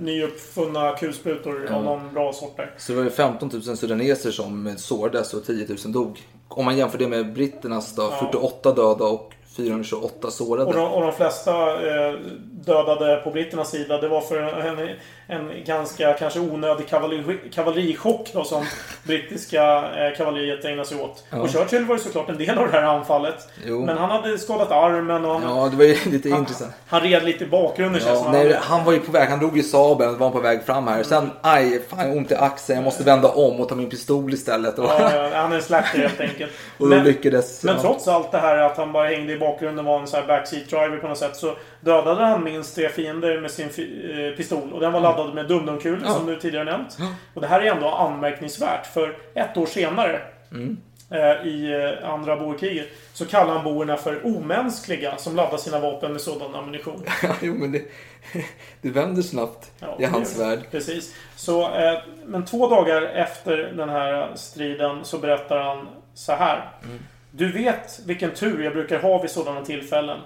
nyuppfunna 0.00 0.92
kulsprutor 0.92 1.66
Ja. 1.70 1.76
av 1.76 1.84
någon 1.84 2.12
bra 2.14 2.32
sort 2.32 2.56
där. 2.56 2.70
Så 2.76 2.92
det 2.92 2.98
var 2.98 3.04
ju 3.04 3.10
15 3.10 3.50
000 3.66 3.76
sudaneser 3.76 4.30
som 4.30 4.74
sårades 4.78 5.34
och 5.34 5.44
10 5.44 5.66
000 5.84 5.92
dog. 5.92 6.20
Om 6.48 6.64
man 6.64 6.76
jämför 6.76 6.98
det 6.98 7.08
med 7.08 7.32
britternas 7.32 7.94
då, 7.94 8.02
Ja. 8.02 8.16
48 8.32 8.72
döda 8.72 9.04
och 9.04 9.32
428 9.56 10.30
sårade. 10.30 10.64
Och 10.64 10.74
de, 10.74 10.92
och 10.92 11.02
de 11.02 11.12
flesta 11.12 11.72
eh, 11.88 12.14
dödade 12.66 13.16
på 13.16 13.30
britternas 13.30 13.70
sida, 13.70 14.00
det 14.00 14.08
var 14.08 14.20
för 14.20 14.36
en, 14.42 14.96
en 15.30 15.64
ganska 15.64 16.12
kanske 16.12 16.40
onödig 16.40 16.88
kavalleri, 16.88 17.38
kavallerichock 17.54 18.30
då 18.32 18.44
som 18.44 18.64
brittiska 19.04 19.62
eh, 19.96 20.16
kavalleriet 20.16 20.64
ägnade 20.64 20.88
sig 20.88 21.00
åt. 21.00 21.24
Ja. 21.30 21.38
Och 21.40 21.50
Churchill 21.50 21.84
var 21.84 21.94
ju 21.96 22.00
såklart 22.02 22.28
en 22.28 22.38
del 22.38 22.58
av 22.58 22.66
det 22.66 22.72
här 22.72 22.82
anfallet. 22.82 23.48
Jo. 23.66 23.84
Men 23.84 23.98
han 23.98 24.10
hade 24.10 24.38
skadat 24.38 24.70
armen 24.70 25.24
och 25.24 25.40
han, 25.40 25.56
Ja, 25.56 25.68
det 25.68 25.76
var 25.76 25.84
ju 25.84 25.96
lite 26.10 26.30
han, 26.30 26.38
intressant. 26.38 26.72
han 26.88 27.00
red 27.00 27.24
lite 27.24 27.44
i 27.44 27.46
bakgrunden 27.46 28.02
Ja, 28.06 28.28
nej, 28.32 28.52
Han- 28.52 28.62
han 28.78 28.84
var 28.86 28.92
ju 28.92 29.00
på 29.00 29.12
väg, 29.12 29.28
han 29.28 29.38
drog 29.38 29.58
i 29.58 29.62
sabeln, 29.62 30.18
var 30.18 30.30
på 30.30 30.40
väg 30.40 30.62
fram 30.64 30.86
här. 30.86 31.02
Sen, 31.02 31.30
aj, 31.42 31.80
fan 31.88 32.10
ont 32.18 32.30
i 32.30 32.34
axeln, 32.34 32.76
jag 32.76 32.84
måste 32.84 33.04
vända 33.04 33.28
om 33.28 33.60
och 33.60 33.68
ta 33.68 33.74
min 33.74 33.90
pistol 33.90 34.34
istället. 34.34 34.78
Och, 34.78 34.84
Ja, 34.84 35.10
ja, 35.14 35.30
han 35.34 35.52
är 35.52 35.56
en 35.56 35.62
slacker 35.62 35.98
helt 35.98 36.20
enkelt. 36.20 36.52
och 36.78 36.86
Men- 36.86 37.04
lyckades... 37.04 37.64
Men 37.64 37.78
trots 37.80 38.08
allt 38.08 38.32
det 38.32 38.38
här 38.38 38.58
att 38.58 38.76
han 38.76 38.92
bara 38.92 39.08
hängde 39.08 39.32
i 39.32 39.38
bakgrunden 39.38 39.84
var 39.84 40.00
en 40.00 40.06
sån 40.06 40.20
här 40.20 40.26
backseat 40.26 40.68
driver 40.70 40.96
på 40.96 41.08
något 41.08 41.18
sätt 41.18 41.36
så 41.36 41.54
dödade 41.80 42.24
han 42.24 42.44
minst 42.44 42.74
tre 42.74 42.88
fiender 42.88 43.40
med 43.40 43.50
sin 43.50 43.66
eh, 43.66 44.36
pistol. 44.36 44.72
Och 44.72 44.80
den 44.80 44.92
var 44.92 45.00
laddad 45.00 45.19
med 45.26 45.46
dumdumkulor 45.48 46.00
Ja. 46.04 46.14
som 46.14 46.26
du 46.26 46.36
tidigare 46.36 46.64
nämnt. 46.64 46.98
Och 47.34 47.40
det 47.40 47.46
här 47.46 47.60
är 47.60 47.74
ändå 47.74 47.88
anmärkningsvärt 47.88 48.86
för 48.86 49.16
ett 49.34 49.56
år 49.56 49.66
senare 49.66 50.20
Mm. 50.52 50.76
eh, 51.10 51.46
i 51.46 51.72
eh, 52.02 52.10
andra 52.10 52.36
boerkriget 52.36 52.88
så 53.12 53.26
kallar 53.26 53.54
han 53.54 53.64
boerna 53.64 53.96
för 53.96 54.26
omänskliga 54.26 55.16
som 55.16 55.36
laddar 55.36 55.56
sina 55.58 55.78
vapen 55.80 56.12
med 56.12 56.20
sådan 56.20 56.54
ammunition. 56.54 57.02
Ja, 57.22 57.28
jo, 57.42 57.54
men 57.54 57.72
det, 57.72 57.82
det 58.82 58.90
vänder 58.90 59.22
snabbt 59.22 59.70
Ja, 59.80 59.96
i 59.98 60.04
hans 60.04 60.34
det- 60.36 60.44
värld. 60.44 60.58
Precis. 60.70 61.14
Så, 61.36 61.62
eh, 61.74 61.98
men 62.26 62.44
två 62.44 62.68
dagar 62.68 63.02
efter 63.02 63.56
den 63.56 63.88
här 63.88 64.30
striden 64.34 65.04
så 65.04 65.18
berättar 65.18 65.58
han 65.58 65.88
så 66.14 66.32
här. 66.32 66.70
Du 67.30 67.52
vet 67.52 68.00
vilken 68.06 68.30
tur 68.30 68.64
jag 68.64 68.72
brukar 68.72 68.98
ha 69.02 69.22
vid 69.22 69.30
sådana 69.30 69.64
tillfällen. 69.64 70.18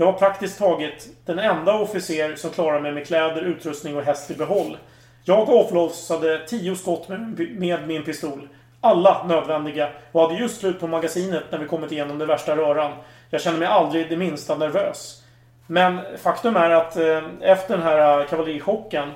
Jag 0.00 0.06
var 0.06 0.18
praktiskt 0.18 0.58
taget 0.58 1.08
den 1.24 1.38
enda 1.38 1.74
officer 1.74 2.36
som 2.36 2.50
klarade 2.50 2.80
mig 2.80 2.92
med 2.92 3.06
kläder, 3.06 3.42
utrustning 3.42 3.96
och 3.96 4.02
häst 4.02 4.30
i 4.30 4.34
behåll. 4.34 4.76
Jag 5.24 5.50
avlossade 5.50 6.46
tio 6.46 6.76
skott 6.76 7.08
med, 7.08 7.88
min 7.88 8.04
pistol. 8.04 8.48
Alla 8.80 9.24
nödvändiga 9.26 9.88
och 10.12 10.20
hade 10.20 10.34
just 10.34 10.60
slut 10.60 10.80
på 10.80 10.86
magasinet 10.86 11.42
när 11.50 11.58
vi 11.58 11.66
kommit 11.66 11.92
igenom 11.92 12.18
den 12.18 12.28
värsta 12.28 12.56
röran. 12.56 12.92
Jag 13.30 13.40
känner 13.40 13.58
mig 13.58 13.68
aldrig 13.68 14.08
det 14.08 14.16
minsta 14.16 14.56
nervös. 14.56 15.22
Men 15.66 16.00
faktum 16.22 16.56
är 16.56 16.70
att 16.70 16.96
eh, 16.96 17.22
efter 17.40 17.76
den 17.76 17.86
här 17.86 18.24
kavallerichocken 18.24 19.10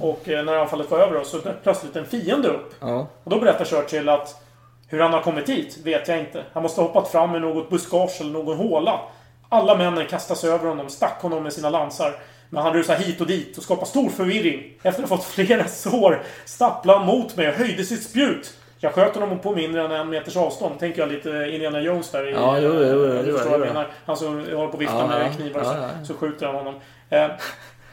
och 0.00 0.28
eh, 0.28 0.44
när 0.44 0.56
anfallet 0.56 0.90
var 0.90 0.98
över 0.98 1.16
oss 1.16 1.30
så 1.30 1.38
dök 1.38 1.62
plötsligt 1.62 1.96
en 1.96 2.06
fiende 2.06 2.48
upp. 2.48 2.74
Ja. 2.80 3.06
Och 3.24 3.30
då 3.30 3.40
berättar 3.40 3.64
Churchill 3.64 4.08
att 4.08 4.42
hur 4.88 5.00
han 5.00 5.12
har 5.12 5.20
kommit 5.20 5.46
dit 5.46 5.78
vet 5.84 6.08
jag 6.08 6.18
inte. 6.18 6.42
Han 6.52 6.62
måste 6.62 6.80
ha 6.80 6.88
hoppat 6.88 7.08
fram 7.08 7.36
i 7.36 7.40
något 7.40 7.70
buskage 7.70 8.20
eller 8.20 8.30
någon 8.30 8.56
håla. 8.56 9.00
Alla 9.48 9.76
männen 9.76 10.06
kastas 10.06 10.44
över 10.44 10.68
honom, 10.68 10.88
stack 10.88 11.22
honom 11.22 11.42
med 11.42 11.52
sina 11.52 11.70
lansar. 11.70 12.16
Men 12.50 12.62
han 12.62 12.72
rusar 12.72 12.96
hit 12.96 13.20
och 13.20 13.26
dit 13.26 13.56
och 13.56 13.62
skapar 13.62 13.86
stor 13.86 14.10
förvirring. 14.10 14.72
Efter 14.82 15.02
att 15.02 15.10
ha 15.10 15.16
fått 15.16 15.26
flera 15.26 15.68
sår 15.68 16.22
stapplade 16.44 16.98
han 16.98 17.06
mot 17.06 17.36
mig 17.36 17.48
och 17.48 17.54
höjde 17.54 17.84
sitt 17.84 18.02
spjut. 18.02 18.54
Jag 18.80 18.92
sköt 18.92 19.14
honom 19.14 19.38
på 19.38 19.54
mindre 19.54 19.84
än 19.84 19.90
en 19.90 20.10
meters 20.10 20.36
avstånd. 20.36 20.78
Tänker 20.78 21.00
jag 21.00 21.12
lite 21.12 21.28
Indiana 21.52 21.80
Jones 21.80 22.10
där. 22.10 22.28
I, 22.28 22.32
Ja, 22.32 22.58
jo, 22.58 22.72
jo, 22.74 22.82
jo, 22.82 23.22
du 23.22 23.32
förstår 23.32 23.50
vad 23.50 23.60
jag 23.60 23.66
menar. 23.66 23.88
Han 24.06 24.16
som 24.16 24.26
håller 24.34 24.66
på 24.66 24.72
och 24.72 24.80
viftar 24.80 25.00
Ja, 25.00 25.06
med 25.06 25.36
knivar. 25.36 25.60
Ja, 25.60 25.72
så, 25.72 25.78
ja. 25.80 25.88
så 26.04 26.14
skjuter 26.14 26.46
han 26.46 26.54
honom. 26.54 26.74
Eh, 27.10 27.26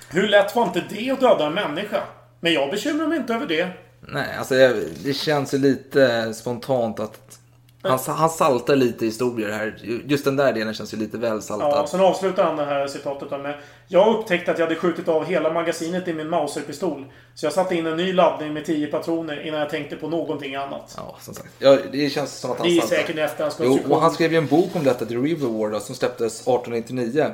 hur 0.09 0.27
lätt 0.27 0.55
var 0.55 0.63
inte 0.63 0.83
det 0.89 1.11
att 1.11 1.19
döda 1.19 1.45
en 1.45 1.53
människa? 1.53 2.01
Men 2.39 2.53
jag 2.53 2.71
bekymrar 2.71 3.07
mig 3.07 3.17
inte 3.17 3.33
över 3.33 3.47
det. 3.47 3.67
Nej, 3.99 4.27
alltså 4.37 4.53
det 5.03 5.13
känns 5.13 5.53
ju 5.53 5.57
lite 5.57 6.33
spontant 6.33 6.99
att 6.99 7.24
han, 7.89 7.99
han 8.15 8.29
saltar 8.29 8.75
lite 8.75 9.05
historier 9.05 9.51
här. 9.51 9.77
Just 10.05 10.25
den 10.25 10.35
där 10.35 10.53
delen 10.53 10.73
känns 10.73 10.93
ju 10.93 10.97
lite 10.97 11.17
väl 11.17 11.41
saltad. 11.41 11.69
Ja, 11.71 11.87
sen 11.87 11.99
avslutar 12.01 12.43
han 12.43 12.55
det 12.55 12.65
här 12.65 12.87
citatet 12.87 13.31
med 13.31 13.55
Jag 13.87 14.15
upptäckte 14.15 14.51
att 14.51 14.59
jag 14.59 14.65
hade 14.65 14.79
skjutit 14.79 15.07
av 15.07 15.25
hela 15.25 15.53
magasinet 15.53 16.07
i 16.07 16.13
min 16.13 16.29
Mauser-pistol. 16.29 17.05
Så 17.35 17.45
jag 17.45 17.53
satte 17.53 17.75
in 17.75 17.85
en 17.85 17.97
ny 17.97 18.13
laddning 18.13 18.53
med 18.53 18.65
10 18.65 18.87
patroner 18.87 19.47
innan 19.47 19.59
jag 19.59 19.69
tänkte 19.69 19.95
på 19.95 20.07
någonting 20.07 20.55
annat. 20.55 20.93
Ja, 20.97 21.15
som 21.21 21.33
sagt. 21.33 21.49
Ja, 21.59 21.77
det 21.91 22.09
känns 22.09 22.39
som 22.39 22.51
att 22.51 22.57
han 22.57 22.67
Det 22.67 22.77
är 22.77 22.79
saltar. 22.81 22.95
säkert 22.95 23.09
en 23.15 23.17
Jo, 23.17 23.23
efterhandskonstruktion. 23.25 23.91
och 23.91 24.01
han 24.01 24.11
skrev 24.11 24.31
ju 24.31 24.37
en 24.37 24.47
bok 24.47 24.69
om 24.75 24.83
detta, 24.83 25.05
The 25.05 25.15
River 25.15 25.47
War, 25.47 25.79
som 25.79 25.95
släpptes 25.95 26.41
1899. 26.41 27.25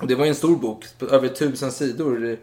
Och 0.00 0.06
det 0.06 0.14
var 0.14 0.24
ju 0.24 0.28
en 0.28 0.34
stor 0.34 0.56
bok, 0.56 0.84
över 1.10 1.28
tusen 1.28 1.72
sidor. 1.72 2.36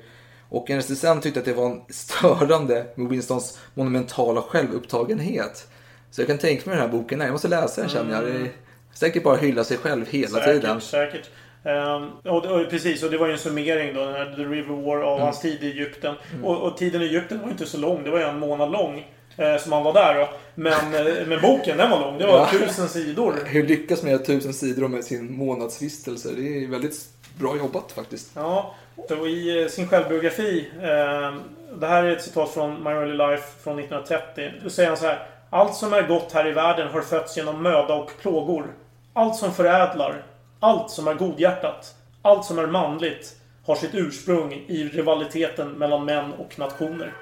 Och 0.50 0.70
en 0.70 0.76
recensent 0.78 1.24
tyckte 1.24 1.40
att 1.40 1.46
det 1.46 1.54
var 1.54 1.66
en 1.66 1.82
störande 1.90 2.86
med 2.96 3.10
Winstons 3.10 3.58
monumentala 3.74 4.42
självupptagenhet. 4.42 5.68
Så 6.16 6.22
jag 6.22 6.28
kan 6.28 6.38
tänka 6.38 6.70
mig 6.70 6.80
den 6.80 6.90
här 6.90 6.98
boken, 6.98 7.18
nej, 7.20 7.28
jag 7.28 7.32
måste 7.32 7.48
läsa 7.48 7.82
den 7.82 7.90
känner 7.90 8.14
jag. 8.14 8.24
Det 8.24 8.32
är 8.32 8.50
säkert 8.94 9.24
bara 9.24 9.36
hylla 9.38 9.64
sig 9.64 9.78
själv 9.78 10.06
hela 10.10 10.28
säkert, 10.40 10.46
tiden. 10.62 10.82
Säkert. 10.82 11.30
Ehm, 11.66 12.10
och, 12.24 12.46
och, 12.46 12.70
precis, 12.70 13.04
och 13.04 13.12
det 13.12 13.18
var 13.18 13.28
ju 13.28 13.34
en 13.34 13.40
summering 13.40 13.94
då, 13.94 14.06
den 14.06 14.14
här 14.14 14.34
The 14.36 14.42
River 14.42 14.76
War 14.86 14.98
av 14.98 15.14
Mm. 15.14 15.22
hans 15.24 15.42
tid 15.42 15.64
i 15.64 15.72
Egypten. 15.72 16.16
Och, 16.44 16.62
och 16.62 16.78
tiden 16.78 17.02
i 17.02 17.06
Egypten 17.06 17.40
var 17.42 17.50
inte 17.50 17.66
så 17.66 17.78
lång, 17.78 18.04
det 18.04 18.10
var 18.12 18.20
ju 18.20 18.26
en 18.26 18.40
månad 18.40 18.72
lång. 18.72 19.08
Eh, 19.38 19.58
som 19.58 19.72
han 19.72 19.84
var 19.84 19.94
där 19.94 20.16
då. 20.20 20.30
Men, 20.56 20.74
eh, 20.74 21.28
men 21.28 21.42
boken, 21.42 21.78
den 21.78 21.90
var 21.92 22.00
lång. 22.00 22.18
Det 22.18 22.26
var 22.28 22.34
Ja. 22.34 22.48
tusen 22.52 22.88
sidor. 22.90 23.34
Hur 23.46 23.68
lyckas 23.68 24.04
med 24.04 24.26
tusen 24.26 24.54
sidor 24.54 24.88
med 24.88 25.04
sin 25.04 25.38
månadsvistelse? 25.38 26.30
Det 26.38 26.64
är 26.64 26.68
väldigt 26.68 26.96
bra 27.40 27.58
jobbat 27.58 27.92
faktiskt. 27.92 28.32
Ja, 28.36 28.76
och 28.96 29.28
i 29.28 29.62
eh, 29.62 29.68
sin 29.68 29.88
självbiografi. 29.88 30.70
Eh, 30.82 31.34
det 31.80 31.88
här 31.88 32.04
är 32.04 32.12
ett 32.12 32.22
citat 32.24 32.50
från 32.54 32.84
My 32.84 32.90
Early 32.90 33.14
Life 33.18 33.44
från 33.64 33.80
1930. 33.80 34.52
Då 34.64 34.70
säger 34.70 34.90
han 34.90 34.98
så 34.98 35.06
här. 35.06 35.28
Allt 35.54 35.76
som 35.76 35.94
är 35.94 36.08
gott 36.08 36.32
här 36.32 36.48
i 36.48 36.52
världen 36.52 36.88
har 36.88 37.02
fötts 37.02 37.38
genom 37.38 37.64
möda 37.64 37.94
och 37.94 38.12
plågor. 38.22 38.74
Allt 39.14 39.36
som 39.36 39.54
förädlar. 39.54 40.24
Allt 40.60 40.90
som 40.90 41.08
är 41.08 41.14
godhjärtat. 41.14 41.96
Allt 42.22 42.46
som 42.46 42.60
är 42.60 42.68
manligt 42.68 43.36
har 43.66 43.76
sitt 43.76 43.96
ursprung 43.96 44.54
i 44.54 44.84
rivaliteten 44.84 45.72
mellan 45.72 46.06
män 46.06 46.34
och 46.34 46.60
nationer. 46.60 47.14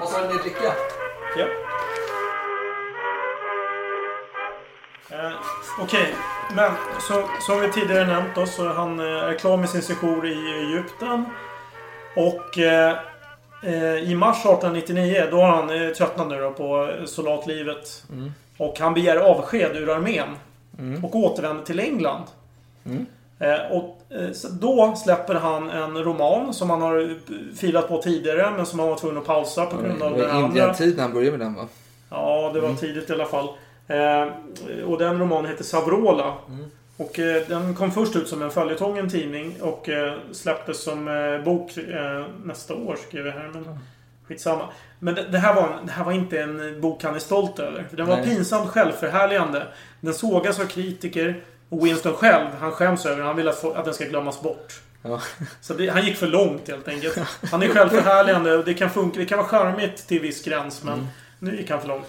Måste 0.00 0.18
ha 0.18 0.26
en 0.26 0.34
mer 0.36 0.42
dricka? 0.42 0.72
Ja. 1.36 1.46
Eh, 5.16 5.32
Okej, 5.80 6.14
men 6.56 6.72
så, 7.00 7.28
som 7.40 7.60
vi 7.60 7.72
tidigare 7.72 8.06
nämnt 8.06 8.34
då 8.34 8.46
så 8.46 8.68
han 8.68 9.00
eh, 9.00 9.06
är 9.06 9.38
klar 9.38 9.56
med 9.56 9.68
sin 9.68 9.82
sejour 9.82 10.26
i 10.26 10.64
Egypten. 10.64 11.24
Och 12.16 12.58
eh, 12.58 12.98
i 14.02 14.14
mars 14.14 14.36
1899 14.38 15.24
då 15.30 15.36
har 15.36 15.48
han 15.48 15.70
eh, 15.86 15.90
tröttnat 15.92 16.28
nu 16.28 16.40
då 16.40 16.50
på 16.50 16.90
eh, 16.98 17.04
soldatlivet. 17.04 18.04
Mm. 18.12 18.32
Och 18.58 18.78
han 18.78 18.94
begär 18.94 19.16
avsked 19.16 19.76
ur 19.76 19.90
armén. 19.90 20.28
Mm. 20.78 21.04
Och 21.04 21.14
återvänder 21.16 21.64
till 21.64 21.80
England. 21.80 22.22
Mm. 22.86 23.06
Eh, 23.38 23.72
och 23.76 24.02
eh, 24.10 24.28
då 24.60 24.94
släpper 24.96 25.34
han 25.34 25.70
en 25.70 26.04
roman 26.04 26.54
som 26.54 26.70
han 26.70 26.82
har 26.82 27.00
eh, 27.00 27.08
filat 27.56 27.88
på 27.88 28.02
tidigare 28.02 28.50
men 28.56 28.66
som 28.66 28.78
han 28.78 28.88
var 28.88 28.96
tvungen 28.96 29.18
att 29.18 29.26
pausa 29.26 29.66
på 29.66 29.76
grund 29.82 30.02
av 30.02 30.12
Det 30.12 30.18
den 30.18 30.28
var 30.28 30.34
andra. 30.34 30.48
Indian-tid 30.48 30.96
när 30.96 31.02
han 31.02 31.12
började 31.12 31.38
med 31.38 31.46
den 31.46 31.54
va? 31.54 31.66
Ja, 32.10 32.50
det 32.54 32.60
var 32.60 32.68
Mm. 32.68 32.80
tidigt 32.80 33.10
i 33.10 33.12
alla 33.12 33.24
fall. 33.26 33.48
Eh, 33.88 34.26
och 34.86 34.98
den 34.98 35.18
romanen 35.18 35.50
heter 35.50 35.64
Savrola. 35.64 36.34
Mm. 36.98 37.08
Och 37.10 37.18
eh, 37.18 37.42
den 37.48 37.74
kom 37.74 37.92
först 37.92 38.16
ut 38.16 38.28
som 38.28 38.42
en 38.42 38.50
följetong 38.50 38.98
en 38.98 39.10
tidning 39.10 39.56
och 39.62 39.88
eh, 39.88 40.14
släpptes 40.32 40.82
som 40.82 41.08
eh, 41.08 41.44
bok 41.44 41.72
nästa 42.44 42.74
år, 42.74 42.96
skrev 43.08 43.26
jag 43.26 43.32
här. 43.32 43.48
Men 43.52 43.78
skitsamma. 44.28 44.68
Men 44.98 45.14
det, 45.14 45.22
det, 45.22 45.38
här 45.38 45.54
var, 45.54 45.78
det 45.86 45.92
här 45.92 46.04
var 46.04 46.12
inte 46.12 46.40
en 46.42 46.80
bok 46.80 47.02
han 47.04 47.14
är 47.14 47.18
stolt 47.18 47.58
över. 47.58 47.86
För 47.90 47.96
den 47.96 48.06
var 48.06 48.16
Nej. 48.16 48.24
pinsamt 48.26 48.70
självförhärligande. 48.70 49.66
Den 50.00 50.14
sågas 50.14 50.60
av 50.60 50.64
kritiker. 50.64 51.40
Och 51.68 51.86
Winston 51.86 52.12
själv, 52.14 52.46
han 52.60 52.72
skäms 52.72 53.06
över 53.06 53.16
den. 53.16 53.26
Han 53.26 53.36
vill 53.36 53.48
att, 53.48 53.58
få- 53.60 53.72
att 53.72 53.84
den 53.84 53.94
ska 53.94 54.04
glömmas 54.04 54.42
bort. 54.42 54.80
Ja. 55.02 55.20
Så 55.60 55.74
det, 55.74 55.88
han 55.88 56.04
gick 56.04 56.16
för 56.16 56.26
långt 56.26 56.68
helt 56.68 56.88
enkelt. 56.88 57.18
Han 57.50 57.62
är 57.62 57.68
självförhärligande 57.68 58.56
och 58.56 58.64
det 58.64 58.74
kan 58.74 58.90
funka. 58.90 59.20
Det 59.20 59.26
kan 59.26 59.38
vara 59.38 59.48
charmigt 59.48 60.06
till 60.06 60.20
viss 60.20 60.44
gräns 60.44 60.82
men 60.84 60.94
Mm. 60.94 61.06
nu 61.38 61.56
gick 61.56 61.70
han 61.70 61.80
för 61.80 61.88
långt. 61.88 62.06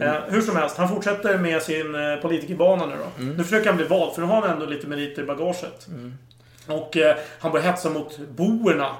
Eh, 0.00 0.14
hur 0.28 0.40
som 0.40 0.56
helst, 0.56 0.76
han 0.76 0.88
fortsätter 0.88 1.38
med 1.38 1.62
sin 1.62 1.94
eh, 1.94 2.16
politikerbana 2.16 2.86
nu 2.86 2.94
då. 2.96 3.22
Mm. 3.22 3.36
Nu 3.36 3.44
försöker 3.44 3.66
han 3.66 3.76
bli 3.76 3.86
vald 3.86 4.14
för 4.14 4.22
nu 4.22 4.28
har 4.28 4.42
han 4.42 4.50
ändå 4.50 4.66
lite 4.66 4.86
meriter 4.86 5.22
i 5.22 5.24
bagaget. 5.24 5.86
Och 6.66 6.96
eh, 6.96 7.16
han 7.38 7.52
börjar 7.52 7.66
hetsa 7.66 7.90
mot 7.90 8.18
boerna. 8.18 8.96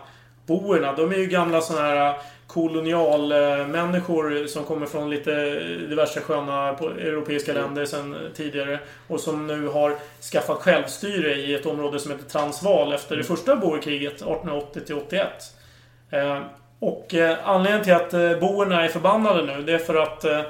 Boerna, 0.47 0.93
de 0.93 1.13
är 1.13 1.17
ju 1.17 1.27
gamla 1.27 1.61
såna 1.61 1.81
här 1.81 2.17
kolonialmänniskor 2.47 4.47
som 4.47 4.65
kommer 4.65 4.87
från 4.87 5.11
lite 5.11 5.31
diverse 5.89 6.21
sköna 6.21 6.69
europeiska 6.69 7.53
länder 7.53 7.85
sedan 7.85 8.17
tidigare. 8.35 8.81
Och 9.09 9.21
som 9.21 9.47
nu 9.47 9.69
har 9.69 9.97
skaffat 10.33 10.59
självstyre 10.59 11.35
i 11.35 11.55
ett 11.55 11.67
område 11.67 11.99
som 11.99 12.11
heter 12.11 12.25
Transvaal 12.25 12.93
efter 12.93 13.17
det 13.17 13.25
första 13.25 13.57
boerkriget 13.57 14.23
1880-81. 14.23 15.25
Eh, 16.11 16.43
och 16.81 17.15
eh, 17.15 17.39
anledningen 17.45 17.85
till 17.85 17.95
att 17.95 18.15
eh, 18.15 18.39
boerna 18.39 18.85
är 18.85 18.89
förbannade 18.89 19.43
nu, 19.43 19.63
det 19.63 19.73
är 19.73 19.79
för 19.79 19.95
att 19.95 20.25
eh, 20.25 20.39
eh, 20.39 20.45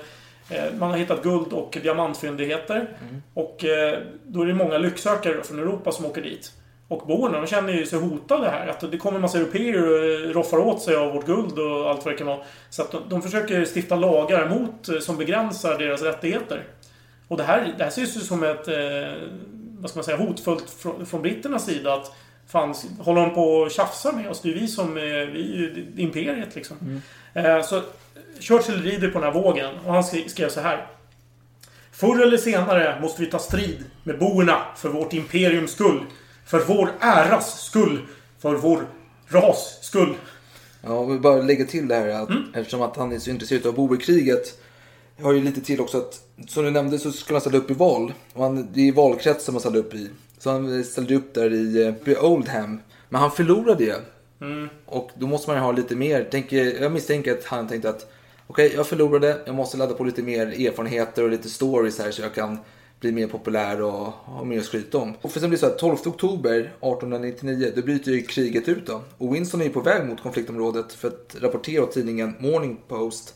man 0.78 0.90
har 0.90 0.98
hittat 0.98 1.22
guld 1.22 1.52
och 1.52 1.78
diamantfyndigheter. 1.82 2.88
Och 3.34 3.64
eh, 3.64 3.98
då 4.26 4.42
är 4.42 4.46
det 4.46 4.54
många 4.54 4.78
lycksökare 4.78 5.42
från 5.42 5.58
Europa 5.58 5.92
som 5.92 6.06
åker 6.06 6.22
dit. 6.22 6.52
Och 6.88 7.06
boerna, 7.06 7.40
de 7.40 7.46
känner 7.46 7.72
ju 7.72 7.86
sig 7.86 7.98
hotade 7.98 8.50
här. 8.50 8.66
Att 8.66 8.90
det 8.90 8.98
kommer 8.98 9.16
en 9.16 9.22
massa 9.22 9.38
europeer 9.38 9.88
och 9.88 10.04
eh, 10.04 10.32
roffar 10.32 10.58
åt 10.58 10.82
sig 10.82 10.96
av 10.96 11.12
vårt 11.12 11.26
guld 11.26 11.58
och 11.58 11.90
allt 11.90 12.04
vad 12.04 12.14
det 12.14 12.18
kan 12.18 12.26
vara. 12.26 12.40
Så 12.70 12.82
att 12.82 12.90
de, 12.90 13.02
de 13.08 13.22
försöker 13.22 13.64
stifta 13.64 13.96
lagar 13.96 14.48
mot, 14.48 14.88
eh, 14.88 14.98
som 14.98 15.16
begränsar 15.16 15.78
deras 15.78 16.02
rättigheter. 16.02 16.64
Och 17.28 17.36
det 17.36 17.42
här, 17.42 17.74
det 17.78 17.84
här 17.84 17.90
ses 17.90 18.16
ju 18.16 18.20
som 18.20 18.42
ett, 18.42 18.68
eh, 18.68 18.74
vad 19.78 19.90
ska 19.90 19.98
man 19.98 20.04
säga, 20.04 20.16
hotfullt 20.16 20.70
från, 20.70 21.06
från 21.06 21.22
britternas 21.22 21.66
sida. 21.66 21.94
Att 21.94 22.12
fan, 22.46 22.74
håller 22.98 23.20
de 23.20 23.34
på 23.34 23.44
och 23.44 23.70
tjafsar 23.70 24.12
med 24.12 24.30
oss? 24.30 24.42
Det 24.42 24.48
är 24.48 24.52
ju 24.52 24.58
vi 24.58 24.68
som 24.68 24.94
vi 24.94 25.00
är 25.00 25.26
ju 25.26 25.86
imperiet 25.96 26.54
liksom. 26.54 27.02
Eh, 27.34 27.62
så 27.62 27.82
Churchill 28.40 28.82
rider 28.82 29.08
på 29.08 29.18
den 29.18 29.32
här 29.32 29.40
vågen 29.42 29.74
och 29.86 29.92
han 29.92 30.04
skrev 30.04 30.48
så 30.48 30.60
här. 30.60 30.86
Förr 31.92 32.22
eller 32.22 32.36
senare 32.36 33.00
måste 33.00 33.22
vi 33.22 33.30
ta 33.30 33.38
strid 33.38 33.84
med 34.04 34.18
boerna 34.18 34.58
för 34.76 34.88
vårt 34.88 35.12
imperiums 35.12 35.70
skull. 35.70 36.00
För 36.46 36.64
vår 36.64 36.92
äras 37.00 37.62
skull. 37.62 38.06
För 38.38 38.54
vår 38.54 38.86
ras 39.28 39.78
skull. 39.82 40.14
Ja, 40.82 41.04
vill 41.04 41.20
bara 41.20 41.42
lägga 41.42 41.64
till 41.64 41.88
det 41.88 41.94
här 41.94 42.08
att 42.08 42.30
Mm. 42.30 42.42
eftersom 42.54 42.82
att 42.82 42.96
han 42.96 43.12
är 43.12 43.18
så 43.18 43.30
intresserad 43.30 43.66
av 43.66 43.74
boerkriget. 43.74 44.60
Har 45.22 45.32
ju 45.32 45.40
lite 45.40 45.60
till 45.60 45.80
också 45.80 45.98
att 45.98 46.20
som 46.48 46.64
du 46.64 46.70
nämnde 46.70 46.98
så 46.98 47.12
skulle 47.12 47.34
han 47.34 47.40
ställa 47.40 47.58
upp 47.58 47.70
i 47.70 47.74
val. 47.74 48.12
Och 48.32 48.42
han, 48.42 48.68
det 48.72 48.88
är 48.88 48.92
valkretsen 48.92 49.54
man 49.54 49.60
ställde 49.60 49.78
upp 49.78 49.94
i. 49.94 50.10
Så 50.38 50.50
han 50.50 50.84
ställde 50.84 51.14
upp 51.14 51.34
där 51.34 51.52
i 51.52 51.94
eh, 52.06 52.24
Oldham. 52.24 52.80
Men 53.08 53.20
han 53.20 53.30
förlorade 53.30 53.84
ju. 53.84 53.94
Mm. 54.40 54.68
Och 54.86 55.10
då 55.14 55.26
måste 55.26 55.50
man 55.50 55.56
ju 55.56 55.62
ha 55.62 55.72
lite 55.72 55.96
mer. 55.96 56.24
Tänker, 56.24 56.82
jag 56.82 56.92
misstänker 56.92 57.32
att 57.32 57.44
han 57.44 57.68
tänkte 57.68 57.90
att 57.90 58.10
okej, 58.48 58.72
jag 58.74 58.86
förlorade. 58.86 59.42
Jag 59.46 59.54
måste 59.54 59.76
ladda 59.76 59.94
på 59.94 60.04
lite 60.04 60.22
mer 60.22 60.46
erfarenheter 60.46 61.24
och 61.24 61.30
lite 61.30 61.48
stories 61.48 61.98
här 61.98 62.10
så 62.10 62.22
jag 62.22 62.34
kan 62.34 62.58
bli 63.00 63.12
mer 63.12 63.26
populär 63.26 63.82
och 63.82 64.06
ha 64.12 64.44
mer 64.44 64.58
att 64.58 64.64
skryta 64.64 64.98
om. 64.98 65.14
Och 65.20 65.32
för 65.32 65.40
sen 65.40 65.48
blir 65.48 65.58
det 65.58 65.66
så 65.66 65.72
att 65.72 65.78
12 65.78 65.96
oktober 66.06 66.58
1899 66.60 67.72
då 67.76 67.82
bryter 67.82 68.12
ju 68.12 68.22
kriget 68.22 68.68
ut 68.68 68.86
då. 68.86 69.02
Och 69.18 69.34
Winston 69.34 69.60
är 69.60 69.64
ju 69.64 69.70
på 69.70 69.80
väg 69.80 70.06
mot 70.06 70.22
konfliktområdet 70.22 70.92
för 70.92 71.08
att 71.08 71.36
rapportera 71.40 71.82
åt 71.82 71.92
tidningen 71.92 72.34
Morning 72.38 72.80
Post. 72.88 73.34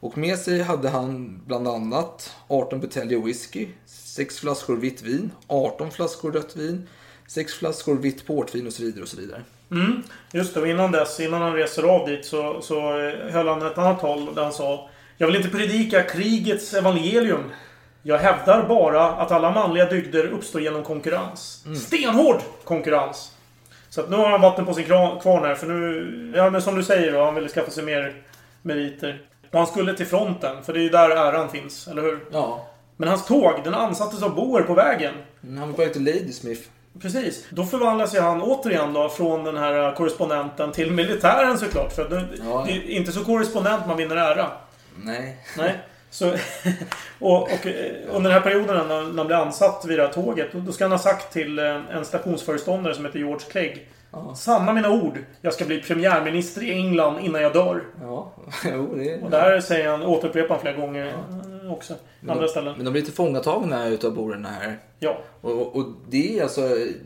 Och 0.00 0.18
med 0.18 0.38
sig 0.38 0.62
hade 0.62 0.88
han 0.88 1.40
bland 1.46 1.68
annat 1.68 2.34
18 2.48 2.80
buteljer 2.80 3.18
whisky, 3.18 3.68
6 3.86 4.38
flaskor 4.38 4.76
vitt 4.76 5.02
vin, 5.02 5.30
18 5.46 5.90
flaskor 5.90 6.32
rött 6.32 6.56
vin, 6.56 6.88
6 7.28 7.52
flaskor 7.54 7.94
vitt 7.94 8.26
portvin 8.26 8.66
och 8.66 8.72
så 8.72 8.82
vidare 8.82 9.02
och 9.02 9.08
så 9.08 9.16
vidare. 9.16 9.42
Mm, 9.70 10.02
just 10.32 10.54
det. 10.54 10.60
Och 10.60 10.68
innan 10.68 10.92
dess, 10.92 11.20
innan 11.20 11.42
han 11.42 11.54
reser 11.54 11.82
av 11.82 12.08
dit 12.08 12.24
så, 12.24 12.62
så 12.62 13.00
eh, 13.00 13.32
höll 13.32 13.48
han 13.48 13.66
ett 13.66 13.78
annat 13.78 14.00
tal 14.00 14.34
där 14.34 14.42
han 14.42 14.52
sa 14.52 14.88
Jag 15.16 15.26
vill 15.26 15.36
inte 15.36 15.48
predika 15.48 16.02
krigets 16.02 16.74
evangelium. 16.74 17.50
Jag 18.02 18.18
hävdar 18.18 18.68
bara 18.68 19.08
att 19.08 19.32
alla 19.32 19.50
manliga 19.50 19.84
dygder 19.84 20.26
uppstår 20.26 20.60
genom 20.60 20.82
konkurrens. 20.82 21.64
Stenhård 21.86 22.40
konkurrens! 22.64 23.32
Så 23.88 24.00
att 24.00 24.10
nu 24.10 24.16
har 24.16 24.30
han 24.30 24.40
vatten 24.40 24.66
på 24.66 24.74
sin 24.74 24.84
kvarn 24.84 25.44
här, 25.44 25.54
för 25.54 25.66
nu... 25.66 26.32
Ja, 26.36 26.50
men 26.50 26.62
som 26.62 26.74
du 26.74 26.82
säger 26.82 27.12
då, 27.12 27.24
han 27.24 27.34
ville 27.34 27.48
skaffa 27.48 27.70
sig 27.70 27.84
mer 27.84 28.22
meriter. 28.62 29.22
Och 29.50 29.58
han 29.58 29.66
skulle 29.66 29.94
till 29.94 30.06
fronten, 30.06 30.62
för 30.62 30.72
det 30.72 30.78
är 30.78 30.82
ju 30.82 30.88
där 30.88 31.10
äran 31.10 31.50
finns, 31.50 31.88
eller 31.88 32.02
hur? 32.02 32.24
Ja. 32.32 32.66
Men 32.96 33.08
hans 33.08 33.26
tåg, 33.26 33.52
den 33.64 33.74
ansattes 33.74 34.22
av 34.22 34.34
boer 34.34 34.62
på 34.62 34.74
vägen. 34.74 35.14
Han 35.42 35.60
var 35.60 35.76
på 35.76 35.82
väg 35.82 35.92
till 35.92 36.04
Ladysmith. 36.04 36.62
Precis. 37.02 37.46
Då 37.50 37.64
förvandlas 37.64 38.14
ju 38.14 38.20
han 38.20 38.42
återigen 38.42 38.92
då 38.92 39.08
från 39.08 39.44
den 39.44 39.56
här 39.56 39.94
korrespondenten 39.94 40.72
till 40.72 40.92
militären 40.92 41.58
såklart. 41.58 41.92
För 41.92 42.08
det, 42.08 42.24
Ja. 42.50 42.64
det 42.66 42.72
är 42.72 42.90
inte 42.90 43.12
så 43.12 43.24
korrespondent 43.24 43.86
man 43.86 43.96
vinner 43.96 44.16
ära. 44.16 44.46
Nej. 44.96 45.36
Nej. 45.58 45.74
Så, 46.10 46.32
och, 47.18 47.42
och 47.42 47.66
eh, 47.66 47.92
under 48.10 48.30
den 48.30 48.32
här 48.32 48.40
perioden 48.40 48.88
när 48.88 49.16
han 49.16 49.26
blir 49.26 49.36
ansatt 49.36 49.84
vid 49.86 49.98
det 49.98 50.02
här 50.06 50.12
tåget, 50.12 50.48
då- 50.52 50.72
ska 50.72 50.84
han 50.84 50.90
ha 50.92 50.98
sagt 50.98 51.32
till 51.32 51.58
eh, 51.58 51.80
en 51.96 52.04
stationsföreståndare 52.04 52.94
som 52.94 53.04
heter 53.04 53.18
George 53.18 53.46
Clegg. 53.50 53.88
Sanna 54.36 54.72
mina 54.72 54.90
ord. 54.90 55.18
Jag 55.40 55.52
ska 55.54 55.64
bli 55.64 55.80
premiärminister 55.82 56.62
i 56.62 56.70
England 56.72 57.18
innan 57.20 57.42
jag 57.42 57.52
dör. 57.52 57.82
Ja, 58.02 58.32
jo 58.64 58.94
det 58.96 59.10
är... 59.14 59.24
Och 59.24 59.30
där 59.30 59.60
säger 59.60 59.88
han, 59.90 60.02
återupprepar 60.02 60.48
han 60.54 60.60
flera 60.60 60.76
gånger 60.76 61.06
eh, 61.06 61.12
också. 61.70 61.94
Men 62.20 62.30
Andra 62.30 62.44
de, 62.44 62.50
ställen. 62.50 62.74
men 62.76 62.84
de 62.84 62.90
blir 62.90 63.02
tillfångatagna 63.02 63.88
utav 63.88 64.14
borerna 64.14 64.48
här. 64.48 64.78
Ja. 64.98 65.18
Och, 65.40 65.76
och, 65.76 65.86
det 66.08 66.38
är 66.38 66.42
alltså, 66.42 66.60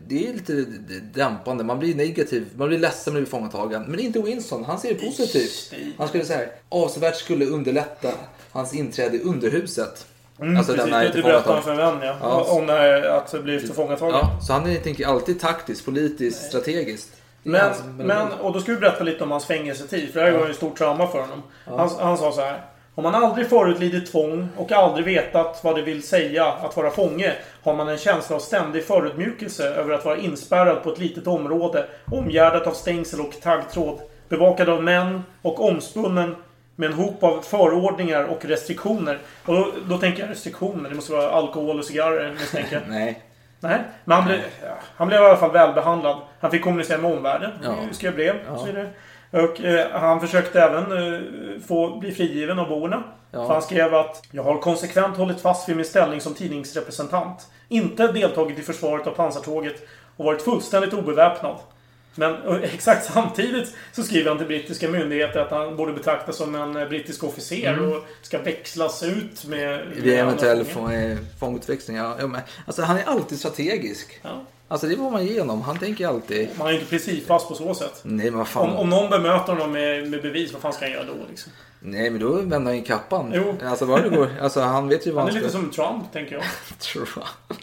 det 0.07 0.27
är 0.27 0.33
lite 0.33 0.53
dämpande. 1.13 1.63
Man 1.63 1.79
blir 1.79 1.95
negativ, 1.95 2.47
man 2.55 2.67
blir 2.67 2.79
ledsen 2.79 3.13
när 3.13 3.19
man 3.19 3.23
blir 3.23 3.25
tillfångatagen. 3.25 3.83
Men 3.87 3.99
inte 3.99 4.21
Winston, 4.21 4.63
han 4.63 4.79
ser 4.79 4.93
det 4.93 5.05
positivt. 5.05 5.73
Han 5.97 6.07
skulle 6.07 6.25
säga 6.25 6.49
avsevärt 6.69 7.15
skulle 7.15 7.45
underlätta 7.45 8.11
hans 8.51 8.73
inträde 8.73 9.17
i 9.17 9.21
underhuset. 9.21 10.07
Mm, 10.39 10.57
alltså 10.57 10.73
precis, 10.73 10.91
denna 10.91 11.03
det 11.03 11.23
berättade 11.23 11.61
för 11.61 11.71
en 11.71 11.77
vän 11.77 11.97
ja. 12.01 12.15
Ja. 12.21 12.45
Om 12.49 12.65
det 12.65 12.73
här 12.73 13.03
att 13.03 13.43
bli 13.43 13.59
tillfångatagen. 13.59 14.15
Ja, 14.15 14.39
så 14.47 14.53
han 14.53 14.69
är, 14.69 14.75
tänker 14.75 15.07
alltid 15.07 15.39
taktiskt, 15.39 15.85
politiskt, 15.85 16.43
strategiskt. 16.43 17.09
Det 17.43 17.57
är 17.57 17.73
Men, 17.97 18.07
men, 18.07 18.31
och 18.31 18.53
då 18.53 18.59
ska 18.59 18.71
vi 18.71 18.77
berätta 18.77 19.03
lite 19.03 19.23
om 19.23 19.31
hans 19.31 19.45
fängelsetid. 19.45 20.13
För 20.13 20.19
det 20.19 20.25
här 20.25 20.37
var 20.37 20.45
ju 20.45 20.51
ett 20.51 20.57
stort 20.57 20.77
trauma 20.77 21.07
för 21.07 21.21
honom. 21.21 21.43
Han, 21.65 21.89
han 21.99 22.17
sa 22.17 22.31
så 22.31 22.41
här. 22.41 22.72
Om 22.95 23.03
man 23.03 23.15
aldrig 23.15 23.49
förut 23.49 23.79
lidit 23.79 24.11
tvång 24.11 24.49
och 24.57 24.71
aldrig 24.71 25.05
vetat 25.05 25.59
vad 25.63 25.75
det 25.75 25.81
vill 25.81 26.03
säga 26.03 26.45
att 26.45 26.77
vara 26.77 26.91
fånge 26.91 27.33
har 27.63 27.75
man 27.75 27.89
en 27.89 27.97
känsla 27.97 28.35
av 28.35 28.39
ständig 28.39 28.85
förödmjukelse 28.85 29.67
över 29.67 29.93
att 29.93 30.05
vara 30.05 30.17
inspärrad 30.17 30.83
på 30.83 30.91
ett 30.91 30.99
litet 30.99 31.27
område 31.27 31.87
omgärdat 32.05 32.67
av 32.67 32.71
stängsel 32.71 33.19
och 33.19 33.41
taggtråd. 33.41 33.99
Bevakad 34.29 34.69
av 34.69 34.83
män 34.83 35.23
och 35.41 35.65
omspunnen 35.65 36.35
med 36.75 36.89
en 36.89 36.95
hop 36.95 37.23
av 37.23 37.41
förordningar 37.41 38.23
och 38.23 38.45
restriktioner. 38.45 39.19
Och 39.45 39.53
då, 39.55 39.71
då 39.89 39.97
tänker 39.97 40.21
jag 40.21 40.29
restriktioner. 40.29 40.89
Det 40.89 40.95
måste 40.95 41.11
vara 41.11 41.31
alkohol 41.31 41.79
och 41.79 41.85
cigarrer 41.85 42.33
misstänker 42.39 42.75
jag. 42.75 42.83
Nej. 42.89 43.23
Nej, 43.59 43.81
men 44.05 44.17
han 44.17 44.25
blev, 44.25 44.39
han 44.95 45.07
blev 45.07 45.21
i 45.21 45.25
alla 45.25 45.37
fall 45.37 45.51
välbehandlad. 45.51 46.17
Han 46.39 46.51
fick 46.51 46.63
kommunicera 46.63 46.97
med 46.97 47.17
omvärlden. 47.17 47.51
Ja. 47.63 47.75
Skrev 47.91 48.15
brev 48.15 48.35
och 48.51 48.59
så 48.59 48.65
vidare. 48.65 48.89
Och 49.33 49.61
eh, 49.61 49.91
han 49.91 50.21
försökte 50.21 50.61
även 50.61 51.13
eh, 51.13 51.19
få 51.67 51.97
bli 51.97 52.11
frigiven 52.11 52.59
av 52.59 52.69
borna. 52.69 53.03
Ja. 53.31 53.47
För 53.47 53.53
han 53.53 53.61
skrev 53.61 53.95
att 53.95 54.23
Jag 54.31 54.43
har 54.43 54.57
konsekvent 54.57 55.17
hållit 55.17 55.41
fast 55.41 55.69
vid 55.69 55.75
min 55.75 55.85
ställning 55.85 56.21
som 56.21 56.33
tidningsrepresentant. 56.33 57.47
Inte 57.67 58.11
deltagit 58.11 58.59
i 58.59 58.61
försvaret 58.61 59.07
av 59.07 59.11
pansartåget 59.11 59.75
och 60.17 60.25
varit 60.25 60.41
fullständigt 60.41 60.93
obeväpnad. 60.93 61.55
Men 62.15 62.33
eh, 62.33 62.63
exakt 62.73 63.13
samtidigt 63.13 63.75
så 63.91 64.03
skriver 64.03 64.29
han 64.29 64.37
till 64.37 64.47
brittiska 64.47 64.89
myndigheter 64.89 65.39
att 65.39 65.51
han 65.51 65.75
borde 65.75 65.93
betraktas 65.93 66.37
som 66.37 66.55
en 66.55 66.75
eh, 66.75 66.87
brittisk 66.87 67.23
officer 67.23 67.73
Mm. 67.73 67.91
och 67.91 68.03
ska 68.21 68.39
växlas 68.39 69.03
ut 69.03 69.45
med... 69.45 69.81
Vid 69.95 70.13
eventuell 70.13 70.65
fångutväxling. 71.39 71.97
Ja, 71.97 72.17
alltså, 72.65 72.81
han 72.81 72.97
är 72.97 73.03
alltid 73.03 73.39
strategisk. 73.39 74.19
Ja. 74.21 74.45
Alltså 74.73 74.87
det 74.87 74.95
var 74.95 75.11
man 75.11 75.21
igenom. 75.21 75.61
Han 75.61 75.79
tänker 75.79 76.07
alltid... 76.07 76.49
Man 76.57 76.67
är 76.67 76.71
ju 76.71 76.77
inte 76.77 76.89
principfast 76.89 77.47
på 77.47 77.55
så 77.55 77.73
sätt. 77.73 77.99
Nej 78.03 78.29
men 78.29 78.37
vad 78.37 78.47
fan. 78.47 78.69
Om, 78.69 78.75
om 78.77 78.89
någon 78.89 79.09
bemöter 79.09 79.53
honom 79.53 79.71
med, 79.71 80.09
med 80.09 80.21
bevis, 80.21 80.53
vad 80.53 80.61
fan 80.61 80.73
ska 80.73 80.85
han 80.85 80.91
göra 80.91 81.03
då 81.03 81.13
liksom? 81.29 81.51
Nej 81.79 82.09
men 82.09 82.19
då 82.21 82.31
vänder 82.31 82.59
han 82.59 82.73
in 82.73 82.83
kappan. 82.83 83.31
Jo. 83.35 83.55
Alltså 83.65 83.85
vad 83.85 84.03
det 84.03 84.09
går. 84.09 84.29
Alltså 84.41 84.61
han 84.61 84.87
vet 84.87 85.07
ju 85.07 85.11
vad 85.11 85.23
Han 85.23 85.29
är 85.29 85.33
han 85.33 85.41
lite 85.41 85.49
ska... 85.53 85.61
som 85.61 85.71
Trump, 85.71 86.13
tänker 86.13 86.35
jag. 86.35 86.43
Tror 86.79 87.09
jag. 87.15 87.57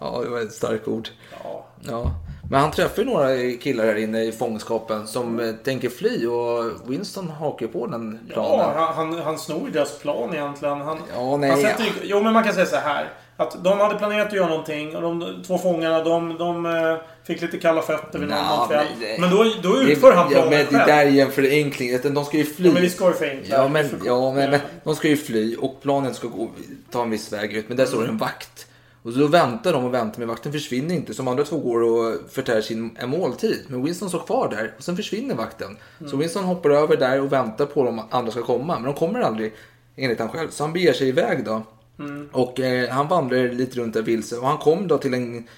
Ja, 0.00 0.20
det 0.24 0.30
var 0.30 0.40
ett 0.40 0.52
starkt 0.52 0.88
ord. 0.88 1.08
Ja. 1.44 1.66
Ja. 1.80 2.10
Men 2.50 2.60
han 2.60 2.70
träffar 2.70 3.02
ju 3.02 3.08
några 3.08 3.52
killar 3.60 3.84
här 3.84 3.96
inne 3.96 4.22
i 4.24 4.32
fångenskapen 4.32 5.06
som 5.06 5.40
eh, 5.40 5.52
tänker 5.52 5.88
fly 5.88 6.26
och 6.26 6.64
Winston 6.90 7.30
hakar 7.30 7.66
ju 7.66 7.72
på 7.72 7.86
den 7.86 8.18
planen. 8.32 8.58
Ja, 8.58 8.92
han, 8.94 9.12
han, 9.12 9.22
han 9.22 9.38
snor 9.38 9.64
ju 9.66 9.70
deras 9.70 9.98
plan 9.98 10.34
egentligen. 10.34 10.80
Han, 10.80 10.98
Ja, 11.16 11.36
nej, 11.36 11.50
han 11.50 11.60
sätter, 11.60 11.84
ju- 11.84 11.90
Jo, 12.02 12.22
men 12.22 12.32
man 12.32 12.44
kan 12.44 12.54
säga 12.54 12.66
så 12.66 12.76
här. 12.76 13.08
Att 13.36 13.64
de 13.64 13.78
hade 13.78 13.94
planerat 13.94 14.26
att 14.26 14.32
göra 14.32 14.48
någonting 14.48 14.96
och 14.96 15.02
de 15.02 15.42
två 15.46 15.58
fångarna, 15.58 16.04
de, 16.04 16.38
de 16.38 16.66
eh, 16.66 16.96
fick 17.26 17.40
lite 17.42 17.58
kalla 17.58 17.82
fötter 17.82 18.18
vid 18.18 18.28
någon, 18.28 18.68
kväll. 18.68 18.86
men 18.90 19.00
det- 19.00 19.20
Men 19.20 19.30
då, 19.30 19.44
då 19.62 19.82
utför 19.82 20.12
han 20.12 20.32
ja, 20.32 20.42
planen 20.42 20.50
men 20.50 20.58
det 20.58 20.66
själv. 20.66 20.86
där 20.86 21.06
är 21.18 21.22
en 21.24 21.30
förenkling. 21.30 21.98
De 22.14 22.24
ska 22.24 22.36
ju 22.36 22.44
fly. 22.44 22.66
Ja, 22.68 22.72
men 22.72 22.82
vi 22.82 22.90
ska 22.90 23.06
ju 23.08 23.14
förenkla. 23.14 23.56
Ja, 23.56 23.68
men, 23.68 24.00
ja, 24.04 24.32
men, 24.32 24.50
men 24.50 24.60
de 24.84 24.96
ska 24.96 25.08
ju 25.08 25.16
fly 25.16 25.56
och 25.56 25.82
planen 25.82 26.14
ska 26.14 26.28
gå, 26.28 26.50
ta 26.90 27.02
en 27.02 27.10
viss 27.10 27.32
väg 27.32 27.52
ut. 27.52 27.68
Men 27.68 27.76
där 27.76 27.86
står 27.86 28.02
det 28.02 28.08
en 28.08 28.18
vakt. 28.18 28.66
Och 29.02 29.12
så 29.12 29.26
väntar 29.26 29.72
de 29.72 29.84
och 29.84 29.94
väntar, 29.94 30.18
men 30.18 30.28
vakten 30.28 30.52
försvinner 30.52 30.94
inte. 30.94 31.14
Så 31.14 31.22
de 31.22 31.28
andra 31.28 31.44
två 31.44 31.58
går 31.58 31.82
och 31.82 32.14
förtär 32.30 32.60
sin 32.60 32.98
måltid. 33.06 33.60
Men 33.68 33.84
Winston 33.84 34.08
står 34.08 34.18
kvar 34.18 34.48
där 34.50 34.72
och 34.78 34.84
sen 34.84 34.96
försvinner 34.96 35.34
vakten. 35.34 35.76
Så 35.98 36.04
Mm. 36.04 36.18
Winston 36.18 36.44
hoppar 36.44 36.70
över 36.70 36.96
där 36.96 37.20
och 37.20 37.32
väntar 37.32 37.66
på 37.66 37.80
att 37.80 37.86
de 37.86 38.02
andra 38.10 38.32
ska 38.32 38.42
komma. 38.42 38.74
Men 38.74 38.82
de 38.84 38.94
kommer 38.94 39.20
aldrig, 39.20 39.52
enligt 39.96 40.18
han 40.18 40.28
själv. 40.28 40.50
Så 40.50 40.64
han 40.64 40.72
beger 40.72 40.92
sig 40.92 41.08
iväg 41.08 41.44
då. 41.44 41.62
Mm. 41.98 42.28
Och 42.32 42.60
eh, 42.60 42.88
han 42.90 43.08
vandrar 43.08 43.48
lite 43.48 43.78
runt 43.80 43.94
där 43.94 44.02
vilse. 44.02 44.36
Och 44.36 44.46
han 44.48 44.58
kom 44.58 44.88
då 44.88 44.98
till 44.98 45.14
en, 45.14 45.48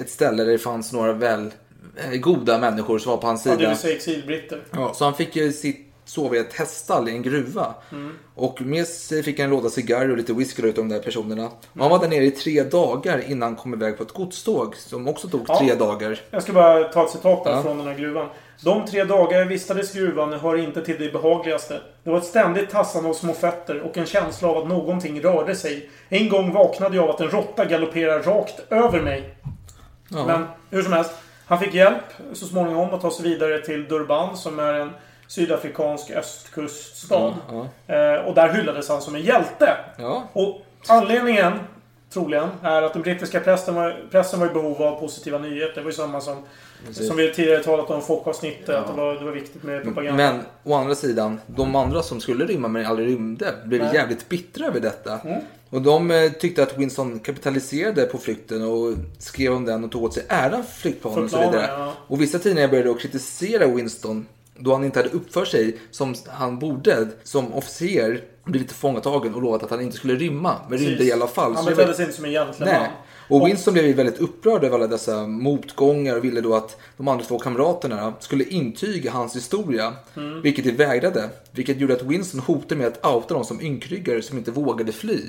ett 0.00 0.10
ställe 0.10 0.44
där 0.44 0.52
det 0.52 0.58
fanns 0.58 0.92
några 0.92 1.12
väl 1.12 1.50
eh, 1.96 2.18
goda 2.20 2.58
människor 2.58 2.98
som 2.98 3.10
var 3.10 3.16
på 3.18 3.26
hans 3.26 3.46
Ja, 3.46 3.52
sida. 3.52 3.62
det 3.62 3.68
vill 3.68 3.78
säga 3.78 3.96
exilbritter. 3.96 4.62
Ja, 4.70 4.92
så 4.94 5.04
han 5.04 5.14
fick 5.14 5.36
ju 5.36 5.52
sitt 5.52 5.82
sova 6.04 6.36
i 6.36 6.38
ett 6.38 6.52
häststall 6.54 7.08
i 7.08 7.12
en 7.12 7.22
gruva. 7.22 7.74
Mm. 7.92 8.12
Och 8.34 8.60
med 8.62 8.86
sig 8.86 9.22
fick 9.22 9.38
han 9.38 9.44
en 9.44 9.50
låda 9.50 9.68
cigarrer 9.70 10.10
och 10.10 10.16
lite 10.16 10.32
whisky 10.32 10.62
utav 10.62 10.74
de 10.88 10.94
där 10.94 11.02
personerna. 11.02 11.46
Och 11.46 11.80
han 11.80 11.90
var 11.90 11.98
där 11.98 12.08
nere 12.08 12.24
i 12.24 12.30
tre 12.30 12.62
dagar 12.62 13.22
innan 13.30 13.42
han 13.42 13.56
kom 13.56 13.74
iväg 13.74 13.96
på 13.96 14.02
ett 14.02 14.12
godståg 14.12 14.76
som 14.76 15.08
också 15.08 15.28
tog 15.28 15.40
Ja. 15.48 15.58
tre 15.58 15.74
dagar. 15.74 16.20
Jag 16.30 16.42
ska 16.42 16.52
bara 16.52 16.84
ta 16.84 17.04
ett 17.04 17.10
citat 17.10 17.44
där 17.44 17.52
Ja. 17.52 17.62
från 17.62 17.78
den 17.78 17.86
här 17.86 17.94
gruvan. 17.94 18.28
De 18.60 18.86
tre 18.86 19.04
dagar 19.04 19.38
jag 19.38 19.46
vistades 19.46 19.96
i 19.96 19.98
gruvan 19.98 20.32
hör 20.32 20.56
inte 20.56 20.84
till 20.84 20.98
det 20.98 21.12
behagligaste. 21.12 21.80
Det 22.04 22.10
var 22.10 22.18
ett 22.18 22.24
ständigt 22.24 22.70
tassande 22.70 23.08
av 23.08 23.14
små 23.14 23.32
fötter 23.32 23.80
och 23.80 23.96
en 23.96 24.06
känsla 24.06 24.48
av 24.48 24.56
att 24.56 24.68
någonting 24.68 25.20
rörde 25.22 25.54
sig. 25.54 25.90
En 26.08 26.28
gång 26.28 26.52
vaknade 26.52 26.96
jag 26.96 27.04
av 27.04 27.10
att 27.10 27.20
en 27.20 27.30
råtta 27.30 27.64
galopperade 27.64 28.18
rakt 28.18 28.72
över 28.72 29.00
mig. 29.00 29.34
Ja. 30.08 30.26
Men 30.26 30.46
hur 30.70 30.82
som 30.82 30.92
helst. 30.92 31.10
Han 31.46 31.58
fick 31.58 31.74
hjälp 31.74 32.04
så 32.32 32.46
småningom 32.46 32.94
att 32.94 33.00
ta 33.00 33.10
sig 33.10 33.24
vidare 33.24 33.58
till 33.58 33.88
Durban 33.88 34.36
som 34.36 34.58
är 34.58 34.74
en 34.74 34.90
sydafrikansk 35.26 36.10
östkuststad. 36.10 37.34
Ja, 37.50 37.66
Eh, 37.94 38.14
och 38.14 38.34
där 38.34 38.48
hyllades 38.48 38.88
han 38.88 39.00
som 39.00 39.14
en 39.14 39.22
hjälte. 39.22 39.76
Ja. 39.98 40.22
Och 40.32 40.62
anledningen, 40.88 41.52
troligen, 42.16 42.48
är 42.62 42.82
att 42.82 42.92
den 42.92 43.02
brittiska 43.02 43.40
pressen 43.40 43.74
var, 43.74 44.08
pressen 44.10 44.40
var 44.40 44.46
i 44.46 44.50
behov 44.50 44.82
av 44.82 45.00
positiva 45.00 45.38
nyheter. 45.38 45.74
Det 45.74 45.80
var 45.80 45.90
ju 45.90 45.96
samma 45.96 46.20
som, 46.20 46.36
Precis. 46.86 47.08
som 47.08 47.16
vi 47.16 47.32
tidigare 47.32 47.62
talat 47.62 47.90
om 47.90 48.02
folkavsnittet. 48.02 48.68
Att 48.68 48.86
det 48.86 48.92
var, 48.92 49.14
det 49.14 49.24
var 49.24 49.32
viktigt 49.32 49.62
med 49.62 49.82
propaganda. 49.82 50.16
Men 50.16 50.40
å 50.64 50.74
andra 50.74 50.94
sidan, 50.94 51.40
de 51.46 51.76
andra 51.76 52.02
som 52.02 52.20
skulle 52.20 52.44
rymma 52.44 52.68
men 52.68 52.86
aldrig 52.86 53.08
rymde 53.08 53.54
blev 53.64 53.82
Nej. 53.82 53.94
jävligt 53.94 54.28
bittra 54.28 54.66
över 54.66 54.80
detta. 54.80 55.18
Mm. 55.18 55.40
Och 55.70 55.82
de 55.82 56.10
eh, 56.10 56.32
tyckte 56.32 56.62
att 56.62 56.78
Winston 56.78 57.18
kapitaliserade 57.18 58.02
på 58.02 58.18
flykten 58.18 58.62
och 58.62 58.94
skrev 59.18 59.52
om 59.52 59.64
den 59.64 59.84
och 59.84 59.92
tog 59.92 60.02
åt 60.02 60.14
sig 60.14 60.24
äran 60.28 60.64
för 60.64 60.80
flyktplanen 60.80 61.24
och 61.24 61.30
så 61.30 61.38
vidare. 61.40 61.66
ja. 61.78 61.92
Och 62.06 62.20
vissa 62.20 62.38
tidningar 62.38 62.68
började 62.68 62.88
då 62.88 62.94
kritisera 62.94 63.66
Winston 63.66 64.26
då 64.58 64.72
han 64.72 64.84
inte 64.84 64.98
hade 64.98 65.10
uppfört 65.10 65.48
sig 65.48 65.78
som 65.90 66.14
han 66.28 66.58
borde 66.58 67.08
som 67.22 67.54
officer, 67.54 68.20
blivit 68.46 68.68
tillfångatagen 68.68 69.34
och 69.34 69.42
lovat 69.42 69.62
att 69.62 69.70
han 69.70 69.80
inte 69.80 69.96
skulle 69.96 70.14
rymma. 70.14 70.54
Men 70.68 70.78
rymde 70.78 71.04
i 71.04 71.12
alla 71.12 71.26
fall. 71.26 71.54
Han 71.54 71.64
betedde 71.64 71.94
sig 71.94 72.04
inte 72.04 72.16
som 72.16 72.24
en 72.24 72.30
gentleman. 72.30 72.74
Nej. 72.74 72.90
Och 73.28 73.46
Winston 73.46 73.74
blev 73.74 73.86
ju 73.86 73.92
väldigt 73.92 74.18
upprörd 74.20 74.64
över 74.64 74.74
alla 74.74 74.86
dessa 74.86 75.26
motgångar 75.26 76.16
och 76.16 76.24
ville 76.24 76.40
då 76.40 76.54
att 76.54 76.76
de 76.96 77.08
andra 77.08 77.24
två 77.24 77.38
kamraterna 77.38 78.12
skulle 78.20 78.44
intyga 78.44 79.10
hans 79.10 79.36
historia. 79.36 79.92
Mm. 80.16 80.42
Vilket 80.42 80.64
de 80.64 80.70
vägrade. 80.72 81.28
Vilket 81.50 81.80
gjorde 81.80 81.94
att 81.94 82.02
Winston 82.02 82.40
hotade 82.40 82.76
med 82.76 82.86
att 82.86 83.06
outa 83.06 83.34
dem 83.34 83.44
som 83.44 83.60
ynkryggare 83.60 84.22
som 84.22 84.38
inte 84.38 84.50
vågade 84.50 84.92
fly. 84.92 85.20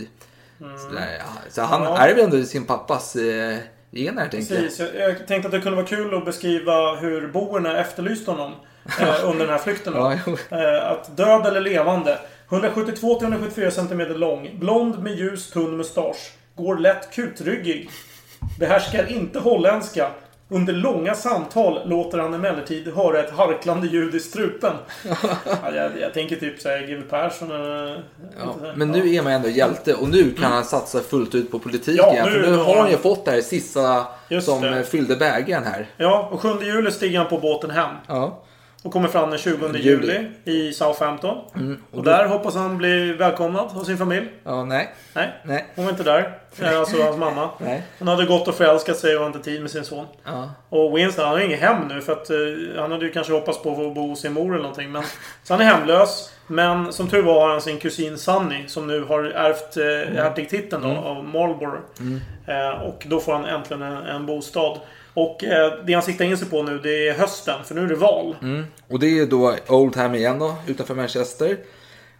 Så, 0.59 0.95
där, 0.95 1.21
så 1.49 1.61
han 1.61 1.83
Ja. 1.83 1.97
är 1.97 2.15
väl 2.15 2.23
ändå 2.23 2.43
sin 2.43 2.65
pappas 2.65 3.15
eh, 3.15 3.57
gener 3.91 4.27
tänkte 4.27 4.53
jag. 4.53 4.63
Precis. 4.63 4.79
Jag, 4.79 5.09
jag 5.09 5.27
tänkte 5.27 5.47
att 5.47 5.51
det 5.51 5.61
kunde 5.61 5.75
vara 5.75 5.87
kul 5.87 6.13
att 6.17 6.25
beskriva 6.25 6.95
hur 6.95 7.27
boerna 7.27 7.79
efterlyste 7.79 8.31
honom 8.31 8.51
eh, 9.01 9.29
under 9.29 9.39
den 9.45 9.49
här 9.49 9.57
flykten. 9.57 9.93
Ja, 9.95 10.13
eh, 10.13 10.91
att 10.91 11.17
död 11.17 11.45
eller 11.45 11.61
levande. 11.61 12.19
172-174 12.49 13.69
cm 13.69 13.99
lång. 14.19 14.49
Blond 14.59 14.99
med 15.03 15.13
ljus 15.15 15.49
tunn 15.49 15.77
mustasch. 15.77 16.31
Går 16.55 16.77
lätt 16.77 17.11
kutryggig. 17.11 17.89
Behärskar 18.59 19.11
inte 19.11 19.39
holländska. 19.39 20.09
Under 20.49 20.73
långa 20.73 21.15
samtal 21.15 21.89
låter 21.89 22.17
han 22.17 22.33
emellertid 22.33 22.87
höra 22.95 23.19
ett 23.19 23.31
harklande 23.31 23.87
ljud 23.87 24.15
i 24.15 24.19
strupen. 24.19 24.73
ja, 25.63 25.71
jag, 25.75 25.91
jag 25.99 26.13
tänker 26.13 26.35
typ 26.35 26.61
såhär 26.61 26.79
GW 26.87 27.01
Persson 27.09 27.51
eller... 27.51 28.03
Ja, 28.39 28.55
men 28.75 28.91
nu 28.91 29.13
är 29.15 29.21
man 29.21 29.33
ändå 29.33 29.49
hjälte 29.49 29.93
och 29.93 30.09
nu 30.09 30.31
kan 30.31 30.51
han 30.51 30.63
satsa 30.65 30.99
fullt 30.99 31.35
ut 31.35 31.51
på 31.51 31.59
politik 31.59 31.99
Ja, 32.03 32.25
nu- 32.25 32.31
För 32.31 32.39
nu 32.51 32.57
har 32.57 32.77
han 32.77 32.91
ju 32.91 32.97
fått 32.97 33.25
det 33.25 33.31
här 33.31 33.41
sista 33.41 34.05
som 34.41 34.61
det. 34.61 34.83
fyllde 34.83 35.15
bägaren 35.15 35.63
här. 35.63 35.87
Ja, 35.97 36.29
och 36.31 36.41
7 36.41 36.49
juli 36.61 36.91
stiger 36.91 37.17
han 37.19 37.27
på 37.27 37.37
båten 37.37 37.69
hem. 37.69 37.89
Ja. 38.07 38.43
Och 38.83 38.91
kommer 38.93 39.07
fram 39.07 39.29
den 39.29 39.39
20 39.39 39.67
Juli. 39.67 39.81
juli 39.83 40.27
i 40.69 40.73
Southampton. 40.73 41.37
Mm, 41.55 41.83
Och, 41.91 41.97
och 41.97 42.03
då- 42.03 42.11
där 42.11 42.27
hoppas 42.27 42.55
han 42.55 42.77
bli 42.77 43.13
välkomnad 43.13 43.69
av 43.75 43.83
sin 43.83 43.97
familj. 43.97 44.25
Ja, 44.43 44.63
nej. 44.65 44.89
Nej, 45.13 45.29
Nej. 45.43 45.65
hon 45.75 45.85
var 45.85 45.91
inte 45.91 46.03
där. 46.03 46.37
Eh, 46.61 46.79
Alltså 46.79 47.03
hans 47.03 47.17
mamma. 47.17 47.49
Nej. 47.59 47.83
Hon 47.99 48.07
hade 48.07 48.25
gått 48.25 48.47
och 48.47 48.55
förälskat 48.55 48.97
sig 48.97 49.15
och 49.15 49.19
har 49.21 49.27
inte 49.27 49.39
tid 49.39 49.61
med 49.61 49.71
sin 49.71 49.83
son. 49.85 50.05
Ja. 50.25 50.49
Och 50.69 50.97
Winston, 50.97 51.25
han 51.25 51.33
har 51.33 51.41
inget 51.41 51.59
hem 51.59 51.87
nu 51.87 52.01
för 52.01 52.13
att 52.13 52.29
eh, 52.29 52.37
han 52.81 52.91
hade 52.91 53.05
ju 53.05 53.11
kanske 53.11 53.33
hoppats 53.33 53.63
på 53.63 53.69
att 53.71 53.75
få 53.77 53.89
bo 53.89 54.07
hos 54.09 54.21
sin 54.21 54.33
mor 54.33 54.53
eller 54.53 54.63
någonting. 54.63 54.91
Men, 54.91 55.03
så 55.43 55.53
han 55.53 55.61
är 55.61 55.65
hemlös. 55.65 56.33
Men 56.47 56.93
som 56.93 57.07
tur 57.09 57.21
var 57.23 57.41
har 57.41 57.49
han 57.49 57.61
sin 57.61 57.77
kusin 57.79 58.17
Sunny 58.17 58.67
som 58.67 58.87
nu 58.87 59.03
har 59.03 59.23
ärvt 59.23 59.77
eh, 59.77 60.23
hertigtiteln 60.23 60.81
då, 60.81 60.89
Mm. 60.89 61.03
av 61.03 61.23
Marlborough. 61.23 61.81
Mm. 61.99 62.21
Eh, 62.47 62.81
och 62.81 63.03
då 63.07 63.19
får 63.19 63.33
han 63.33 63.45
äntligen 63.45 63.81
en, 63.81 63.97
en 63.97 64.25
bostad. 64.25 64.79
Och 65.19 65.43
eh, 65.43 65.73
det 65.85 65.93
han 65.93 66.03
siktar 66.03 66.25
in 66.25 66.37
sig 66.37 66.49
på 66.49 66.63
nu 66.63 66.79
det 66.79 67.07
är 67.07 67.13
hösten, 67.13 67.63
för 67.65 67.75
nu 67.75 67.81
är 67.83 67.87
det 67.87 67.95
val. 67.95 68.35
Mm. 68.41 68.65
Och 68.87 68.99
det 68.99 69.19
är 69.19 69.25
då 69.25 69.55
Oldham 69.67 70.15
igen 70.15 70.39
då, 70.39 70.55
utanför 70.67 70.95
Manchester. 70.95 71.57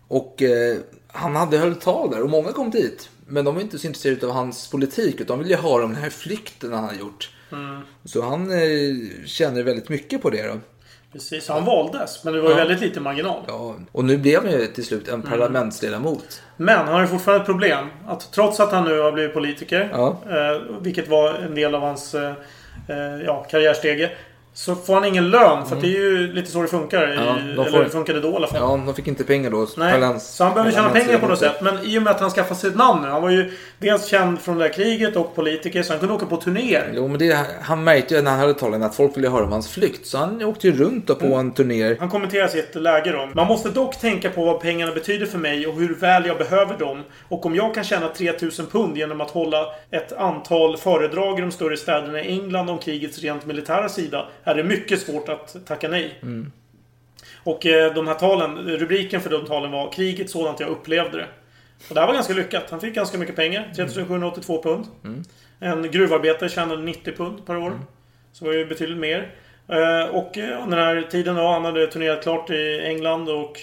Och 0.07 0.41
eh, 0.43 0.77
han 1.07 1.35
hade 1.35 1.57
höll 1.57 1.75
tal 1.75 2.11
där 2.11 2.23
och 2.23 2.29
många 2.29 2.51
kom 2.51 2.69
dit. 2.69 3.09
Men 3.27 3.45
de 3.45 3.55
var 3.55 3.61
inte 3.61 3.79
så 3.79 3.87
intresserade 3.87 4.27
av 4.27 4.31
hans 4.33 4.69
politik 4.69 5.21
utan 5.21 5.37
de 5.37 5.43
ville 5.43 5.55
ju 5.55 5.61
höra 5.61 5.83
om 5.85 5.93
den 5.93 6.01
här 6.03 6.09
flykten 6.09 6.73
han 6.73 6.83
hade 6.83 6.99
gjort. 6.99 7.29
Mm. 7.51 7.81
Så 8.05 8.21
han 8.21 8.51
eh, 8.51 9.25
känner 9.25 9.63
väldigt 9.63 9.89
mycket 9.89 10.21
på 10.21 10.29
det 10.29 10.47
då. 10.47 10.53
Precis, 11.13 11.47
han 11.47 11.65
valdes. 11.65 12.23
Men 12.23 12.33
det 12.33 12.41
var 12.41 12.49
ju 12.49 12.55
Ja. 12.55 12.57
väldigt 12.65 12.81
lite 12.81 12.99
marginal. 12.99 13.43
Ja, 13.47 13.75
och 13.91 14.05
nu 14.05 14.17
blev 14.17 14.43
han 14.43 14.51
ju 14.51 14.65
till 14.67 14.85
slut 14.85 15.07
Mm. 15.07 15.21
en 15.21 15.29
parlamentsledamot. 15.29 16.41
Men 16.57 16.77
han 16.77 16.87
har 16.87 17.01
ju 17.01 17.07
fortfarande 17.07 17.41
ett 17.41 17.45
problem. 17.45 17.85
Att 18.07 18.31
trots 18.31 18.59
att 18.59 18.71
han 18.71 18.83
nu 18.83 18.99
har 18.99 19.11
blivit 19.11 19.33
politiker, 19.33 19.89
Ja. 19.93 20.17
eh, 20.29 20.61
vilket 20.81 21.07
var 21.07 21.33
en 21.33 21.55
del 21.55 21.75
av 21.75 21.81
hans 21.81 22.15
eh, 22.15 22.33
Eh, 22.87 23.25
ja, 23.25 23.45
karriärstege. 23.51 24.11
Så 24.59 24.75
får 24.75 24.93
han 24.93 25.05
ingen 25.05 25.29
lön. 25.29 25.65
För 25.65 25.75
att 25.75 25.81
det 25.81 25.87
är 25.87 25.91
ju 25.91 26.33
lite 26.33 26.51
så 26.51 26.61
det 26.61 26.67
funkar. 26.67 27.11
I, 27.13 27.17
Mm. 27.17 27.25
Ja, 27.25 27.33
de 27.33 27.51
Eller 27.61 27.71
får- 27.71 27.83
det 27.83 27.89
funkade 27.89 28.21
då 28.21 28.29
i 28.29 28.35
alla 28.35 28.47
fall. 28.47 28.59
Ja, 28.61 28.81
de 28.85 28.93
fick 28.95 29.07
inte 29.07 29.23
pengar 29.23 29.49
då. 29.49 29.67
Nej, 29.77 29.93
Parlaments- 29.93 30.19
så 30.19 30.43
han 30.43 30.53
behöver 30.53 30.71
tjäna 30.71 30.89
pengar 30.89 31.17
på 31.19 31.27
något 31.27 31.39
sätt. 31.39 31.61
Men 31.61 31.77
i 31.85 31.97
och 31.97 32.03
med 32.03 32.11
att 32.11 32.19
han 32.19 32.29
skaffade 32.29 32.59
sig 32.59 32.69
ett 32.69 32.75
namn 32.75 33.01
nu. 33.01 33.07
Han 33.07 33.21
var 33.21 33.29
ju 33.29 33.51
dels 33.79 34.05
känd 34.07 34.39
från 34.41 34.57
det 34.57 34.63
där 34.63 34.73
kriget 34.73 35.15
och 35.15 35.35
politiker. 35.35 35.83
Så 35.83 35.93
han 35.93 35.99
kunde 35.99 36.15
åka 36.15 36.25
på 36.25 36.37
turnéer. 36.37 36.91
Jo, 36.93 37.07
men 37.07 37.19
det, 37.19 37.45
han 37.61 37.83
märkte 37.83 38.15
ju 38.15 38.21
när 38.21 38.31
han 38.31 38.39
hade 38.39 38.53
talat 38.53 38.81
att 38.81 38.95
folk 38.95 39.17
ville 39.17 39.29
höra 39.29 39.43
om 39.43 39.51
hans 39.51 39.69
flykt. 39.71 40.07
Så 40.07 40.17
han 40.17 40.43
åkte 40.43 40.67
ju 40.67 40.77
runt 40.77 41.07
på 41.19 41.25
Mm. 41.25 41.39
en 41.39 41.51
turné. 41.51 41.95
Han 41.99 42.09
kommenterar 42.09 42.47
sitt 42.47 42.75
läge 42.75 43.11
då. 43.11 43.29
Man 43.35 43.47
måste 43.47 43.69
dock 43.69 43.99
tänka 43.99 44.29
på 44.29 44.45
vad 44.45 44.59
pengarna 44.61 44.91
betyder 44.91 45.25
för 45.25 45.37
mig 45.37 45.67
och 45.67 45.73
hur 45.73 45.95
väl 45.95 46.25
jag 46.25 46.37
behöver 46.37 46.77
dem. 46.77 47.03
Och 47.29 47.45
om 47.45 47.55
jag 47.55 47.73
kan 47.73 47.83
tjäna 47.83 48.07
3000 48.07 48.65
pund 48.65 48.97
genom 48.97 49.21
att 49.21 49.29
hålla 49.31 49.65
ett 49.91 50.13
antal 50.17 50.77
föredrag 50.77 51.37
i 51.39 51.41
de 51.41 51.51
större 51.51 51.77
städerna 51.77 52.21
i 52.21 52.27
England 52.27 52.69
om 52.69 52.77
krigets 52.77 53.19
rent 53.19 53.45
militära 53.45 53.89
sida 53.89 54.25
är 54.51 54.55
det 54.55 54.63
mycket 54.63 55.01
svårt 55.01 55.29
att 55.29 55.55
tacka 55.65 55.87
nej. 55.89 56.19
Mm. 56.21 56.51
Och 57.43 57.65
eh, 57.65 57.93
de 57.93 58.07
här 58.07 58.13
talen, 58.15 58.57
rubriken 58.57 59.21
för 59.21 59.29
de 59.29 59.45
talen 59.45 59.71
var 59.71 59.91
Kriget 59.91 60.29
sådant 60.29 60.59
jag 60.59 60.69
upplevde 60.69 61.17
det. 61.17 61.27
Och 61.89 61.93
det 61.95 61.99
här 61.99 62.07
var 62.07 62.13
ganska 62.13 62.33
lyckat. 62.33 62.63
Han 62.69 62.79
fick 62.79 62.95
ganska 62.95 63.17
mycket 63.17 63.35
pengar. 63.35 63.71
3782 63.75 64.63
pund. 64.63 64.85
Mm. 65.03 65.23
En 65.59 65.91
gruvarbetare 65.91 66.49
tjänade 66.49 66.81
90 66.81 67.11
pund 67.15 67.45
per 67.45 67.57
år. 67.57 67.79
Så 68.31 68.43
det 68.45 68.49
var 68.51 68.57
ju 68.57 68.65
betydligt 68.65 68.97
mer. 68.97 69.35
Eh, 69.67 70.05
Och 70.15 70.37
eh, 70.37 70.63
den 70.69 70.73
här 70.79 71.01
tiden 71.11 71.35
då, 71.35 71.47
han 71.47 71.65
hade 71.65 71.87
turnerat 71.87 72.23
klart 72.23 72.49
i 72.49 72.81
England 72.85 73.29
och 73.29 73.59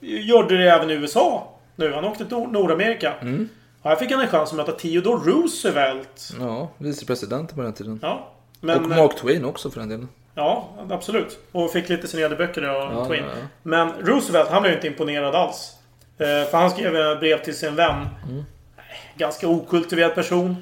gjorde 0.00 0.56
det 0.56 0.70
även 0.70 0.90
i 0.90 0.94
USA. 0.94 1.54
Nu, 1.76 1.92
han 1.92 2.04
åkte 2.04 2.24
till 2.24 2.36
Nord- 2.36 2.52
Nordamerika. 2.52 3.12
Mm. 3.20 3.48
Och 3.82 3.90
här 3.90 3.96
fick 3.96 4.10
han 4.10 4.20
en 4.20 4.28
chans 4.28 4.50
att 4.50 4.56
möta 4.56 4.72
Theodore 4.72 5.30
Roosevelt. 5.30 6.30
Ja, 6.40 6.70
vicepresident 6.78 7.54
på 7.54 7.62
den 7.62 7.72
tiden. 7.72 7.98
Ja. 8.02 8.32
Men, 8.60 8.82
och 8.84 8.88
Mark 8.88 9.16
Twain 9.16 9.44
också 9.44 9.70
för 9.70 9.80
den 9.80 9.88
delen. 9.88 10.08
Ja, 10.34 10.68
absolut. 10.90 11.38
Och 11.52 11.72
fick 11.72 11.88
lite 11.88 12.08
signerade 12.08 12.36
böcker 12.36 12.62
av 12.62 12.92
Ja, 12.92 13.06
Twain. 13.06 13.24
ja, 13.24 13.30
ja. 13.40 13.46
Men 13.62 13.92
Roosevelt, 14.00 14.48
han 14.50 14.62
blev 14.62 14.74
inte 14.74 14.86
imponerad 14.86 15.34
alls. 15.34 15.72
Eh, 16.18 16.50
För 16.50 16.58
han 16.58 16.70
skrev 16.70 17.18
brev 17.20 17.42
till 17.42 17.56
sin 17.56 17.74
vän. 17.74 18.06
Mm. 18.28 18.44
Ganska 19.16 19.48
okultiverad 19.48 20.14
person. 20.14 20.56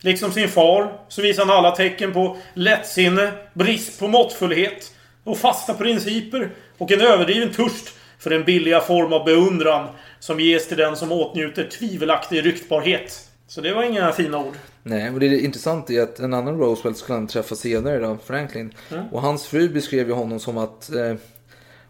Liksom 0.00 0.32
sin 0.32 0.48
far 0.48 0.92
så 1.08 1.22
visar 1.22 1.44
han 1.46 1.56
alla 1.56 1.70
tecken 1.70 2.12
på 2.12 2.36
lättsinne, 2.54 3.32
brist 3.54 4.00
på 4.00 4.08
måttfullhet 4.08 4.94
och 5.24 5.38
fasta 5.38 5.74
principer 5.74 6.50
och 6.78 6.92
en 6.92 7.00
överdriven 7.00 7.52
törst 7.52 7.94
för 8.18 8.30
den 8.30 8.44
billiga 8.44 8.80
form 8.80 9.12
av 9.12 9.24
beundran 9.24 9.86
som 10.18 10.40
ges 10.40 10.68
till 10.68 10.76
den 10.76 10.96
som 10.96 11.12
åtnjuter 11.12 11.64
tvivelaktig 11.64 12.46
ryktbarhet. 12.46 13.29
Så 13.50 13.60
det 13.60 13.74
var 13.74 13.82
inga 13.82 14.12
fina 14.12 14.38
ord. 14.38 14.54
Nej, 14.82 15.10
och 15.10 15.20
det 15.20 15.26
är 15.26 15.44
intressant 15.44 15.90
är 15.90 16.02
att 16.02 16.18
en 16.18 16.34
annan 16.34 16.58
Roosevelt 16.58 16.96
skulle 16.96 17.18
han 17.18 17.26
träffa 17.26 17.54
senare 17.54 17.98
då, 17.98 18.18
Franklin. 18.24 18.74
Mm. 18.90 19.04
Och 19.12 19.22
hans 19.22 19.46
fru 19.46 19.68
beskrev 19.68 20.08
ju 20.08 20.14
honom 20.14 20.40
som 20.40 20.58
att 20.58 20.94
eh, 20.94 21.14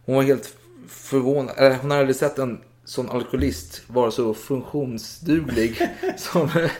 hon 0.04 0.16
var 0.16 0.22
helt 0.22 0.54
förvånad. 0.88 1.54
Eller 1.58 1.76
hon 1.76 1.90
hade 1.90 2.00
aldrig 2.00 2.16
sett 2.16 2.38
en 2.38 2.60
sån 2.84 3.10
alkoholist 3.10 3.82
vara 3.86 4.10
så 4.10 4.34
funktionsduglig 4.34 5.88
som 6.16 6.42
eh, 6.42 6.70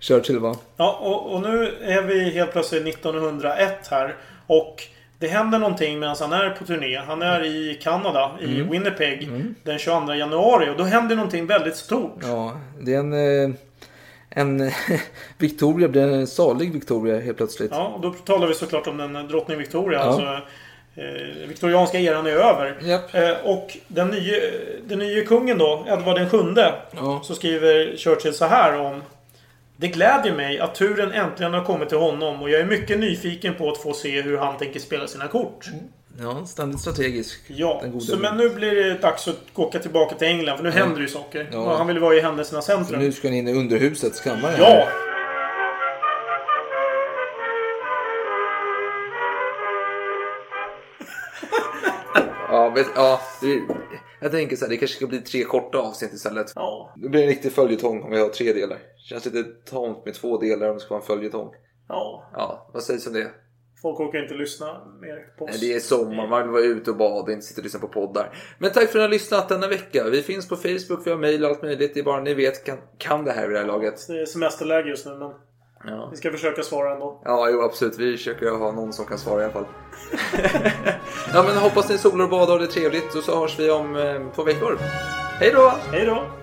Churchill 0.00 0.38
var. 0.38 0.56
Ja, 0.76 0.98
och, 1.00 1.34
och 1.34 1.42
nu 1.42 1.76
är 1.82 2.02
vi 2.02 2.30
helt 2.30 2.52
plötsligt 2.52 2.86
1901 2.86 3.88
här. 3.90 4.16
Och 4.46 4.82
det 5.18 5.28
händer 5.28 5.58
någonting 5.58 5.98
medan 5.98 6.16
han 6.20 6.32
är 6.32 6.50
på 6.50 6.64
turné. 6.64 6.96
Han 6.96 7.22
är 7.22 7.44
i 7.44 7.78
Kanada, 7.82 8.30
i 8.40 8.44
Mm. 8.44 8.70
Winnipeg, 8.70 9.30
den 9.62 9.78
22 9.78 10.14
januari. 10.14 10.70
Och 10.70 10.76
då 10.76 10.84
händer 10.84 11.16
någonting 11.16 11.46
väldigt 11.46 11.76
stort. 11.76 12.18
Ja, 12.22 12.60
det 12.80 12.94
är 12.94 12.98
en... 12.98 13.12
Eh, 13.12 13.54
en 14.30 14.70
Victoria 15.38 15.88
blir 15.88 16.02
en 16.02 16.26
salig 16.26 16.72
Victoria 16.72 17.20
helt 17.20 17.36
plötsligt. 17.36 17.70
Ja, 17.70 17.86
och 17.86 18.00
då 18.00 18.10
talar 18.10 18.46
vi 18.46 18.54
såklart 18.54 18.86
om 18.86 18.96
den 18.96 19.28
drottning 19.28 19.58
Victoria. 19.58 19.98
Ja. 19.98 20.04
Alltså, 20.04 20.26
eh, 20.94 21.48
viktorianska 21.48 21.98
eran 21.98 22.26
är 22.26 22.30
över. 22.30 22.78
Japp. 22.82 23.14
Eh, 23.14 23.32
och 23.44 23.76
den 23.88 24.08
nya, 24.08 24.34
den 24.84 24.98
nya 24.98 25.24
kungen 25.24 25.58
då, 25.58 25.86
Edvard 25.88 26.16
den 26.16 26.30
sjunde. 26.30 26.74
Ja. 26.90 27.20
Så 27.24 27.34
skriver 27.34 27.96
Churchill 27.96 28.34
så 28.34 28.44
här 28.44 28.80
om 28.80 29.02
Det 29.76 29.88
glädjer 29.88 30.34
mig 30.34 30.58
att 30.58 30.74
turen 30.74 31.12
äntligen 31.12 31.54
har 31.54 31.64
kommit 31.64 31.88
till 31.88 31.98
honom 31.98 32.42
och 32.42 32.50
jag 32.50 32.60
är 32.60 32.66
mycket 32.66 32.98
nyfiken 32.98 33.54
på 33.54 33.70
att 33.70 33.78
få 33.78 33.92
se 33.92 34.22
hur 34.22 34.38
han 34.38 34.58
tänker 34.58 34.80
spela 34.80 35.06
sina 35.06 35.28
kort. 35.28 35.66
Ja, 36.22 36.46
ständigt 36.46 36.80
strategisk. 36.80 37.40
Ja, 37.46 37.82
så, 38.00 38.16
men 38.18 38.36
nu 38.36 38.48
blir 38.48 38.74
det 38.74 38.94
dags 38.94 39.28
att 39.28 39.36
åka 39.54 39.78
tillbaka 39.78 40.14
till 40.14 40.28
England 40.28 40.56
för 40.56 40.64
nu 40.64 40.70
Ja. 40.70 40.76
händer 40.76 40.96
det 40.96 41.02
ju 41.02 41.08
saker. 41.08 41.48
Ja. 41.52 41.76
Han 41.76 41.86
vill 41.86 41.98
vara 41.98 42.14
i 42.14 42.20
händelsernas 42.20 42.64
Så 42.66 42.72
centrum. 42.72 43.00
nu 43.00 43.12
ska 43.12 43.30
ni 43.30 43.38
in 43.38 43.48
i 43.48 43.52
underhusets 43.54 44.20
kammare. 44.20 44.54
Ja! 44.58 44.88
Ja, 52.48 52.70
vet, 52.70 52.86
ja 52.94 53.20
det, 53.40 53.62
jag 54.20 54.30
tänker 54.32 54.56
så 54.56 54.64
här, 54.64 54.70
det 54.70 54.76
kanske 54.76 54.96
ska 54.96 55.06
bli 55.06 55.20
tre 55.20 55.44
korta 55.44 55.78
avsnitt 55.78 56.12
istället. 56.12 56.52
Ja. 56.54 56.92
Det 56.96 57.08
blir 57.08 57.22
en 57.22 57.28
riktig 57.28 57.52
följetong 57.52 58.02
om 58.02 58.10
vi 58.10 58.20
har 58.20 58.28
tre 58.28 58.52
delar. 58.52 58.78
Känns 59.08 59.24
lite 59.24 59.44
tamt 59.70 60.04
med 60.04 60.14
två 60.14 60.38
delar 60.38 60.68
om 60.68 60.74
det 60.74 60.80
ska 60.80 60.90
vara 60.94 61.00
en 61.00 61.06
följetong. 61.06 61.50
Ja. 61.88 62.30
Ja, 62.32 62.70
vad 62.74 62.82
sägs 62.82 63.06
om 63.06 63.12
det? 63.12 63.30
Folk 63.82 64.00
orkar 64.00 64.22
inte 64.22 64.34
lyssna 64.34 64.66
mer 65.00 65.36
på 65.38 65.44
oss. 65.44 65.50
Nej, 65.50 65.60
det 65.60 65.76
är 65.76 65.80
sommar, 65.80 66.26
man 66.28 66.42
vill 66.42 66.50
vara 66.50 66.62
ute 66.62 66.90
och 66.90 66.96
bada, 66.96 67.32
inte 67.32 67.46
sitta 67.46 67.60
och 67.60 67.64
lyssna 67.64 67.80
på 67.80 67.88
poddar. 67.88 68.34
Men 68.58 68.70
tack 68.72 68.82
för 68.82 68.88
att 68.88 68.94
ni 68.94 69.00
har 69.00 69.08
lyssnat 69.08 69.48
denna 69.48 69.68
vecka. 69.68 70.04
Vi 70.10 70.22
finns 70.22 70.48
på 70.48 70.56
Facebook, 70.56 71.06
vi 71.06 71.10
har 71.10 71.18
mejl 71.18 71.44
och 71.44 71.50
allt 71.50 71.62
möjligt. 71.62 71.94
Det 71.94 72.00
är 72.00 72.04
bara 72.04 72.20
ni 72.20 72.34
vet 72.34 72.64
kan, 72.64 72.78
kan 72.98 73.24
det 73.24 73.32
här 73.32 73.46
vid 73.46 73.56
det 73.56 73.60
här 73.60 73.66
laget. 73.66 74.06
Det 74.08 74.20
är 74.20 74.26
semesterläge 74.26 74.88
just 74.88 75.06
nu 75.06 75.14
men 75.14 75.32
Ja. 75.84 76.08
vi 76.10 76.16
ska 76.16 76.30
försöka 76.30 76.62
svara 76.62 76.92
ändå. 76.92 77.22
Ja, 77.24 77.48
jo 77.50 77.62
absolut. 77.62 77.98
Vi 77.98 78.16
försöker 78.16 78.50
ha 78.50 78.72
någon 78.72 78.92
som 78.92 79.04
kan 79.06 79.18
svara 79.18 79.40
i 79.40 79.44
alla 79.44 79.52
fall. 79.52 79.66
ja, 81.34 81.42
men 81.46 81.56
hoppas 81.56 81.88
ni 81.90 81.98
solar 81.98 82.24
och 82.24 82.30
badar 82.30 82.52
och 82.54 82.58
det 82.58 82.64
är 82.64 82.68
trevligt. 82.68 83.14
Och 83.14 83.22
så 83.22 83.40
hörs 83.40 83.58
vi 83.58 83.70
om 83.70 83.96
eh, 83.96 84.34
två 84.34 84.42
veckor. 84.44 84.78
Hej 85.38 85.52
då! 85.54 85.72
Hej 85.92 86.06
då! 86.06 86.39